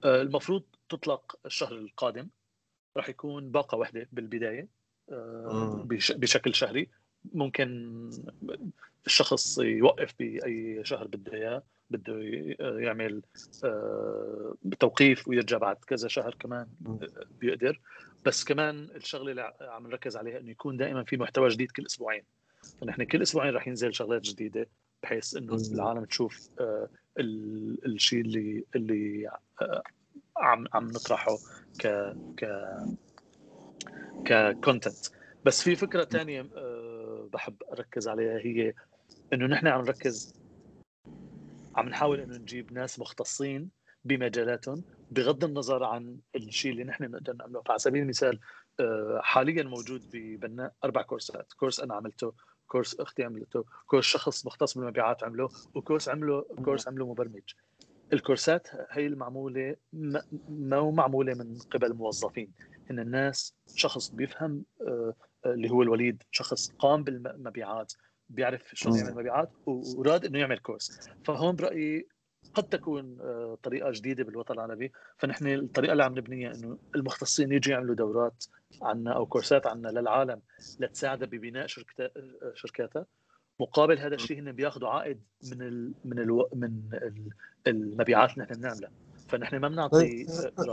آه، 0.03 0.21
المفروض 0.21 0.63
تطلق 0.89 1.39
الشهر 1.45 1.71
القادم. 1.71 2.27
راح 2.97 3.09
يكون 3.09 3.51
باقة 3.51 3.77
واحدة 3.77 4.07
بالبداية 4.11 4.67
آه، 5.11 5.85
بشكل 5.89 6.55
شهري. 6.55 6.89
ممكن 7.33 7.91
الشخص 9.05 9.57
يوقف 9.57 10.13
بأي 10.19 10.85
شهر 10.85 11.07
بده 11.07 11.33
إياه 11.33 11.63
بده 11.89 12.19
يعمل 12.59 13.21
آه، 13.63 14.55
توقيف 14.79 15.27
ويرجع 15.27 15.57
بعد 15.57 15.75
كذا 15.75 16.07
شهر 16.07 16.35
كمان 16.39 16.67
بيقدر. 17.39 17.79
بس 18.25 18.43
كمان 18.43 18.89
الشغلة 18.95 19.31
اللي 19.31 19.53
عم 19.61 19.87
نركز 19.87 20.17
عليها 20.17 20.39
إنه 20.39 20.51
يكون 20.51 20.77
دائما 20.77 21.03
في 21.03 21.17
محتوى 21.17 21.49
جديد 21.49 21.71
كل 21.71 21.85
أسبوعين. 21.85 22.23
فنحن 22.81 23.03
كل 23.03 23.21
أسبوعين 23.21 23.55
رح 23.55 23.67
ينزل 23.67 23.93
شغلات 23.93 24.21
جديدة 24.21 24.67
بحيث 25.03 25.35
إنه 25.35 25.55
العالم 25.55 26.05
تشوف 26.05 26.49
آه 26.59 26.89
الشيء 27.19 28.21
اللي 28.21 28.63
اللي 28.75 29.29
آه 29.61 29.83
عم 30.37 30.65
عم 30.73 30.87
نطرحه 30.87 31.37
ك 31.79 31.87
ك 32.37 32.45
ككونتنت 34.25 34.95
بس 35.45 35.61
في 35.61 35.75
فكرة 35.75 36.03
ثانية 36.03 36.49
آه 36.55 37.29
بحب 37.33 37.63
أركز 37.71 38.07
عليها 38.07 38.37
هي 38.37 38.73
إنه 39.33 39.45
نحن 39.45 39.67
عم 39.67 39.81
نركز 39.81 40.35
عم 41.75 41.89
نحاول 41.89 42.19
إنه 42.19 42.37
نجيب 42.37 42.73
ناس 42.73 42.99
مختصين 42.99 43.69
بمجالاتهم 44.05 44.83
بغض 45.11 45.43
النظر 45.43 45.83
عن 45.83 46.17
الشيء 46.35 46.71
اللي 46.71 46.83
نحن 46.83 47.11
نقدر 47.11 47.33
نعمله. 47.33 47.61
فعلى 47.61 47.79
سبيل 47.79 48.01
المثال 48.01 48.39
آه، 48.79 49.19
حاليا 49.23 49.63
موجود 49.63 50.01
ببناء 50.13 50.73
أربع 50.83 51.01
كورسات. 51.01 51.53
كورس 51.53 51.79
أنا 51.79 51.95
عملته 51.95 52.33
كورس 52.67 52.99
أختي 52.99 53.23
عملته 53.23 53.65
كورس 53.85 54.05
شخص 54.05 54.45
مختص 54.45 54.77
بالمبيعات 54.77 55.23
عمله 55.23 55.49
وكورس 55.75 56.09
عمله 56.09 56.45
كورس 56.65 56.87
عمله 56.87 57.07
مبرمج. 57.07 57.53
الكورسات 58.13 58.67
هي 58.91 59.05
المعمولة 59.07 59.75
ما 60.49 60.91
معمولة 60.91 61.33
من 61.33 61.57
قبل 61.71 61.93
موظفين 61.93 62.51
إن 62.91 62.99
الناس 62.99 63.55
شخص 63.75 64.09
بيفهم 64.09 64.63
آه، 64.81 65.13
اللي 65.45 65.69
هو 65.69 65.81
الوليد 65.81 66.23
شخص 66.31 66.71
قام 66.79 67.03
بالمبيعات 67.03 67.93
بيعرف 68.29 68.61
شلون 68.73 68.97
يعمل 68.97 69.15
مبيعات 69.15 69.51
وراد 69.65 70.25
إنه 70.25 70.39
يعمل 70.39 70.59
كورس. 70.59 71.09
فهون 71.25 71.55
برأيي 71.55 72.07
قد 72.53 72.63
تكون 72.63 73.17
آه، 73.21 73.57
طريقة 73.63 73.91
جديدة 73.91 74.23
بالوطن 74.23 74.53
العربي. 74.53 74.91
فنحن 75.17 75.47
الطريقة 75.47 75.91
اللي 75.91 76.03
عم 76.03 76.17
نبنيها 76.17 76.53
إنه 76.53 76.77
المختصين 76.95 77.51
يجوا 77.51 77.73
يعملوا 77.73 77.95
دورات 77.95 78.45
عنا 78.81 79.13
أو 79.15 79.25
كورسات 79.25 79.67
عنا 79.67 79.87
للعالم 79.87 80.41
لتساعدها 80.79 81.27
ببناء 81.27 81.67
شركاتها. 82.53 83.05
مقابل 83.59 83.99
هذا 83.99 84.15
الشيء 84.15 84.39
هن 84.39 84.51
بياخذوا 84.51 84.89
عائد 84.89 85.23
من 85.51 85.61
ال 85.61 85.93
من 86.05 86.19
ال 86.19 86.45
من 86.53 86.81
المبيعات 87.67 88.33
اللي 88.33 88.43
نحن 88.43 88.53
بنعملها. 88.53 88.91
فنحن 89.27 89.57
ما 89.57 89.67
بنعطي 89.67 89.97
طيب، 89.97 90.27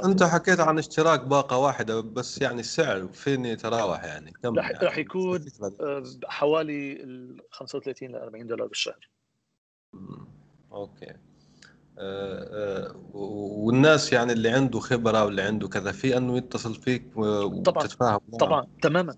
أنت 0.04 0.22
حكيت 0.22 0.60
عن 0.60 0.78
اشتراك 0.78 1.20
باقة 1.20 1.58
واحدة 1.58 2.00
بس 2.00 2.42
يعني 2.42 2.60
السعر 2.60 3.08
فين 3.08 3.44
يتراوح 3.44 4.04
يعني؟ 4.04 4.32
كم 4.32 4.58
رح, 4.58 4.70
يعني؟ 4.70 4.86
رح 4.86 4.98
يكون 4.98 5.44
آه، 5.80 6.02
حوالي 6.24 7.06
35 7.50 8.12
ل 8.12 8.16
40 8.16 8.46
دولار 8.46 8.66
بالشهر. 8.66 9.08
أوكي. 10.72 11.10
آه، 11.10 11.10
آه، 11.10 11.31
والناس 13.14 14.12
يعني 14.12 14.32
اللي 14.32 14.48
عنده 14.48 14.80
خبرة 14.80 15.24
واللي 15.24 15.42
عنده 15.42 15.68
كذا 15.68 15.92
في 15.92 16.16
أنه 16.16 16.36
يتصل 16.36 16.74
فيك 16.74 17.16
وتتفاهم 17.16 18.18
طبعا 18.18 18.38
طبعا 18.38 18.66
تماما. 18.82 19.16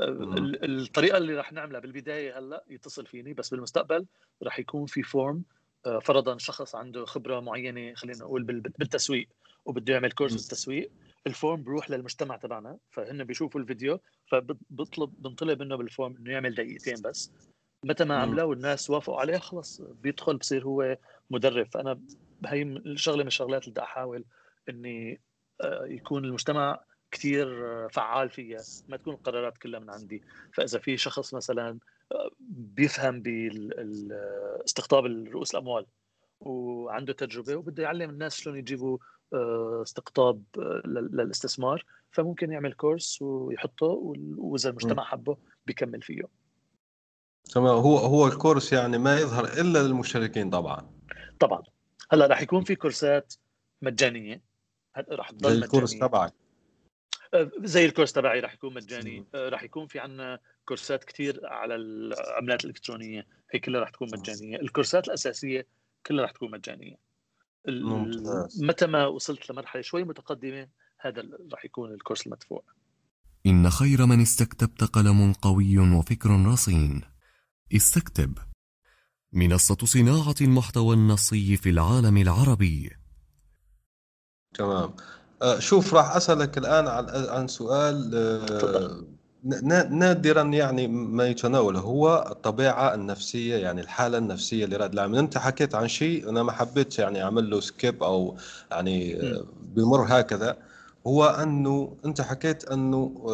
آه، 0.00 0.16
الطريقة 0.62 1.18
اللي 1.18 1.34
راح 1.34 1.52
نعملها 1.52 1.80
بالبداية 1.80 2.38
هلأ 2.38 2.64
يتصل 2.70 3.06
فيني 3.06 3.34
بس 3.34 3.50
بالمستقبل 3.50 4.06
راح 4.42 4.58
يكون 4.58 4.86
في 4.86 5.02
form 5.02 5.42
فرضا 6.02 6.38
شخص 6.38 6.74
عنده 6.74 7.04
خبرة 7.04 7.40
معينة 7.40 7.94
خلينا 7.94 8.18
نقول 8.18 8.42
بالتسويق 8.44 9.28
وبده 9.64 9.92
يعمل 9.92 10.12
course 10.12 10.32
بالتسويق 10.32 10.90
ال 11.26 11.33
form 11.33 11.62
بروح 11.62 11.90
للمجتمع 11.90 12.36
تبعنا 12.36 12.78
فهن 12.90 13.24
بيشوفوا 13.24 13.60
الفيديو 13.60 14.00
فبطلب 14.26 15.12
بنطلب 15.18 15.62
منه 15.62 15.76
بال 15.76 15.89
form 15.89 16.16
إنه 16.16 16.30
يعمل 16.32 16.54
دقيقتين 16.54 17.02
بس. 17.04 17.32
متى 17.84 18.04
ما 18.04 18.16
عمله 18.16 18.44
والناس 18.44 18.90
وافقوا 18.90 19.20
عليه 19.20 19.38
خلص 19.38 19.80
بيدخل 19.80 20.36
بصير 20.36 20.64
هو 20.64 20.98
مدرب. 21.30 21.66
فأنا 21.72 22.00
هي 22.46 22.62
الشغله 22.62 23.22
من 23.22 23.26
الشغلات 23.26 23.62
اللي 23.62 23.72
بدي 23.72 23.82
أحاول 23.82 24.24
إني 24.68 25.20
آه، 25.60 25.84
يكون 25.84 26.24
المجتمع 26.24 26.80
كثير 27.10 27.48
فعال 27.88 28.30
فيها 28.30 28.62
ما 28.88 28.96
تكون 28.96 29.14
القرارات 29.14 29.58
كلها 29.58 29.80
من 29.80 29.90
عندي. 29.90 30.22
فإذا 30.54 30.78
في 30.78 30.96
شخص 30.96 31.34
مثلا 31.34 31.78
آه، 32.12 32.30
بيفهم 32.50 33.22
باستقطاب 33.22 35.04
رؤوس 35.06 35.54
الأموال 35.54 35.86
وعنده 36.40 37.12
تجربة 37.12 37.56
وبده 37.56 37.82
يعلم 37.82 38.10
الناس 38.10 38.36
شلون 38.36 38.56
يجيبوا 38.56 38.98
آه، 39.34 39.82
استقطاب 39.82 40.42
للاستثمار 40.86 41.84
فممكن 42.10 42.52
يعمل 42.52 42.72
كورس 42.72 43.22
ويحطه 43.22 43.86
وإذا 44.36 44.70
المجتمع 44.70 45.04
حبه 45.04 45.36
بيكمل 45.66 46.02
فيه. 46.02 46.22
تمام. 47.54 47.76
هو 47.76 47.96
هو 47.98 48.26
الكورس 48.26 48.72
يعني 48.72 48.98
ما 48.98 49.20
يظهر 49.20 49.44
إلا 49.44 49.82
للمشتركين 49.82 50.50
طبعا. 50.50 50.97
طبعا. 51.40 51.62
هلأ 52.12 52.26
راح 52.26 52.42
يكون 52.42 52.64
في 52.64 52.74
كورسات 52.74 53.34
مجانية. 53.82 54.42
راح 55.10 55.30
تضل 55.30 55.50
زي 55.50 55.58
الكورس 55.58 55.98
تبعك. 55.98 56.32
أه، 57.34 57.50
زي 57.60 57.84
الكورس 57.84 58.12
تبعي 58.12 58.40
راح 58.40 58.54
يكون 58.54 58.74
مجاني. 58.74 59.24
أه، 59.34 59.48
راح 59.48 59.62
يكون 59.62 59.86
في 59.86 59.98
عنا 59.98 60.38
كورسات 60.64 61.04
كثير 61.04 61.46
على 61.46 61.74
العملات 61.74 62.64
الإلكترونية. 62.64 63.26
هي 63.50 63.60
كلها 63.60 63.80
راح 63.80 63.90
تكون 63.90 64.08
مجانية. 64.12 64.56
الكورسات 64.56 65.08
الأساسية 65.08 65.66
كلها 66.06 66.22
راح 66.22 66.30
تكون 66.30 66.50
مجانية. 66.50 66.96
متى 68.60 68.86
ما 68.86 69.06
وصلت 69.06 69.50
لمرحلة 69.50 69.82
شوي 69.82 70.04
متقدمة 70.04 70.68
هذا 71.00 71.28
راح 71.52 71.64
يكون 71.64 71.92
الكورس 71.92 72.26
المدفوع. 72.26 72.62
إن 73.46 73.70
خير 73.70 74.06
من 74.06 74.20
استكتبت 74.20 74.84
قلم 74.84 75.32
قوي 75.32 75.78
وفكر 75.78 76.30
رصين. 76.46 77.00
استكتب. 77.76 78.38
منصة 79.32 79.76
صناعة 79.84 80.34
المحتوى 80.40 80.94
النصي 80.94 81.56
في 81.56 81.70
العالم 81.70 82.16
العربي. 82.16 82.90
تمام. 84.54 84.94
آه، 85.42 85.58
شوف 85.58 85.94
راح 85.94 86.16
أسألك 86.16 86.58
الآن 86.58 86.88
عن 86.88 87.08
عن 87.28 87.48
سؤال 87.48 88.10
آه، 88.14 89.04
نادرا 89.90 90.42
يعني 90.42 90.88
ما 90.88 91.26
يتناوله 91.26 91.80
هو 91.80 92.28
الطبيعة 92.30 92.94
النفسية 92.94 93.56
يعني 93.56 93.80
الحالة 93.80 94.18
النفسية 94.18 94.66
لرائد 94.66 94.92
الاعمال 94.92 95.18
أنت 95.18 95.38
حكيت 95.38 95.74
عن 95.74 95.88
شيء 95.88 96.28
أنا 96.28 96.42
ما 96.42 96.52
حبيت 96.52 96.98
يعني 96.98 97.22
أعمل 97.22 97.50
له 97.50 97.60
سكيب 97.60 98.02
أو 98.02 98.36
يعني 98.70 99.22
آه، 99.22 99.44
بمر 99.62 100.06
هكذا 100.08 100.56
هو 101.06 101.24
أنه 101.24 101.96
أنت 102.04 102.20
حكيت 102.20 102.64
أنه 102.64 103.26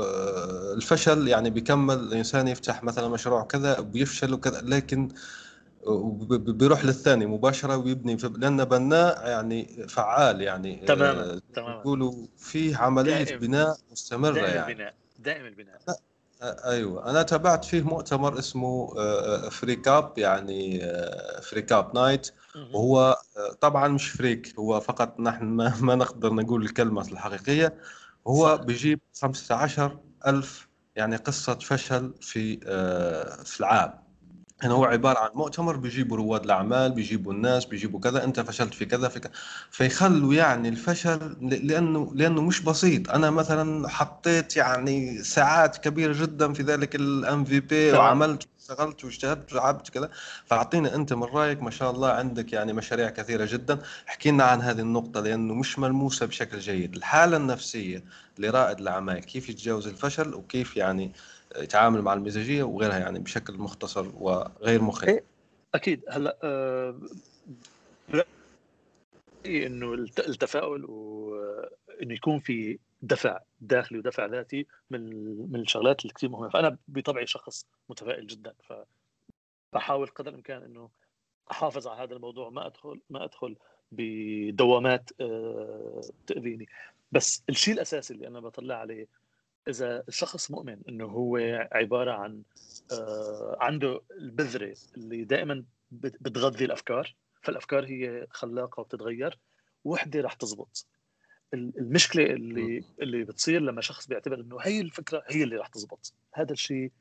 الفشل 0.77 1.29
يعني 1.29 1.51
بيكمل 1.51 1.95
الإنسان 1.95 2.49
يفتح 2.49 2.85
مثلا 2.85 3.09
مشروع 3.09 3.43
كذا 3.43 3.81
بيفشل 3.81 4.35
وكذا 4.35 4.61
لكن 4.61 5.09
بيروح 6.39 6.85
للثاني 6.85 7.27
مباشرة 7.27 7.77
ويبني 7.77 8.17
لأن 8.37 8.65
بناء 8.65 9.29
يعني 9.29 9.87
فعال 9.89 10.41
يعني 10.41 10.77
تماما 10.77 11.23
آه 11.23 11.41
تماما. 11.55 11.81
يقولوا 11.81 12.27
في 12.39 12.75
عملية 12.75 13.25
دائم 13.25 13.39
بناء 13.39 13.77
مستمرة 13.93 14.33
دائم 14.33 14.47
يعني. 14.57 14.73
البناء 14.73 14.95
دائم 15.19 15.47
البناء. 15.47 15.81
أيوه. 16.43 17.11
أنا 17.11 17.23
تابعت 17.23 17.65
فيه 17.65 17.83
مؤتمر 17.83 18.39
اسمه 18.39 18.95
Freak 19.49 19.99
Up 19.99 20.19
يعني 20.19 20.81
Freak 21.43 21.80
Up 21.80 21.95
Night 21.95 22.31
وهو 22.75 23.17
طبعا 23.61 23.89
مش 23.89 24.09
freak 24.09 24.55
هو 24.59 24.81
فقط 24.81 25.21
نحن 25.21 25.45
ما, 25.45 25.75
ما 25.81 25.95
نقدر 25.95 26.33
نقول 26.33 26.63
الكلمة 26.63 27.03
الحقيقية. 27.13 27.75
هو. 28.27 28.57
بيجيب 28.57 29.01
15 29.21 29.99
ألف 30.27 30.69
يعني 30.97 31.17
قصة 31.17 31.55
فشل 31.55 32.15
في 32.21 32.57
في 33.45 33.61
العام. 33.61 34.04
يعني 34.63 34.75
هو 34.75 34.85
عبارة 34.85 35.19
عن 35.19 35.31
مؤتمر 35.35 35.77
بيجيبوا 35.77 36.17
رواد 36.17 36.45
الأعمال 36.45 36.93
بيجيبوا 36.93 37.33
الناس 37.33 37.65
بيجيبوا 37.65 38.01
كذا 38.01 38.25
أنت 38.25 38.41
فشلت 38.41 38.75
في 38.75 38.85
كذا 38.87 39.09
في 39.09 39.21
كذا. 39.21 39.33
فيخلوا 39.71 40.35
يعني 40.35 40.69
الفشل 40.69 41.37
لأنه 41.43 42.13
لأنه 42.15 42.43
مش 42.43 42.61
بسيط. 42.61 43.11
أنا 43.11 43.31
مثلا 43.31 43.89
حطيت 43.89 44.57
يعني 44.57 45.23
ساعات 45.23 45.77
كبيرة 45.77 46.13
جدا 46.23 46.53
في 46.53 46.63
ذلك 46.63 46.95
الام 46.95 47.45
في 47.45 47.61
بي 47.61 47.93
وعملت 47.93 48.49
اشتغلت 48.61 49.05
واجتهدت 49.05 49.53
وتعبت 49.53 49.89
كذا. 49.89 50.11
فاعطينا 50.47 50.95
أنت 50.95 51.13
من 51.13 51.23
رأيك 51.23 51.63
ما 51.63 51.71
شاء 51.71 51.91
الله 51.91 52.09
عندك 52.09 52.53
يعني 52.53 52.73
مشاريع 52.73 53.11
كثيرة 53.11 53.45
جدا. 53.45 53.79
احكي 54.09 54.31
لنا 54.31 54.45
عن 54.45 54.61
هذه 54.61 54.81
النقطة 54.81 55.21
لأنه 55.21 55.55
مش 55.55 55.79
ملموسة 55.79 56.27
بشكل 56.27 56.59
جيد. 56.59 56.95
الحالة 56.97 57.37
النفسية 57.37 58.05
لرائد 58.39 58.79
الأعمال 58.79 59.21
كيف 59.21 59.49
يتجاوز 59.49 59.87
الفشل 59.87 60.35
وكيف 60.35 60.77
يعني 60.77 61.13
يتعامل 61.57 62.03
مع 62.03 62.13
المزاجية 62.13 62.63
وغيرها 62.63 62.99
يعني 62.99 63.19
بشكل 63.19 63.59
مختصر 63.59 64.07
وغير 64.15 64.83
مخيف. 64.83 65.09
إيه، 65.09 65.25
أكيد. 65.75 66.05
هلا 66.09 66.39
آه 66.43 67.01
إنه 69.47 69.95
التفاؤل 69.95 70.85
وانه 70.85 72.15
يكون 72.15 72.39
في 72.39 72.79
دفع 73.03 73.41
داخلي 73.61 73.99
ودفع 73.99 74.27
ذاتي 74.27 74.67
من 74.91 75.01
من 75.53 75.61
الشغلات 75.61 76.03
اللي 76.03 76.13
كثير 76.15 76.31
مهمة. 76.31 76.49
فأنا 76.49 76.79
بطبعي 76.89 77.27
شخص 77.27 77.67
متفائل 77.89 78.27
جدا. 78.27 78.55
ف 78.69 78.73
بحاول 79.73 80.07
قدر 80.07 80.31
الإمكان 80.31 80.63
إنه 80.63 80.91
أحافظ 81.51 81.87
على 81.89 82.03
هذا 82.03 82.15
الموضوع 82.15 82.51
ما 82.51 82.67
أدخل 82.67 83.01
ما 83.11 83.25
أدخل 83.25 83.57
بدوامات 83.93 85.11
آه، 85.21 86.01
تأذيني. 86.27 86.69
بس 87.13 87.43
الشيء 87.49 87.75
الأساسي 87.75 88.15
اللي 88.15 88.27
أنا 88.27 88.41
بطلع 88.41 88.75
عليه 88.75 89.07
إذا 89.69 90.05
الشخص 90.09 90.51
مؤمن 90.51 90.79
إنه 90.89 91.05
هو 91.05 91.37
عبارة 91.73 92.13
عن 92.13 92.43
آه 92.93 93.57
عنده 93.61 94.01
البذرة 94.11 94.77
اللي 94.97 95.25
دائما 95.25 95.65
بتغذي 95.93 96.65
الأفكار 96.65 97.15
فالأفكار 97.43 97.85
هي 97.85 98.27
خلاقة 98.31 98.81
وبتتغير 98.81 99.39
وحدة 99.85 100.21
رح 100.21 100.33
تزبط. 100.33 100.87
المشكلة 101.55 102.25
اللي 102.25 102.85
اللي 103.03 103.25
بتصير 103.25 103.61
لما 103.61 103.81
شخص 103.81 104.07
بيعتبر 104.07 104.41
إنه 104.41 104.59
هي 104.61 104.81
الفكرة 104.81 105.23
هي 105.27 105.43
اللي 105.43 105.57
رح 105.57 105.67
تزبط. 105.67 106.13
هذا 106.33 106.53
الشيء 106.53 106.93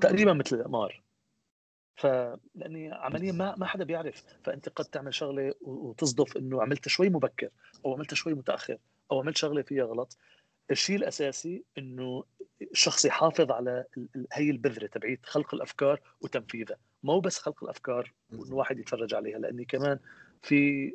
تقريبا 0.00 0.32
مثل 0.32 0.56
القمار. 0.56 1.02
فلاني 1.96 2.92
عمليا 2.92 3.32
ما 3.32 3.56
ما 3.56 3.66
حدا 3.66 3.84
بيعرف. 3.84 4.24
فأنت 4.44 4.68
قد 4.68 4.84
تعمل 4.84 5.14
شغلة 5.14 5.54
وتصدف 5.60 6.36
إنه 6.36 6.62
عملتها 6.62 6.88
شوي 6.90 7.08
مبكر 7.08 7.48
أو 7.84 7.94
عملتها 7.94 8.16
شوي 8.16 8.34
متأخر 8.34 8.78
أو 9.10 9.20
عملت 9.20 9.36
شغلة 9.36 9.62
فيها 9.62 9.84
غلط. 9.84 10.16
الشيء 10.70 10.96
الأساسي 10.96 11.64
إنه 11.78 12.24
الشخص 12.62 13.04
يحافظ 13.04 13.50
على 13.50 13.84
هي 14.32 14.50
البذرة 14.50 14.86
تبعيت 14.86 15.26
خلق 15.26 15.54
الأفكار 15.54 16.00
وتنفيذها. 16.20 16.76
مو 17.02 17.20
بس 17.20 17.38
خلق 17.38 17.64
الأفكار 17.64 18.12
وإنه 18.32 18.54
واحد 18.54 18.78
يتفرج 18.78 19.14
عليها 19.14 19.38
لأني 19.38 19.64
كمان 19.64 19.98
في 20.42 20.94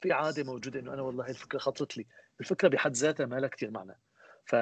في 0.00 0.12
عادة 0.12 0.44
موجودة 0.44 0.80
إنه 0.80 0.94
أنا 0.94 1.02
والله 1.02 1.28
الفكرة 1.28 1.58
خطرت 1.58 1.96
لي. 1.96 2.06
الفكرة 2.40 2.68
بحد 2.68 2.92
ذاتها 2.92 3.26
ما 3.26 3.40
لها 3.40 3.48
كثير 3.48 3.70
معنى. 3.70 3.98
ف 4.44 4.56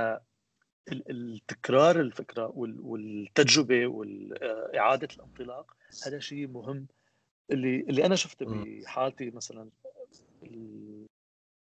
التكرار 0.93 2.01
الفكرة 2.01 2.53
والتجربة 2.57 3.87
واعاده 3.87 5.09
الانطلاق 5.17 5.77
هذا 6.07 6.19
شيء 6.19 6.47
مهم. 6.47 6.87
اللي 7.51 7.81
اللي 7.81 8.07
أنا 8.07 8.17
شفته 8.17 8.47
بحالتي 8.47 9.31
مثلا 9.31 9.71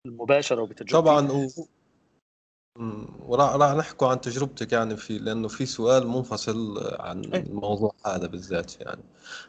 المباشرة 0.07 0.63
وبتجربتي. 0.63 0.93
طبعا 0.93 1.49
وراح 3.27 3.55
راح 3.55 3.75
نحكوا 3.75 4.09
عن 4.09 4.21
تجربتك 4.21 4.73
يعني 4.73 4.97
في 4.97 5.19
لأنه 5.19 5.49
في 5.49 5.67
سؤال 5.67 6.09
منفصل 6.09 6.87
عن 7.01 7.25
إيه. 7.25 7.41
الموضوع 7.41 7.95
هذا 8.07 8.27
بالذات 8.27 8.81
يعني. 8.81 9.03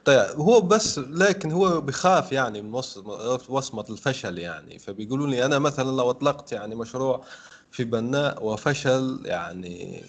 طيب 0.06 0.40
هو 0.40 0.62
بس 0.62 1.00
لكن 1.00 1.52
هو 1.52 1.82
بخاف 1.82 2.32
يعني 2.32 2.62
من 2.62 2.74
وصمة 3.50 3.86
الفشل 3.90 4.38
يعني. 4.38 4.80
فبيقولوا 4.80 5.28
لي 5.28 5.46
أنا 5.46 5.60
مثلا 5.60 5.92
لو 5.98 6.10
أطلقت 6.10 6.52
يعني 6.52 6.76
مشروع 6.76 7.24
في 7.72 7.84
بناء 7.84 8.46
وفشل 8.46 9.22
يعني 9.26 10.04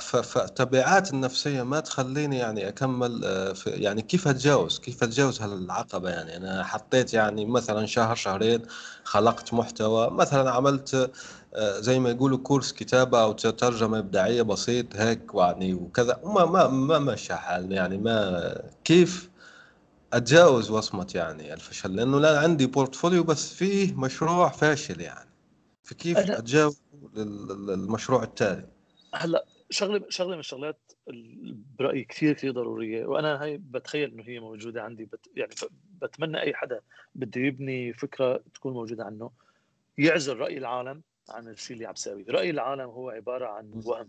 فالتبعات 0.00 1.12
النفسية 1.12 1.62
ما 1.62 1.80
تخليني 1.80 2.38
يعني 2.38 2.68
أكمل 2.68 3.24
آه، 3.24 3.52
في 3.52 3.70
يعني 3.70 4.02
كيف 4.02 4.28
أتجاوز؟ 4.28 4.78
كيف 4.78 5.02
أتجاوز 5.02 5.42
هالعقبة 5.42 6.10
يعني؟ 6.10 6.36
أنا 6.36 6.64
حطيت 6.64 7.14
يعني 7.14 7.44
مثلا 7.44 7.86
شهر 7.86 8.14
شهرين 8.14 8.62
خلقت 9.04 9.54
محتوى 9.54 10.10
مثلا 10.10 10.50
عملت 10.50 11.10
زي 11.58 11.98
ما 11.98 12.10
يقولوا 12.10 12.38
كورس 12.38 12.72
كتابة 12.72 13.22
أو 13.22 13.32
ترجمة 13.32 13.98
إبداعية 13.98 14.42
بسيط 14.42 14.96
هيك 14.96 15.22
يعني 15.34 15.74
وكذا. 15.74 16.20
وما 16.22 16.44
ما 16.44 16.68
ما 16.68 16.98
مشى 16.98 17.34
حال 17.34 17.72
يعني 17.72 17.98
ما 17.98 18.54
كيف 18.84 19.30
أتجاوز 20.12 20.70
وصمة 20.70 21.12
يعني 21.14 21.54
الفشل؟ 21.54 21.96
لأنه 21.96 22.20
لا 22.20 22.40
عندي 22.40 22.66
بورتفوليو 22.66 23.24
بس 23.24 23.54
فيه 23.54 23.94
مشروع 23.94 24.48
فاشل 24.48 25.00
يعني. 25.00 25.30
فكيف 25.82 26.18
أتجاوز 26.18 26.82
المشروع 27.16 28.22
التالي؟ 28.22 28.66
هلأ 29.14 29.44
شغله 29.70 30.04
شغله 30.08 30.32
من 30.32 30.38
الشغلات 30.38 30.92
برأيي 31.78 32.04
كثير 32.04 32.32
كثير 32.32 32.52
ضرورية. 32.52 33.06
وأنا 33.06 33.42
هاي 33.42 33.56
بتخيل 33.56 34.12
إنه 34.12 34.22
هي 34.26 34.40
موجودة 34.40 34.82
عندي. 34.82 35.04
بت 35.04 35.26
يعني 35.36 35.54
بتمنى 36.02 36.40
أي 36.42 36.54
حدا 36.54 36.80
بده 37.14 37.40
يبني 37.40 37.92
فكرة 37.92 38.42
تكون 38.54 38.72
موجودة 38.72 39.04
عنه. 39.04 39.30
يعزل 39.98 40.36
رأي 40.36 40.58
العالم. 40.58 41.02
عن 41.32 41.48
الشيء 41.48 41.74
اللي 41.74 41.86
عم 41.86 41.92
بساويه. 41.92 42.24
رأي 42.28 42.50
العالم 42.50 42.90
هو 42.90 43.10
عبارة 43.10 43.46
عن 43.46 43.82
وهم. 43.84 44.08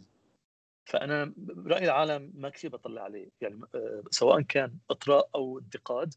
فأنا 0.86 1.34
رأي 1.68 1.86
العالم 1.86 2.32
ما 2.36 2.50
كثير 2.50 2.70
بطلع 2.70 3.02
عليه. 3.02 3.30
يعني 3.42 3.62
آه، 3.76 4.04
سواء 4.12 4.42
كان 4.42 4.74
إطراء 4.90 5.30
أو 5.36 5.60
انتقاد 5.60 6.14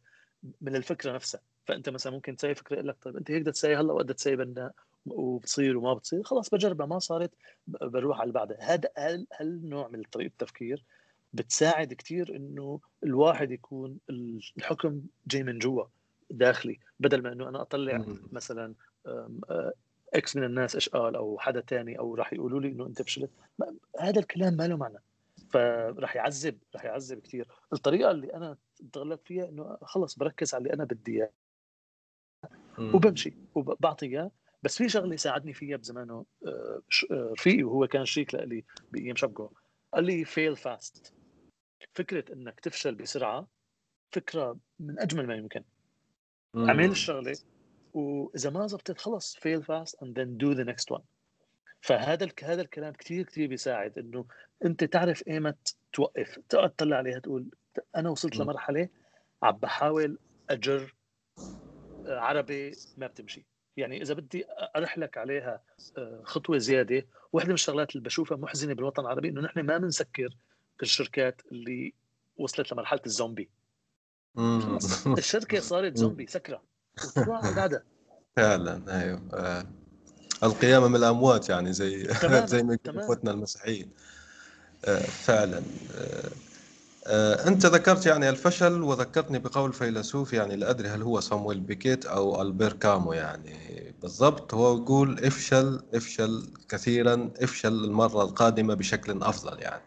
من 0.60 0.76
الفكرة 0.76 1.12
نفسها. 1.12 1.40
فأنت 1.64 1.88
مثلا 1.88 2.12
ممكن 2.12 2.36
تسوي 2.36 2.54
فكرة 2.54 2.74
يقول 2.74 2.88
لك 2.88 2.96
طيب 3.02 3.16
أنت 3.16 3.30
هيك 3.30 3.42
بدك 3.42 3.52
تسوي 3.52 3.76
هلأ 3.76 3.92
وقت 3.92 4.12
تسوي 4.12 4.36
بناء 4.36 4.72
وبتصير 5.06 5.76
وما 5.76 5.94
بتصير 5.94 6.22
خلاص 6.22 6.50
بجربها 6.50 6.86
ما 6.86 6.98
صارت 6.98 7.30
بروح 7.66 8.16
على 8.16 8.22
اللي 8.22 8.34
بعدها. 8.34 8.58
هذا 8.60 8.88
هل 8.96 9.26
هالنوع 9.32 9.88
من 9.88 10.02
طريقة 10.02 10.28
التفكير 10.28 10.84
بتساعد 11.32 11.92
كثير 11.92 12.36
إنه 12.36 12.80
الواحد 13.04 13.50
يكون 13.50 13.98
الحكم 14.10 15.02
جاي 15.26 15.42
من 15.42 15.58
جوا 15.58 15.84
داخلي 16.30 16.78
بدل 17.00 17.22
ما 17.22 17.32
إنه 17.32 17.48
أنا 17.48 17.62
أطلع 17.62 18.04
مثلا 18.32 18.74
إكس 20.14 20.36
من 20.36 20.44
الناس 20.44 20.74
إيش 20.74 20.88
قال 20.88 21.16
أو 21.16 21.38
حدا 21.38 21.60
تاني 21.60 21.98
أو 21.98 22.14
راح 22.14 22.32
يقولوا 22.32 22.60
لي 22.60 22.68
إنه 22.68 22.86
أنت 22.86 23.02
فشلت. 23.02 23.30
هذا 24.00 24.20
الكلام 24.20 24.54
ما 24.54 24.68
له 24.68 24.76
معنى. 24.76 24.98
فراح 25.50 26.16
يعذب 26.16 26.58
راح 26.74 26.84
يعذب 26.84 27.18
كثير 27.18 27.48
الطريقة 27.72 28.10
اللي 28.10 28.34
أنا 28.34 28.56
تغلبت 28.92 29.26
فيها 29.26 29.48
إنه 29.48 29.78
خلص 29.82 30.18
بركز 30.18 30.54
على 30.54 30.62
اللي 30.62 30.74
أنا 30.74 30.84
بدي 30.84 31.16
إياه. 31.16 31.30
وبمشي 32.78 33.34
وبعطي 33.54 34.06
إياه. 34.06 34.30
بس 34.62 34.78
في 34.78 34.88
شغلة 34.88 35.16
ساعدني 35.16 35.52
فيها 35.52 35.76
بزمانه 35.76 36.24
آه، 36.46 36.82
آه، 37.10 37.32
رفيقي 37.32 37.62
وهو 37.62 37.86
كان 37.86 38.04
شريك 38.04 38.34
لي 38.34 38.64
بأيام 38.92 39.16
شبكه. 39.16 39.50
قال 39.94 40.04
لي 40.04 40.24
fail 40.24 40.56
fast 40.56 41.14
فكرة 41.94 42.32
إنك 42.32 42.60
تفشل 42.60 42.94
بسرعة 42.94 43.48
فكرة 44.12 44.56
من 44.80 45.00
أجمل 45.00 45.26
ما 45.26 45.34
يمكن. 45.34 45.64
اعمل 46.56 46.90
الشغلة 46.90 47.36
وإذا 47.96 48.50
ما 48.50 48.66
زبطت 48.66 48.98
خلص 48.98 49.36
fail 49.36 49.62
fast 49.62 50.02
and 50.02 50.20
then 50.20 50.36
do 50.36 50.52
the 50.52 50.64
next 50.64 50.92
one 50.92 51.02
فهذا 51.80 52.28
هذا 52.42 52.62
الكلام 52.62 52.92
كثير 52.92 53.24
كثير 53.24 53.48
بيساعد 53.48 53.98
إنه 53.98 54.24
أنت 54.64 54.84
تعرف 54.84 55.22
ايمت 55.28 55.76
توقف. 55.92 56.38
تقعد 56.48 56.70
تطلع 56.70 56.96
عليها 56.96 57.18
تقول 57.18 57.50
أنا 57.96 58.10
وصلت 58.10 58.36
لمرحلة 58.36 58.88
عم 59.42 59.56
بحاول 59.56 60.18
أجر 60.50 60.94
عربي 62.06 62.72
ما 62.96 63.06
بتمشي. 63.06 63.46
يعني 63.76 64.02
إذا 64.02 64.14
بدي 64.14 64.44
ارحلك 64.76 65.18
عليها 65.18 65.62
آه، 65.98 66.22
خطوة 66.24 66.58
زيادة 66.58 67.06
واحدة 67.32 67.48
من 67.48 67.54
الشغلات 67.54 67.90
اللي 67.90 68.02
بشوفها 68.02 68.36
محزنة 68.36 68.74
بالوطن 68.74 69.02
العربي 69.02 69.28
إنه 69.28 69.40
نحن 69.40 69.60
ما 69.60 69.78
بنسكر 69.78 70.36
الشركات 70.82 71.42
اللي 71.52 71.94
وصلت 72.36 72.72
لمرحلة 72.72 73.00
الزومبي. 73.06 73.50
الشركة 75.18 75.60
صارت 75.60 75.96
زومبي 76.02 76.26
سكرة. 76.26 76.75
فعلا 78.36 79.00
أيوه. 79.00 79.22
آه. 79.34 79.66
القيامه 80.42 80.88
من 80.88 80.96
الاموات 80.96 81.48
يعني 81.48 81.72
زي 81.72 82.08
زي 82.44 82.62
ما 82.62 82.74
يقولوا 82.84 83.04
إخوتنا 83.04 83.30
المسيحيين. 83.30 83.90
آه 84.84 85.00
فعلا. 85.00 85.62
آه 87.06 87.48
أنت 87.48 87.66
ذكرت 87.66 88.06
يعني 88.06 88.28
الفشل 88.28 88.82
وذكرتني 88.82 89.38
بقول 89.38 89.72
فيلسوف 89.72 90.32
يعني 90.32 90.56
لا 90.56 90.70
أدري 90.70 90.88
هل 90.88 91.02
هو 91.02 91.20
صامويل 91.20 91.60
بيكيت 91.60 92.06
أو 92.06 92.42
ألبير 92.42 92.72
كامو 92.72 93.12
يعني. 93.12 93.94
بالضبط 94.02 94.54
هو 94.54 94.76
يقول 94.76 95.24
افشل 95.24 95.82
افشل 95.94 96.52
كثيرا 96.68 97.30
افشل 97.42 97.84
المرة 97.84 98.22
القادمة 98.22 98.74
بشكل 98.74 99.22
أفضل 99.22 99.60
يعني. 99.60 99.82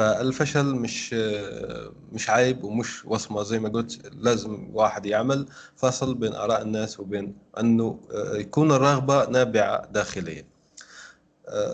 فالفشل 0.00 0.64
مش 0.64 1.14
آه، 1.14 1.92
مش 2.12 2.30
عيب 2.30 2.64
ومش 2.64 3.04
وصمة. 3.04 3.42
زي 3.42 3.58
ما 3.58 3.68
قلت 3.68 4.12
لازم 4.16 4.70
واحد 4.72 5.06
يعمل 5.06 5.46
فصل 5.76 6.14
بين 6.14 6.34
آراء 6.34 6.62
الناس 6.62 7.00
وبين 7.00 7.34
أنه 7.60 8.00
آه، 8.12 8.36
يكون 8.36 8.72
الرغبة 8.72 9.30
نابعة 9.30 9.86
داخليا. 9.92 10.44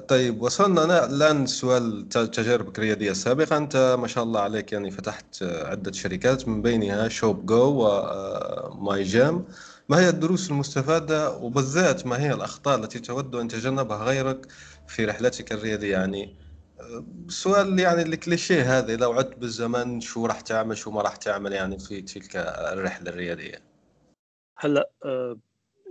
طيب 0.09 0.43
وصلنا 0.43 1.07
الآن 1.07 1.47
سؤال 1.47 2.09
تجاربك 2.09 2.79
الريادية 2.79 3.11
السابقة 3.11 3.57
أنت 3.57 3.97
ما 4.01 4.07
شاء 4.07 4.25
الله 4.25 4.41
عليك 4.41 4.73
يعني 4.73 4.91
فتحت 4.91 5.43
عدة 5.43 5.93
شركات 5.93 6.49
من 6.49 6.63
بينها 6.63 7.09
شوب 7.09 7.47
جو 7.47 7.89
وماي 8.71 9.03
جام 9.03 9.45
ما 9.89 9.99
هي 10.01 10.09
الدروس 10.09 10.51
المستفادة 10.51 11.31
وبالذات 11.37 12.07
ما 12.07 12.21
هي 12.21 12.33
الأخطاء 12.33 12.79
التي 12.79 12.99
تود 12.99 13.35
أن 13.35 13.49
تجنبها 13.49 14.05
غيرك 14.05 14.47
في 14.87 15.05
رحلتك 15.05 15.53
الريادية؟ 15.53 15.93
يعني 15.93 16.46
سؤال 17.29 17.79
يعني 17.79 18.03
الكليشيه 18.03 18.79
هذا 18.79 18.97
لو 18.97 19.13
عدت 19.13 19.39
بالزمن 19.39 20.01
شو 20.01 20.27
راح 20.27 20.41
تعمل 20.41 20.77
شو 20.77 20.91
ما 20.91 21.03
راح 21.03 21.17
تعمل 21.17 21.53
يعني 21.53 21.79
في 21.79 22.03
تلك 22.03 22.37
الرحلة 22.37 23.11
الريادية 23.11 23.63
هلا 24.57 24.91
آه، 25.05 25.39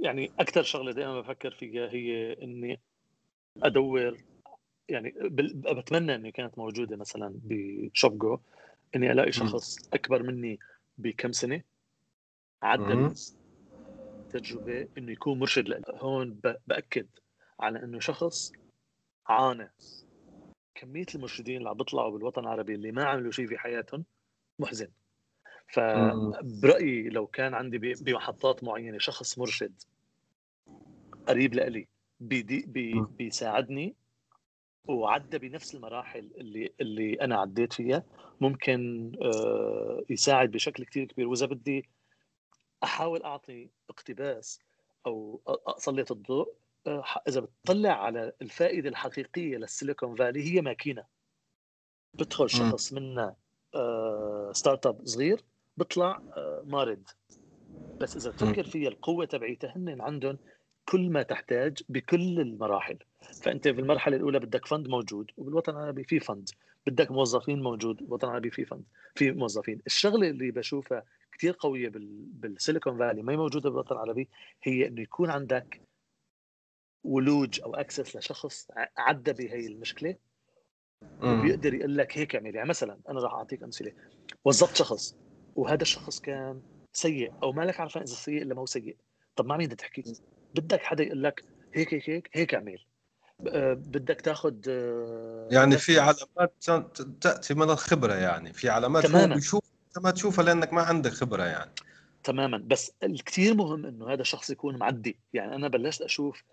يعني 0.02 0.32
أكثر 0.40 0.64
شغلة 0.64 0.92
دائما 0.92 1.22
بفكر 1.22 1.52
فيها 1.52 1.90
هي 1.90 2.34
إني 2.34 2.80
أدور 3.64 4.18
يعني 4.90 5.14
بتمنى 5.50 6.16
إني 6.16 6.32
كانت 6.32 6.58
موجودة 6.58 6.98
مثلا 6.98 7.34
بشوبجو 7.44 8.40
إني 8.96 9.12
ألاقي 9.12 9.32
شخص 9.32 9.78
أكبر 9.94 10.24
مني 10.24 10.60
بكم 10.98 11.32
سنة 11.32 11.62
عدى 12.64 13.14
تجربة 14.30 14.88
إنه 14.98 15.12
يكون 15.12 15.40
مرشد 15.40 15.68
لي 15.70 15.82
هون 15.90 16.40
بأكد 16.68 17.08
على 17.60 17.84
إنه 17.84 18.00
شخص 18.00 18.52
عانى 19.28 19.72
كمية 20.76 21.06
المرشدين 21.16 21.58
اللي 21.58 21.70
عم 21.70 21.78
بيطلعوا 21.78 22.12
بالوطن 22.12 22.42
العربي 22.42 22.76
اللي 22.76 22.92
ما 22.92 23.04
عملوا 23.04 23.32
شيء 23.32 23.48
في 23.48 23.58
حياتهم 23.58 24.06
محزن. 24.60 24.88
فبرايي 25.68 27.10
لو 27.10 27.28
كان 27.28 27.54
عندي 27.54 27.78
بمحطات 27.78 28.64
معينة 28.64 28.98
شخص 28.98 29.40
مرشد 29.40 29.82
قريب 31.28 31.54
لإلي 31.54 31.88
بيدي 32.20 32.66
بي 32.68 33.06
بيساعدني 33.18 33.96
وعدى 34.88 35.38
بنفس 35.38 35.76
المراحل 35.76 36.32
اللي 36.38 36.74
اللي 36.82 37.14
أنا 37.14 37.40
عديت 37.40 37.74
فيها 37.74 38.04
ممكن 38.42 39.12
آه، 39.22 40.04
يساعد 40.10 40.52
بشكل 40.52 40.86
كثير 40.86 41.06
كبير. 41.06 41.28
وإذا 41.28 41.46
بدي 41.46 41.90
أحاول 42.84 43.24
أعطي 43.24 43.70
اقتباس 43.90 44.60
أو 45.06 45.42
أسلط 45.48 46.12
الضوء 46.12 46.54
إذا 47.28 47.40
بتطلع 47.40 48.04
على 48.04 48.32
الفائدة 48.42 48.90
الحقيقية 48.90 49.58
للسيليكون 49.58 50.16
فالي 50.16 50.56
هي 50.56 50.62
ماكينة. 50.62 51.04
بدخل 52.14 52.50
شخص 52.50 52.94
منا 52.94 53.36
startup 54.52 55.06
صغير 55.06 55.44
بيطلع 55.78 56.22
آه، 56.38 56.64
مارد. 56.66 57.10
بس 58.02 58.18
إذا 58.18 58.32
تفكر 58.32 58.64
فيها 58.64 58.90
القوة 58.90 59.26
تبعيتها 59.26 59.78
هن 59.78 60.02
عندهم 60.02 60.38
كل 60.86 61.10
ما 61.10 61.24
تحتاج 61.24 61.84
بكل 61.90 62.40
المراحل. 62.40 62.98
فأنت 63.42 63.68
في 63.68 63.80
المرحلة 63.82 64.18
الأولى 64.18 64.40
بدك 64.40 64.66
fund 64.66 64.88
موجود 64.88 65.32
وبالوطن 65.38 65.72
العربي 65.72 66.04
في 66.04 66.20
fund 66.20 66.50
بدك 66.88 67.12
موظفين 67.12 67.62
موجود 67.62 67.96
بالوطن 67.96 68.28
العربي 68.28 68.52
في 68.52 68.66
fund 68.66 68.84
في 69.16 69.32
موظفين. 69.32 69.82
الشغلة 69.88 70.30
اللي 70.30 70.52
بشوفها 70.52 71.04
كثير 71.32 71.56
قوية 71.60 71.92
بال 71.94 72.17
Silicon 72.17 72.98
Valley 72.98 73.22
ما 73.22 73.36
موجودة 73.36 73.70
بالوطن 73.70 73.96
العربي 73.96 74.30
هي 74.64 74.88
إنه 74.88 75.02
يكون 75.02 75.30
عندك 75.30 75.82
ولوج 77.06 77.62
أو 77.62 77.76
access 77.76 78.16
لشخص 78.16 78.68
عدى 78.98 79.34
بهي 79.34 79.68
المشكلة. 79.68 80.16
وبيقدر 81.24 81.74
يقول 81.74 81.98
لك 81.98 82.18
هيك 82.18 82.36
اعمل. 82.36 82.56
يعني 82.56 82.70
مثلا 82.70 83.00
أنا 83.10 83.20
راح 83.20 83.34
أعطيك 83.34 83.64
أمثلة. 83.64 83.92
وظفت 84.46 84.76
شخص 84.76 85.16
وهذا 85.56 85.82
الشخص 85.82 86.20
كان 86.20 86.62
سيء 86.94 87.34
أو 87.44 87.52
ما 87.52 87.62
لك 87.62 87.80
عارفان 87.80 88.04
إذا 88.04 88.14
سيء 88.14 88.42
إلا 88.42 88.56
ما 88.56 88.62
هو 88.62 88.66
سيء. 88.66 88.98
طب 89.36 89.46
مع 89.46 89.58
مين 89.58 89.68
بدك 89.68 89.80
تحكي؟ 89.80 90.04
بدك 90.56 90.82
حدا 90.82 91.04
يقول 91.04 91.24
لك 91.24 91.46
هيك 91.74 91.94
هيك 91.94 92.10
هيك 92.10 92.30
هيك 92.34 92.54
اعمل. 92.56 92.86
بدك 93.76 94.22
تاخذ 94.22 94.56
آه، 94.68 95.48
يعني 95.52 95.78
في 95.78 96.00
علامات 96.00 96.54
تأتي 97.22 97.54
من 97.54 97.70
الخبرة 97.70 98.14
يعني. 98.14 98.54
في 98.54 98.70
علامات 98.70 99.06
تماما. 99.06 99.36
بيشوف 99.36 99.64
ما 100.04 100.12
تشوفها 100.12 100.44
لأنك 100.46 100.74
ما 100.74 100.82
عندك 100.82 101.12
خبرة 101.12 101.44
يعني. 101.44 101.72
تماما. 102.24 102.58
بس 102.58 102.92
الكثير 103.04 103.56
مهم 103.56 103.86
إنه 103.86 104.10
هذا 104.10 104.22
الشخص 104.22 104.50
يكون 104.50 104.78
معدي. 104.78 105.20
يعني 105.34 105.56
أنا 105.56 105.68
بلشت 105.68 106.02
أشوف 106.02 106.44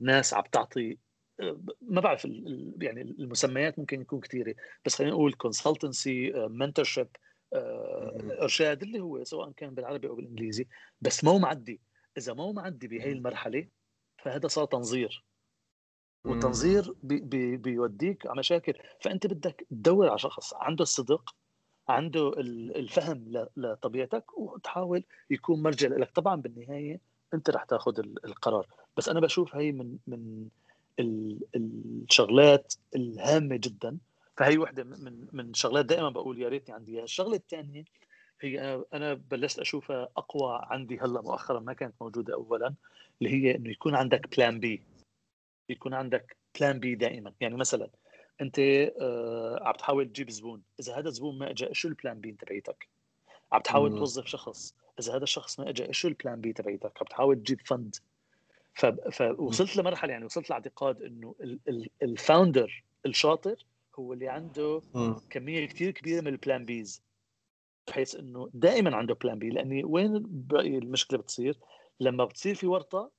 ناس 0.00 0.34
عم 0.34 0.42
تعطي 0.52 0.98
ما 1.80 2.00
بعرف 2.00 2.24
يعني 2.80 3.02
المسميات 3.02 3.78
ممكن 3.78 4.00
يكون 4.00 4.20
كثيره 4.20 4.54
بس 4.84 4.94
خلينا 4.94 5.12
نقول 5.12 5.32
consultancy 5.32 6.32
mentorship 6.32 7.08
إرشاد 8.42 8.82
اللي 8.82 9.00
هو 9.00 9.24
سواء 9.24 9.50
كان 9.50 9.74
بالعربي 9.74 10.08
أو 10.08 10.14
بالإنجليزي 10.14 10.68
بس 11.00 11.24
مو 11.24 11.38
معدي. 11.38 11.80
إذا 12.18 12.34
ما 12.34 12.42
هو 12.42 12.52
معدي 12.52 12.88
بهي 12.88 13.12
المرحلة 13.12 13.68
فهذا 14.24 14.48
صار 14.48 14.64
تنظير. 14.64 15.24
والتنظير 16.24 16.94
بي 17.02 17.20
بي 17.20 17.56
بيوديك 17.56 18.26
على 18.26 18.38
مشاكل. 18.38 18.74
فأنت 19.00 19.26
بدك 19.26 19.66
تدور 19.70 20.08
على 20.08 20.18
شخص 20.18 20.54
عنده 20.54 20.82
الصدق 20.82 21.34
عنده 21.88 22.32
الفهم 22.76 23.48
لطبيعتك 23.56 24.38
وتحاول 24.38 25.04
يكون 25.30 25.62
مرجع 25.62 25.88
لك. 25.88 26.10
طبعا 26.10 26.36
بالنهاية 26.36 27.11
انت 27.34 27.50
رح 27.50 27.64
تاخذ 27.64 27.98
القرار. 27.98 28.66
بس 28.96 29.08
أنا 29.08 29.20
بشوف 29.20 29.56
هي 29.56 29.72
من 29.72 29.96
من 30.06 30.48
الشغلات 31.56 32.74
الهامة 32.96 33.56
جدا. 33.56 33.98
فهي 34.36 34.58
وحدة 34.58 34.84
من 34.84 35.26
من 35.32 35.54
شغلات 35.54 35.84
دائما 35.84 36.10
بقول 36.10 36.42
يا 36.42 36.48
ريتني 36.48 36.74
عندي 36.74 36.92
إياها. 36.92 37.04
الشغلة 37.04 37.36
الثانية 37.36 37.84
هي 38.40 38.84
أنا 38.94 39.14
بلشت 39.14 39.58
أشوفها 39.58 40.08
أقوى 40.16 40.60
عندي 40.62 40.98
هلأ 40.98 41.20
مؤخرا 41.20 41.60
ما 41.60 41.72
كانت 41.72 41.94
موجودة 42.00 42.34
اولا 42.34 42.74
اللي 43.22 43.32
هي 43.34 43.56
إنه 43.56 43.70
يكون 43.70 43.94
عندك 43.94 44.36
plan 44.36 44.60
B 44.60 44.82
يكون 45.68 45.94
عندك 45.94 46.36
plan 46.58 46.80
B 46.80 46.94
دائما. 46.94 47.32
يعني 47.40 47.56
مثلا 47.56 47.90
أنت 48.40 48.58
آه 48.58 49.60
عم 49.62 49.72
تحاول 49.72 50.08
تجيب 50.08 50.30
زبون. 50.30 50.62
إذا 50.80 50.98
هذا 50.98 51.08
الزبون 51.08 51.38
ما 51.38 51.50
اجى 51.50 51.68
شو 51.72 51.88
ال 51.88 51.94
plan 51.94 52.20
B 52.20 52.32
تبعيتك؟ 52.32 52.88
عم 53.52 53.60
تحاول 53.60 53.98
توظف 53.98 54.26
شخص. 54.26 54.74
إذا 55.00 55.16
هذا 55.16 55.22
الشخص 55.22 55.60
ما 55.60 55.68
اجى 55.68 55.92
شو 55.92 56.08
ال 56.08 56.14
plan 56.14 56.40
B 56.40 56.52
تبعيتك 56.52 56.92
عم 57.00 57.06
تحاول 57.06 57.36
تجيب 57.36 57.60
fund 57.60 57.96
فوصلت 59.12 59.76
لمرحلة 59.76 60.12
يعني 60.12 60.24
وصلت 60.24 60.50
لاعتقاد 60.50 61.02
إنه 61.02 61.34
ال 62.02 62.12
founder 62.12 62.84
الشاطر 63.06 63.66
هو 63.98 64.12
اللي 64.12 64.28
عنده 64.28 64.82
كمية 65.30 65.66
كثير 65.66 65.90
كبيرة 65.90 66.20
من 66.20 66.28
ال 66.28 66.35
plan 66.35 66.64
Bs 66.64 67.02
بحيث 67.88 68.14
إنه 68.14 68.50
دائما 68.54 68.96
عنده 68.96 69.14
plan 69.14 69.38
B 69.38 69.50
لأني 69.50 69.84
وين 69.84 70.16
المشكلة 70.52 71.18
بتصير؟ 71.18 71.58
لما 72.00 72.24
بتصير 72.24 72.54
في 72.54 72.66
ورطة 72.66 73.10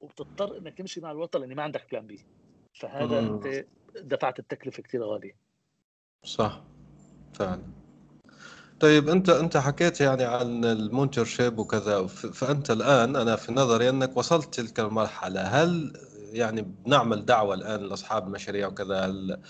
وبتضطر 0.00 0.58
إنك 0.58 0.78
تمشي 0.78 1.00
مع 1.00 1.10
الورطة 1.10 1.38
لأني 1.38 1.54
ما 1.54 1.62
عندك 1.62 1.90
plan 1.90 2.06
B 2.06 2.26
فهذا. 2.74 3.18
أنت 3.18 3.66
دفعت 3.96 4.38
التكلفة 4.38 4.82
كثير 4.82 5.04
غالية. 5.04 5.36
صح. 6.24 6.62
فعلا. 7.34 7.62
طيب 8.82 9.08
أنت 9.08 9.28
أنت 9.28 9.56
حكيت 9.56 10.00
يعني 10.00 10.24
عن 10.24 10.64
ال 10.64 11.24
mentorship 11.24 11.58
وكذا 11.58 12.06
فأنت 12.06 12.70
الآن 12.70 13.16
أنا 13.16 13.36
في 13.36 13.52
نظري 13.52 13.88
أنك 13.88 14.16
وصلت 14.16 14.54
تلك 14.54 14.80
المرحلة. 14.80 15.40
هل 15.40 15.92
يعني 16.32 16.62
بنعمل 16.62 17.24
دعوة 17.24 17.54
الآن 17.54 17.80
لأصحاب 17.80 18.26
المشاريع 18.26 18.66
وكذا؟ 18.66 19.04
هل 19.04 19.42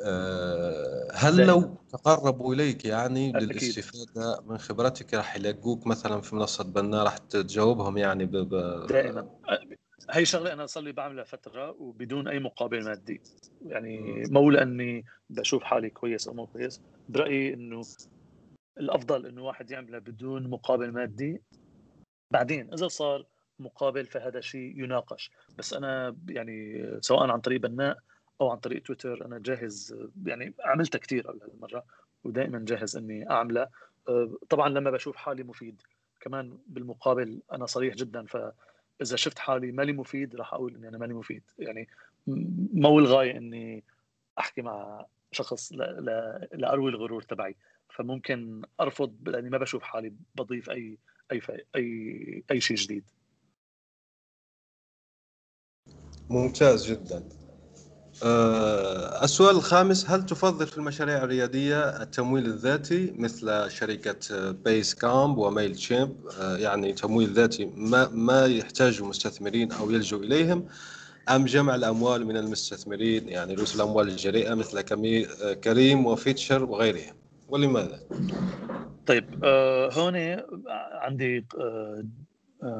آه، 0.00 1.08
هل 1.14 1.46
لو 1.46 1.78
تقربوا 1.88 2.54
إليك 2.54 2.84
يعني. 2.84 3.32
للاستفاده 3.32 4.42
من 4.46 4.58
خبرتك 4.58 5.14
راح 5.14 5.36
يلاقوك 5.36 5.86
مثلا 5.86 6.20
في 6.20 6.36
منصة 6.36 6.64
بناء 6.64 7.02
راح 7.02 7.18
تجاوبهم 7.18 7.98
يعني 7.98 8.26
ب... 8.26 8.48
دائما. 8.86 9.28
هي 10.10 10.24
شغلة 10.24 10.52
أنا 10.52 10.66
صار 10.66 10.82
لي 10.82 10.92
بعملها 10.92 11.24
فترة 11.24 11.70
وبدون 11.78 12.28
أي 12.28 12.38
مقابل 12.38 12.84
مادي. 12.84 13.20
يعني 13.66 14.24
مو 14.30 14.50
لأني 14.50 15.04
بشوف 15.30 15.62
حالي 15.62 15.90
كويس 15.90 16.28
أو 16.28 16.34
مو 16.34 16.46
كويس 16.46 16.80
برأيي 17.08 17.54
إنه 17.54 17.82
الأفضل 18.78 19.26
إنه 19.26 19.42
واحد 19.42 19.70
يعملها 19.70 19.98
بدون 19.98 20.50
مقابل 20.50 20.92
مادي. 20.92 21.42
بعدين 22.30 22.72
إذا 22.72 22.88
صار 22.88 23.26
مقابل 23.58 24.06
فهذا 24.06 24.40
شيء 24.40 24.84
يناقش. 24.84 25.30
بس 25.58 25.74
أنا 25.74 26.16
يعني 26.28 26.86
سواء 27.00 27.30
عن 27.30 27.40
طريق 27.40 27.60
بناء 27.60 27.98
أو 28.40 28.50
عن 28.50 28.58
طريق 28.58 28.82
تويتر 28.82 29.26
أنا 29.26 29.38
جاهز 29.38 29.96
يعني 30.26 30.54
عملتها 30.60 30.98
كثير 30.98 31.30
هالمرة 31.30 31.84
ودائما 32.24 32.64
جاهز 32.64 32.96
إني 32.96 33.30
اعملها 33.30 33.70
طبعا 34.48 34.68
لما 34.68 34.90
بشوف 34.90 35.16
حالي 35.16 35.42
مفيد. 35.42 35.82
كمان 36.20 36.58
بالمقابل 36.66 37.42
أنا 37.52 37.66
صريح 37.66 37.94
جدا 37.94 38.26
فإذا 38.26 39.16
شفت 39.16 39.38
حالي 39.38 39.72
مالي 39.72 39.92
مفيد 39.92 40.36
راح 40.36 40.54
أقول 40.54 40.74
إني 40.74 40.88
أنا 40.88 40.98
مالي 40.98 41.14
مفيد. 41.14 41.42
يعني 41.58 41.88
مو 42.74 42.98
الغاية 42.98 43.36
إني 43.36 43.84
أحكي 44.38 44.62
مع 44.62 45.06
شخص 45.32 45.72
لاروي 46.52 46.90
الغرور 46.90 47.22
تبعي. 47.22 47.56
فممكن 47.96 48.62
أرفض 48.80 49.28
لأني 49.28 49.50
ما 49.50 49.58
بشوف 49.58 49.82
حالي 49.82 50.12
بضيف 50.34 50.70
أي 50.70 50.98
أي 51.32 51.40
أي 51.76 52.44
أي 52.50 52.60
شيء 52.60 52.76
جديد. 52.76 53.04
ممتاز 56.30 56.90
جدا. 56.90 57.22
آه، 58.24 59.24
السؤال 59.24 59.56
الخامس 59.56 60.10
هل 60.10 60.26
تفضل 60.26 60.66
في 60.66 60.78
المشاريع 60.78 61.24
الريادية 61.24 62.02
التمويل 62.02 62.46
الذاتي 62.46 63.12
مثل 63.16 63.70
شركة 63.70 64.50
Basecamp 64.50 65.38
و 65.38 65.74
Mailchimp 65.76 66.16
آه، 66.40 66.56
يعني 66.56 66.92
تمويل 66.92 67.32
ذاتي 67.32 67.64
ما, 67.76 68.08
ما 68.08 68.46
يحتاج 68.46 68.98
المستثمرين 68.98 69.72
أو 69.72 69.90
يلجوا 69.90 70.18
إليهم 70.20 70.68
أم 71.28 71.44
جمع 71.44 71.74
الأموال 71.74 72.26
من 72.26 72.36
المستثمرين؟ 72.36 73.28
يعني 73.28 73.54
رؤوس 73.54 73.76
الأموال 73.76 74.08
الجريئة 74.08 74.54
مثل 74.54 74.80
كريم 75.54 76.06
وفيتشر 76.06 76.64
وغيرهم. 76.64 77.21
ولماذا؟ 77.52 78.08
طيب 79.06 79.44
آه 79.44 79.90
هون 79.92 80.16
عندي 81.00 81.46
آه 81.60 82.04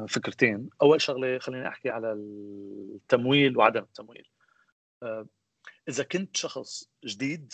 فكرتين. 0.09 0.69
أول 0.81 1.01
شغلة 1.01 1.39
خليني 1.39 1.67
أحكي 1.67 1.89
على 1.89 2.13
التمويل 2.13 3.57
وعدم 3.57 3.81
التمويل. 3.81 4.29
آه، 5.03 5.27
إذا 5.89 6.03
كنت 6.03 6.37
شخص 6.37 6.89
جديد 7.05 7.53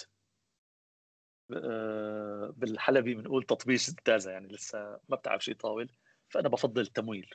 آه، 1.54 2.54
بالحلبي 2.58 3.14
بنقول 3.14 3.44
تطبيش 3.44 3.90
التازة 3.90 4.32
يعني 4.32 4.48
لسه 4.48 5.00
ما 5.10 5.16
بتعرف 5.16 5.44
شيء 5.44 5.56
طاول 5.56 5.90
فأنا 6.30 6.50
بفضل 6.50 6.82
التمويل. 6.82 7.30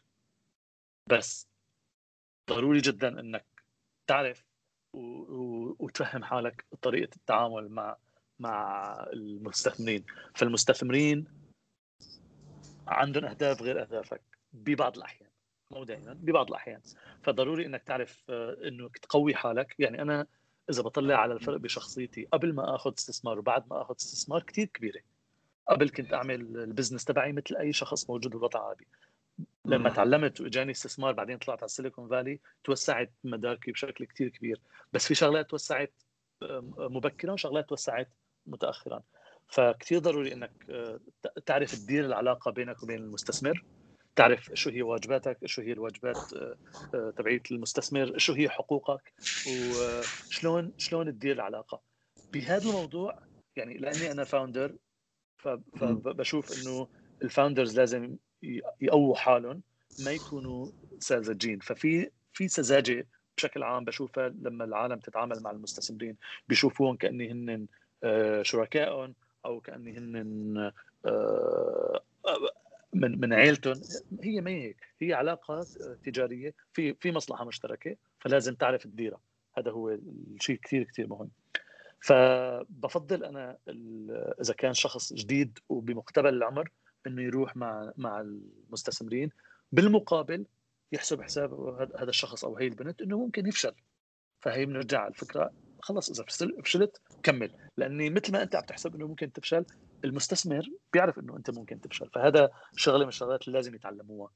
بس 1.10 1.48
ضروري 2.50 2.78
جدا 2.78 3.20
إنك 3.20 3.46
تعرف 4.06 4.44
وتفهم 5.78 6.24
حالك 6.24 6.66
طريقة 6.82 7.16
التعامل 7.16 7.68
مع 7.68 7.96
مع 8.38 8.94
المستثمرين. 9.12 10.04
فالمستثمرين 10.34 11.24
عندهم 12.88 13.24
أهداف 13.24 13.62
غير 13.62 13.82
أهدافك 13.82 14.22
ببعض 14.52 14.96
الأحيان 14.96 15.30
مو 15.70 15.84
دائما 15.84 16.12
ببعض 16.12 16.48
الأحيان. 16.48 16.80
فضروري 17.22 17.66
إنك 17.66 17.82
تعرف 17.82 18.24
آه، 18.30 18.56
إنه 18.68 18.88
تقوي 19.02 19.34
حالك. 19.34 19.74
يعني 19.78 20.02
أنا 20.02 20.26
إذا 20.70 20.82
بطلع 20.82 21.16
على 21.16 21.34
الفرق 21.34 21.56
بشخصيتي 21.56 22.28
قبل 22.32 22.54
ما 22.54 22.74
آخذ 22.74 22.92
استثمار 22.98 23.38
وبعد 23.38 23.64
ما 23.70 23.82
آخذ 23.82 23.94
استثمار 23.94 24.42
كثير 24.42 24.66
كبيرة. 24.66 25.00
قبل 25.68 25.90
كنت 25.90 26.14
أعمل 26.14 26.40
البزنس 26.40 27.04
تبعي 27.04 27.32
مثل 27.32 27.56
أي 27.56 27.72
شخص 27.72 28.10
موجود 28.10 28.32
بالوطن 28.32 28.58
العربي. 28.58 28.86
لما 29.64 29.90
تعلمت 29.90 30.40
وإجاني 30.40 30.70
استثمار 30.70 31.12
بعدين 31.12 31.38
طلعت 31.38 31.58
على 31.58 31.66
السيليكون 31.66 32.08
فالي 32.08 32.40
توسعت 32.64 33.12
مداركي 33.24 33.72
بشكل 33.72 34.04
كثير 34.04 34.28
كبير. 34.28 34.60
بس 34.92 35.08
في 35.08 35.14
شغلات 35.14 35.50
توسعت 35.50 35.92
مبكرا 36.78 37.32
وشغلات 37.32 37.68
توسعت 37.68 38.08
متاخرا 38.46 39.02
فكثير 39.48 39.98
ضروري 39.98 40.32
إنك 40.32 40.52
آه، 40.70 41.00
تعرف 41.46 41.74
تدير 41.74 42.04
العلاقة 42.04 42.50
بينك 42.50 42.82
وبين 42.82 42.98
المستثمر 42.98 43.64
تعرف 44.16 44.50
شو 44.54 44.70
هي 44.70 44.82
واجباتك 44.82 45.46
شو 45.46 45.62
هي 45.62 45.72
الواجبات 45.72 46.32
آه، 46.32 46.56
آه، 46.94 47.10
تبعيت 47.16 47.52
المستثمر 47.52 48.18
شو 48.18 48.32
هي 48.32 48.48
حقوقك 48.48 49.12
وشلون 49.48 50.72
شلون 50.78 51.12
تدير 51.12 51.34
العلاقة. 51.34 51.80
بهذا 52.32 52.68
الموضوع 52.68 53.18
يعني 53.56 53.78
لأني 53.78 54.12
أنا 54.12 54.24
founder 54.24 54.76
فبشوف 55.76 56.62
إنه 56.62 56.88
ال 57.22 57.29
founders 57.29 57.78
لازم 57.78 58.16
يقووا 58.80 59.16
حالهم 59.16 59.62
ما 60.04 60.10
يكونوا 60.10 60.66
ساذجين 60.98 61.58
ففي 61.58 62.10
في 62.32 62.48
سذاجة 62.48 63.06
بشكل 63.36 63.62
عام 63.62 63.84
بشوفها 63.84 64.28
لما 64.28 64.64
العالم 64.64 64.98
تتعامل 64.98 65.42
مع 65.42 65.50
المستثمرين 65.50 66.16
بيشوفوهم 66.48 66.96
كأني 66.96 67.32
هن 67.32 67.66
شركائهم 68.42 69.14
أو 69.44 69.60
كاني 69.60 69.98
هن 69.98 70.26
من 72.94 73.20
من 73.20 73.32
عيلتهم 73.32 73.80
هي 74.22 74.40
ما 74.40 74.50
هيك 74.50 74.76
هي 75.00 75.12
علاقات 75.12 75.68
تجارية 76.04 76.54
في 76.72 76.94
في 76.94 77.12
مصلحة 77.12 77.44
مشتركة 77.44 77.96
فلازم 78.20 78.54
تعرف 78.54 78.82
تديرها. 78.82 79.20
هذا 79.58 79.70
هو 79.70 79.90
الشيء 79.90 80.56
كثير 80.56 80.84
كثير 80.84 81.08
مهم. 81.08 81.30
فبفضل 82.00 83.24
أنا 83.24 83.58
إذا 84.40 84.54
كان 84.54 84.74
شخص 84.74 85.12
جديد 85.12 85.58
وبمقتبل 85.68 86.34
العمر 86.34 86.70
إنه 87.06 87.22
يروح 87.22 87.56
مع 87.56 87.92
مع 87.96 88.20
المستثمرين. 88.20 89.30
بالمقابل 89.72 90.46
يحسب 90.92 91.22
حساب 91.22 91.54
هذا 91.98 92.10
الشخص 92.10 92.44
أو 92.44 92.56
هي 92.56 92.66
البنت 92.66 93.02
إنه 93.02 93.18
ممكن 93.18 93.46
يفشل. 93.46 93.74
فهي 94.40 94.66
بنرجع 94.66 95.00
على 95.00 95.08
الفكرة 95.08 95.52
خلص 95.80 96.10
إذا 96.10 96.24
فشلت 96.62 97.00
كمل. 97.24 97.50
لاني 97.76 98.10
مثل 98.10 98.32
ما 98.32 98.42
أنت 98.42 98.56
عم 98.56 98.62
تحسب 98.62 98.94
إنه 98.94 99.06
ممكن 99.06 99.32
تفشل 99.32 99.64
المستثمر 100.04 100.62
بيعرف 100.92 101.18
إنه 101.18 101.36
أنت 101.36 101.50
ممكن 101.50 101.80
تفشل. 101.80 102.10
فهذا 102.14 102.50
شغلة 102.76 103.02
من 103.02 103.08
الشغلات 103.08 103.48
اللي 103.48 103.58
لازم 103.58 103.74
يتعلموها. 103.74 104.30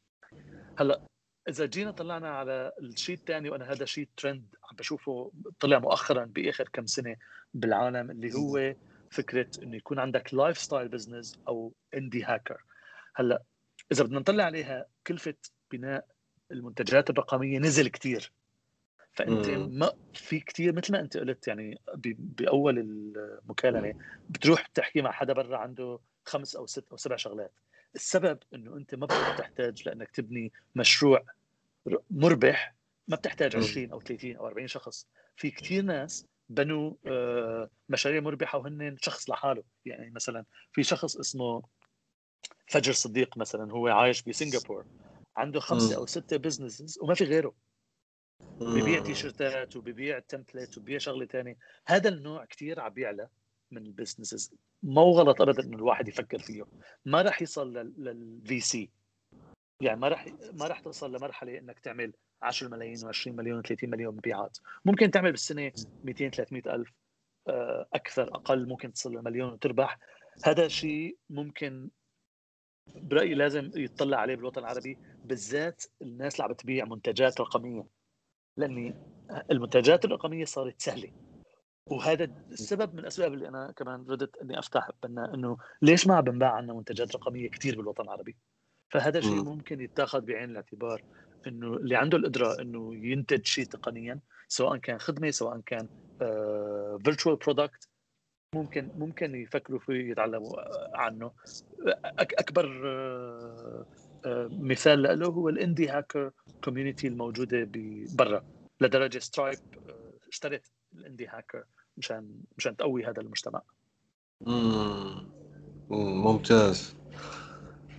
هلأ 0.78 1.00
إذا 1.48 1.66
جينا 1.66 1.90
طلعنا 1.90 2.30
على 2.30 2.72
الشيء 2.82 3.16
الثاني 3.16 3.50
وأنا 3.50 3.72
هذا 3.72 3.84
شيء 3.84 4.08
ترند 4.16 4.54
عم 4.64 4.76
بشوفه 4.76 5.32
طلع 5.60 5.78
مؤخرا 5.78 6.24
بآخر 6.24 6.68
كم 6.72 6.86
سنة 6.86 7.16
بالعالم 7.54 8.10
اللي 8.10 8.34
هو 8.34 8.74
فكرة 9.10 9.50
إنه 9.62 9.76
يكون 9.76 9.98
عندك 9.98 10.34
lifestyle 10.34 10.88
business 10.88 11.38
أو 11.48 11.72
indie 11.94 12.24
hacker 12.24 12.64
هلأ 13.16 13.42
إذا 13.92 14.04
بدنا 14.04 14.18
نطلع 14.20 14.44
عليها 14.44 14.86
كلفة 15.06 15.34
بناء 15.72 16.06
المنتجات 16.50 17.10
الرقمية 17.10 17.58
نزل 17.58 17.88
كثير 17.88 18.32
فأنت 19.18 19.50
ما 19.50 19.92
في 20.12 20.40
كثير 20.40 20.72
مثل 20.72 20.92
ما 20.92 21.00
أنت 21.00 21.16
قلت 21.16 21.48
يعني 21.48 21.80
بأول 22.18 22.78
المكالمة 22.78 23.94
بتروح 24.28 24.66
تحكي 24.66 25.02
مع 25.02 25.12
حدا 25.12 25.32
برا 25.32 25.56
عنده 25.56 25.98
خمس 26.24 26.56
أو 26.56 26.66
ست 26.66 26.86
أو 26.90 26.96
سبع 26.96 27.16
شغلات. 27.16 27.52
السبب 27.94 28.38
إنه 28.54 28.76
أنت 28.76 28.94
ما 28.94 29.06
بتحتاج 29.06 29.82
لأنك 29.88 30.10
تبني 30.10 30.52
مشروع 30.74 31.24
مربح 32.10 32.74
ما 33.08 33.16
بتحتاج 33.16 33.56
20 33.56 33.90
أو 33.92 34.00
30 34.00 34.36
أو 34.36 34.46
40 34.46 34.66
شخص. 34.66 35.06
في 35.36 35.50
كثير 35.50 35.82
ناس 35.82 36.26
بنوا 36.48 36.92
آه، 37.06 37.70
مشاريع 37.88 38.20
مربحة 38.20 38.58
وهن 38.58 38.96
شخص 39.00 39.30
لحاله. 39.30 39.62
يعني 39.86 40.10
مثلا 40.10 40.44
في 40.72 40.82
شخص 40.82 41.16
اسمه 41.16 41.62
فجر 42.66 42.92
صديق 42.92 43.38
مثلا 43.38 43.72
هو 43.72 43.88
عايش 43.88 44.22
بسنغافور 44.22 44.84
عنده 45.36 45.60
خمسة 45.60 45.96
أو 45.96 46.06
ستة 46.06 46.36
بزنسز 46.36 46.98
وما 47.02 47.14
في 47.14 47.24
غيره. 47.24 47.67
ببيع 48.60 49.02
تيشرتات 49.02 49.76
وببيع 49.76 50.18
تمبلت 50.18 50.78
وببيع 50.78 50.98
شغلة 50.98 51.26
ثانية 51.26 51.56
هذا 51.86 52.08
النوع 52.08 52.44
كثير 52.44 52.80
عم 52.80 52.92
بيعلى 52.92 53.28
من 53.70 53.86
ال 53.86 53.92
businesses 53.92 54.54
مو 54.82 55.02
غلط 55.02 55.42
ابدا 55.42 55.62
إنه 55.62 55.76
الواحد 55.76 56.08
يفكر 56.08 56.38
فيه. 56.38 56.62
ما 57.04 57.22
راح 57.22 57.42
يصل 57.42 57.72
لل 57.98 58.60
VC 58.60 58.90
يعني 59.82 60.00
ما 60.00 60.08
راح 60.08 60.28
ما 60.52 60.66
راح 60.66 60.80
توصل 60.80 61.16
لمرحلة 61.16 61.58
إنك 61.58 61.78
تعمل 61.78 62.12
10 62.42 62.68
ملايين 62.68 62.96
و20 62.96 63.26
مليون 63.26 63.62
و30 63.62 63.84
مليون 63.84 64.16
مبيعات. 64.16 64.58
ممكن 64.84 65.10
تعمل 65.10 65.30
بالسنة 65.30 65.72
200 66.04 66.28
300 66.28 66.74
ألف 66.74 66.92
آه، 67.48 67.88
أكثر 67.92 68.22
أقل 68.22 68.68
ممكن 68.68 68.92
تصل 68.92 69.12
لمليون 69.12 69.52
وتربح. 69.52 69.98
هذا 70.44 70.66
الشيء 70.66 71.16
ممكن 71.30 71.90
برأيي 72.94 73.34
لازم 73.34 73.70
يطلع 73.74 74.18
عليه 74.18 74.34
بالوطن 74.34 74.60
العربي 74.60 74.98
بالذات 75.24 75.84
الناس 76.02 76.34
اللي 76.34 76.44
عم 76.44 76.52
بتبيع 76.52 76.84
منتجات 76.84 77.40
رقمية. 77.40 77.97
لأني 78.58 78.94
المنتجات 79.50 80.04
الرقمية 80.04 80.44
صارت 80.44 80.80
سهلة. 80.80 81.10
وهذا 81.86 82.24
السبب 82.50 82.92
من 82.92 82.98
الاسباب 82.98 83.34
اللي 83.34 83.48
أنا 83.48 83.72
كمان 83.72 84.06
ردت 84.08 84.36
إني 84.36 84.58
أفتح 84.58 84.90
بناء 85.02 85.34
إنه 85.34 85.56
ليش 85.82 86.06
ما 86.06 86.16
عم 86.16 86.24
بنباع 86.24 86.52
عندنا 86.52 86.74
منتجات 86.74 87.16
رقمية 87.16 87.50
كثير 87.50 87.76
بالوطن 87.76 88.04
العربي؟ 88.04 88.36
فهذا 88.90 89.18
الشيء 89.18 89.44
ممكن 89.44 89.80
يتاخذ 89.80 90.20
بعين 90.20 90.50
الاعتبار 90.50 91.02
إنه 91.46 91.66
اللي 91.66 91.96
عنده 91.96 92.18
القدرة 92.18 92.60
إنه 92.60 92.94
ينتج 92.94 93.44
شيء 93.46 93.64
تقنيا 93.64 94.20
سواء 94.48 94.76
كان 94.76 94.98
خدمة 94.98 95.30
سواء 95.30 95.60
كان 95.60 95.88
virtual 97.04 97.36
uh, 97.36 97.44
product 97.44 97.88
ممكن 98.54 98.90
ممكن 98.98 99.34
يفكروا 99.34 99.78
فيه 99.78 100.10
يتعلموا 100.10 100.52
عنه. 100.96 101.32
أكبر 102.16 102.66
مثال 104.50 105.18
له 105.18 105.26
هو 105.26 105.48
ال 105.48 105.55
Indie 105.55 105.88
Hacker 105.88 106.30
community 106.64 107.08
الموجودة 107.08 107.70
برا 108.14 108.42
لدرجة 108.80 109.18
Stripe 109.18 109.58
اشترت 110.28 110.62
ال 110.94 111.00
Indie 111.00 111.26
Hacker 111.26 111.64
مشان 111.96 112.34
مشان 112.56 112.76
تقوي 112.76 113.04
هذا 113.04 113.20
المجتمع. 113.20 113.62
مم. 114.40 115.28
ممتاز. 115.90 116.94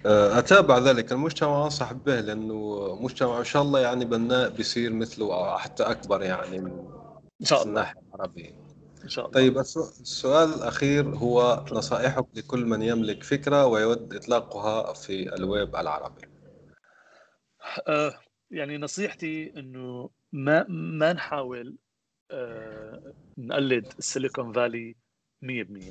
آه، 0.05 0.39
أتابع 0.39 0.77
ذلك. 0.77 1.11
المجتمع 1.11 1.63
أنصح 1.63 1.93
به 1.93 2.19
لأنه 2.19 2.97
مجتمع 3.01 3.39
إن 3.39 3.43
شاء 3.43 3.61
الله 3.61 3.79
يعني 3.79 4.05
بناء 4.05 4.49
بيصير 4.49 4.93
مثله 4.93 5.25
أو 5.25 5.57
حتى 5.57 5.83
أكبر 5.83 6.21
يعني 6.21 6.59
من 6.59 6.71
إن 7.41 7.45
شاء 7.45 7.61
الله. 7.61 7.69
الناحيه 7.69 8.01
العربيه 8.15 8.68
إن 9.09 9.13
شاء 9.13 9.25
الله. 9.25 9.33
طيب 9.33 9.57
السؤال 9.57 10.53
الأخير 10.53 11.15
هو 11.15 11.65
نصائحك 11.71 12.25
لكل 12.35 12.65
من 12.65 12.81
يملك 12.81 13.23
فكرة 13.23 13.65
ويود 13.65 14.13
إطلاقها 14.13 14.93
في 14.93 15.35
الويب 15.35 15.75
العربي. 15.75 16.21
آه 17.87 18.13
يعني 18.51 18.77
نصيحتي 18.77 19.59
إنه 19.59 20.09
ما 20.31 20.65
ما 20.69 21.13
نحاول 21.13 21.75
آه 22.31 23.13
نقلد 23.37 23.93
السيليكون 23.99 24.53
فالي 24.53 24.95
100% 25.41 25.47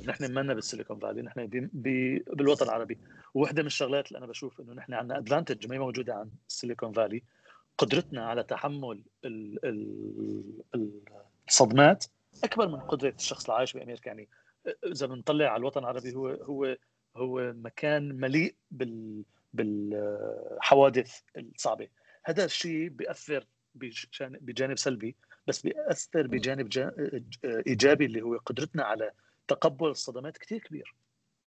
نحن 0.07 0.33
ما 0.33 0.53
بالسيليكون 0.53 0.99
فالي 0.99 1.21
نحن 1.21 1.47
بي 1.47 1.69
بي 1.73 2.19
بالوطن 2.19 2.65
العربي. 2.65 2.97
وواحده 3.33 3.61
من 3.61 3.67
الشغلات 3.67 4.07
اللي 4.07 4.17
أنا 4.17 4.27
بشوف 4.27 4.61
إنه 4.61 4.73
نحن 4.73 4.93
عندنا 4.93 5.17
ادفانتج 5.17 5.67
ما 5.67 5.75
هي 5.75 5.79
موجودة 5.79 6.13
عن 6.13 6.29
السيليكون 6.47 6.91
فالي 6.93 7.23
قدرتنا 7.77 8.25
على 8.25 8.43
تحمل 8.43 9.01
ال 9.25 9.65
ال 10.75 10.91
الصدمات 11.47 12.05
أكبر 12.43 12.67
من 12.67 12.79
قدرة 12.79 13.13
الشخص 13.17 13.45
اللي 13.45 13.57
عايش 13.57 13.73
بأمريكا 13.73 14.07
يعني 14.07 14.29
إذا 14.85 15.05
بنطلع 15.07 15.47
على 15.47 15.59
الوطن 15.59 15.79
العربي 15.79 16.15
هو 16.15 16.27
هو 16.27 16.77
هو 17.15 17.53
مكان 17.53 18.15
مليء 18.15 18.55
بال 18.71 19.23
بالحوادث 19.53 21.19
الصعبة. 21.37 21.87
هذا 22.23 22.45
الشيء 22.45 22.89
بيأثر 22.89 23.45
بجانب 23.75 24.77
سلبي 24.77 25.15
بس 25.47 25.61
بيأثر 25.61 26.27
بجانب 26.27 26.69
إيجابي 27.45 28.05
اللي 28.05 28.21
هو 28.21 28.37
قدرتنا 28.37 28.83
على 28.83 29.11
تقبل 29.47 29.87
الصدمات 29.87 30.37
كثير 30.37 30.59
كبير. 30.59 30.95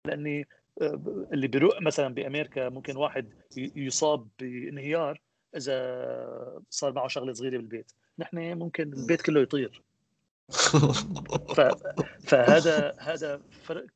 لأني 0.05 0.49
آه، 0.82 1.26
اللي 1.32 1.49
بيروق 1.49 1.82
مثلا 1.82 2.14
بأمريكا 2.14 2.68
ممكن 2.68 2.97
واحد 2.97 3.35
يصاب 3.57 4.28
بانهيار 4.39 5.20
إذا 5.57 6.62
صار 6.70 6.93
معه 6.93 7.09
شغلة 7.09 7.32
صغيرة 7.32 7.57
بالبيت. 7.57 7.93
نحن 8.18 8.59
ممكن 8.59 8.93
البيت 8.93 9.22
كله 9.22 9.41
يطير. 9.41 9.82
فهذا 12.27 12.97
هذا 12.99 13.43
فرق 13.63 13.87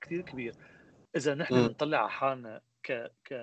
كثير 0.00 0.22
كبير. 0.22 0.54
إذا 1.16 1.34
نحن 1.34 1.66
بنطلع 1.66 1.98
على 1.98 2.10
حالنا 2.10 2.60
ك 2.82 3.12
ك 3.24 3.34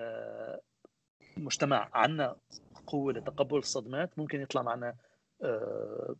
مجتمع 1.36 1.90
عندنا 1.92 2.36
قوة 2.86 3.12
لتقبل 3.12 3.58
الصدمات 3.58 4.18
ممكن 4.18 4.40
يطلع 4.40 4.62
معنا 4.62 4.94
آه 5.42 6.16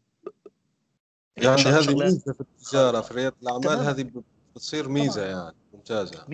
يعني 1.37 1.63
هذه 1.63 1.95
ميزة 1.95 2.33
في 2.33 2.41
التجارة 2.41 3.01
في 3.01 3.15
ريادة 3.15 3.37
الأعمال 3.43 3.79
هذه 3.79 4.11
بتصير 4.55 4.89
ميزة 4.89 5.27
يعني 5.27 5.57
ممتازة. 5.73 6.27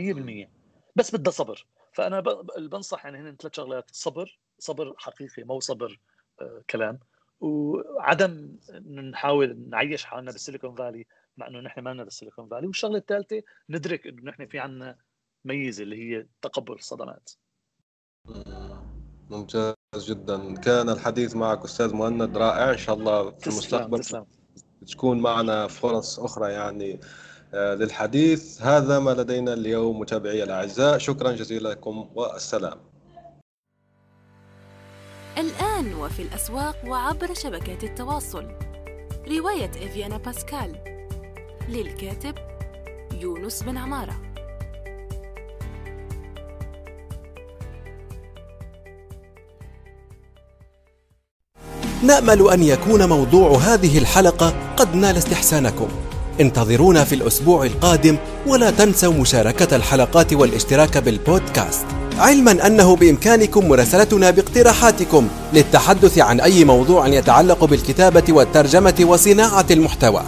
100% 0.46 0.50
بس 0.96 1.16
بدها 1.16 1.32
صبر. 1.32 1.66
فأنا 1.92 2.20
بنصح 2.58 3.04
يعني 3.04 3.18
هنا 3.18 3.36
ثلاث 3.40 3.54
شغلات. 3.54 3.90
صبر 3.92 4.38
صبر 4.58 4.94
حقيقي 4.98 5.42
مو 5.42 5.60
صبر 5.60 6.00
آه 6.40 6.62
كلام. 6.70 6.98
وعدم 7.40 8.56
نحاول 8.90 9.58
نعيش 9.68 10.04
حالنا 10.04 10.32
بالسيليكون 10.32 10.74
فالي 10.74 11.06
مع 11.36 11.46
إنه 11.46 11.60
نحن 11.60 11.80
ما 11.80 11.90
لنا 11.90 12.04
بالسيليكون 12.04 12.48
فالي. 12.48 12.66
والشغلة 12.66 12.98
الثالثة 12.98 13.42
ندرك 13.70 14.06
إنه 14.06 14.22
نحن 14.22 14.46
في 14.46 14.58
عنا 14.58 14.98
ميزة 15.44 15.82
اللي 15.82 15.96
هي 15.96 16.26
تقبل 16.42 16.74
الصدمات. 16.74 17.30
ممتاز 19.30 19.74
جدا. 19.96 20.54
كان 20.54 20.88
الحديث 20.88 21.36
معك 21.36 21.64
أستاذ 21.64 21.94
مهند 21.94 22.36
رائع. 22.36 22.70
إن 22.70 22.78
شاء 22.78 22.94
الله 22.96 23.30
في 23.30 23.46
المستقبل 23.46 24.00
تسلم. 24.00 24.26
تكون 24.86 25.20
معنا 25.20 25.66
فرص 25.66 26.20
أخرى 26.20 26.52
يعني 26.52 27.00
آه، 27.54 27.74
للحديث. 27.74 28.62
هذا 28.62 28.98
ما 28.98 29.10
لدينا 29.10 29.52
اليوم 29.52 29.98
متابعي 29.98 30.42
الأعزاء. 30.42 30.98
شكرا 30.98 31.32
جزيلا 31.32 31.68
لكم 31.68 32.10
والسلام. 32.14 32.95
الآن 35.38 35.94
وفي 35.94 36.22
الأسواق 36.22 36.76
وعبر 36.86 37.34
شبكات 37.34 37.84
التواصل. 37.84 38.46
رواية 39.28 39.70
إفيانا 39.70 40.16
باسكال. 40.16 40.76
للكاتب 41.68 42.34
يونس 43.12 43.62
بن 43.62 43.76
عمارة. 43.76 44.16
نأمل 52.02 52.50
أن 52.50 52.62
يكون 52.62 53.08
موضوع 53.08 53.58
هذه 53.58 53.98
الحلقة 53.98 54.74
قد 54.76 54.94
نال 54.94 55.16
استحسانكم. 55.16 55.88
انتظرونا 56.40 57.04
في 57.04 57.14
الأسبوع 57.14 57.64
القادم 57.64 58.16
ولا 58.46 58.70
تنسوا 58.70 59.12
مشاركة 59.12 59.76
الحلقات 59.76 60.32
والاشتراك 60.32 60.98
بالبودكاست. 60.98 61.86
علما 62.18 62.66
أنه 62.66 62.96
بإمكانكم 62.96 63.68
مراسلتنا 63.68 64.30
باقتراحاتكم 64.30 65.28
للتحدث 65.52 66.18
عن 66.18 66.40
أي 66.40 66.64
موضوع 66.64 67.08
يتعلق 67.08 67.64
بالكتابة 67.64 68.24
والترجمة 68.28 68.94
وصناعة 69.00 69.66
المحتوى. 69.70 70.22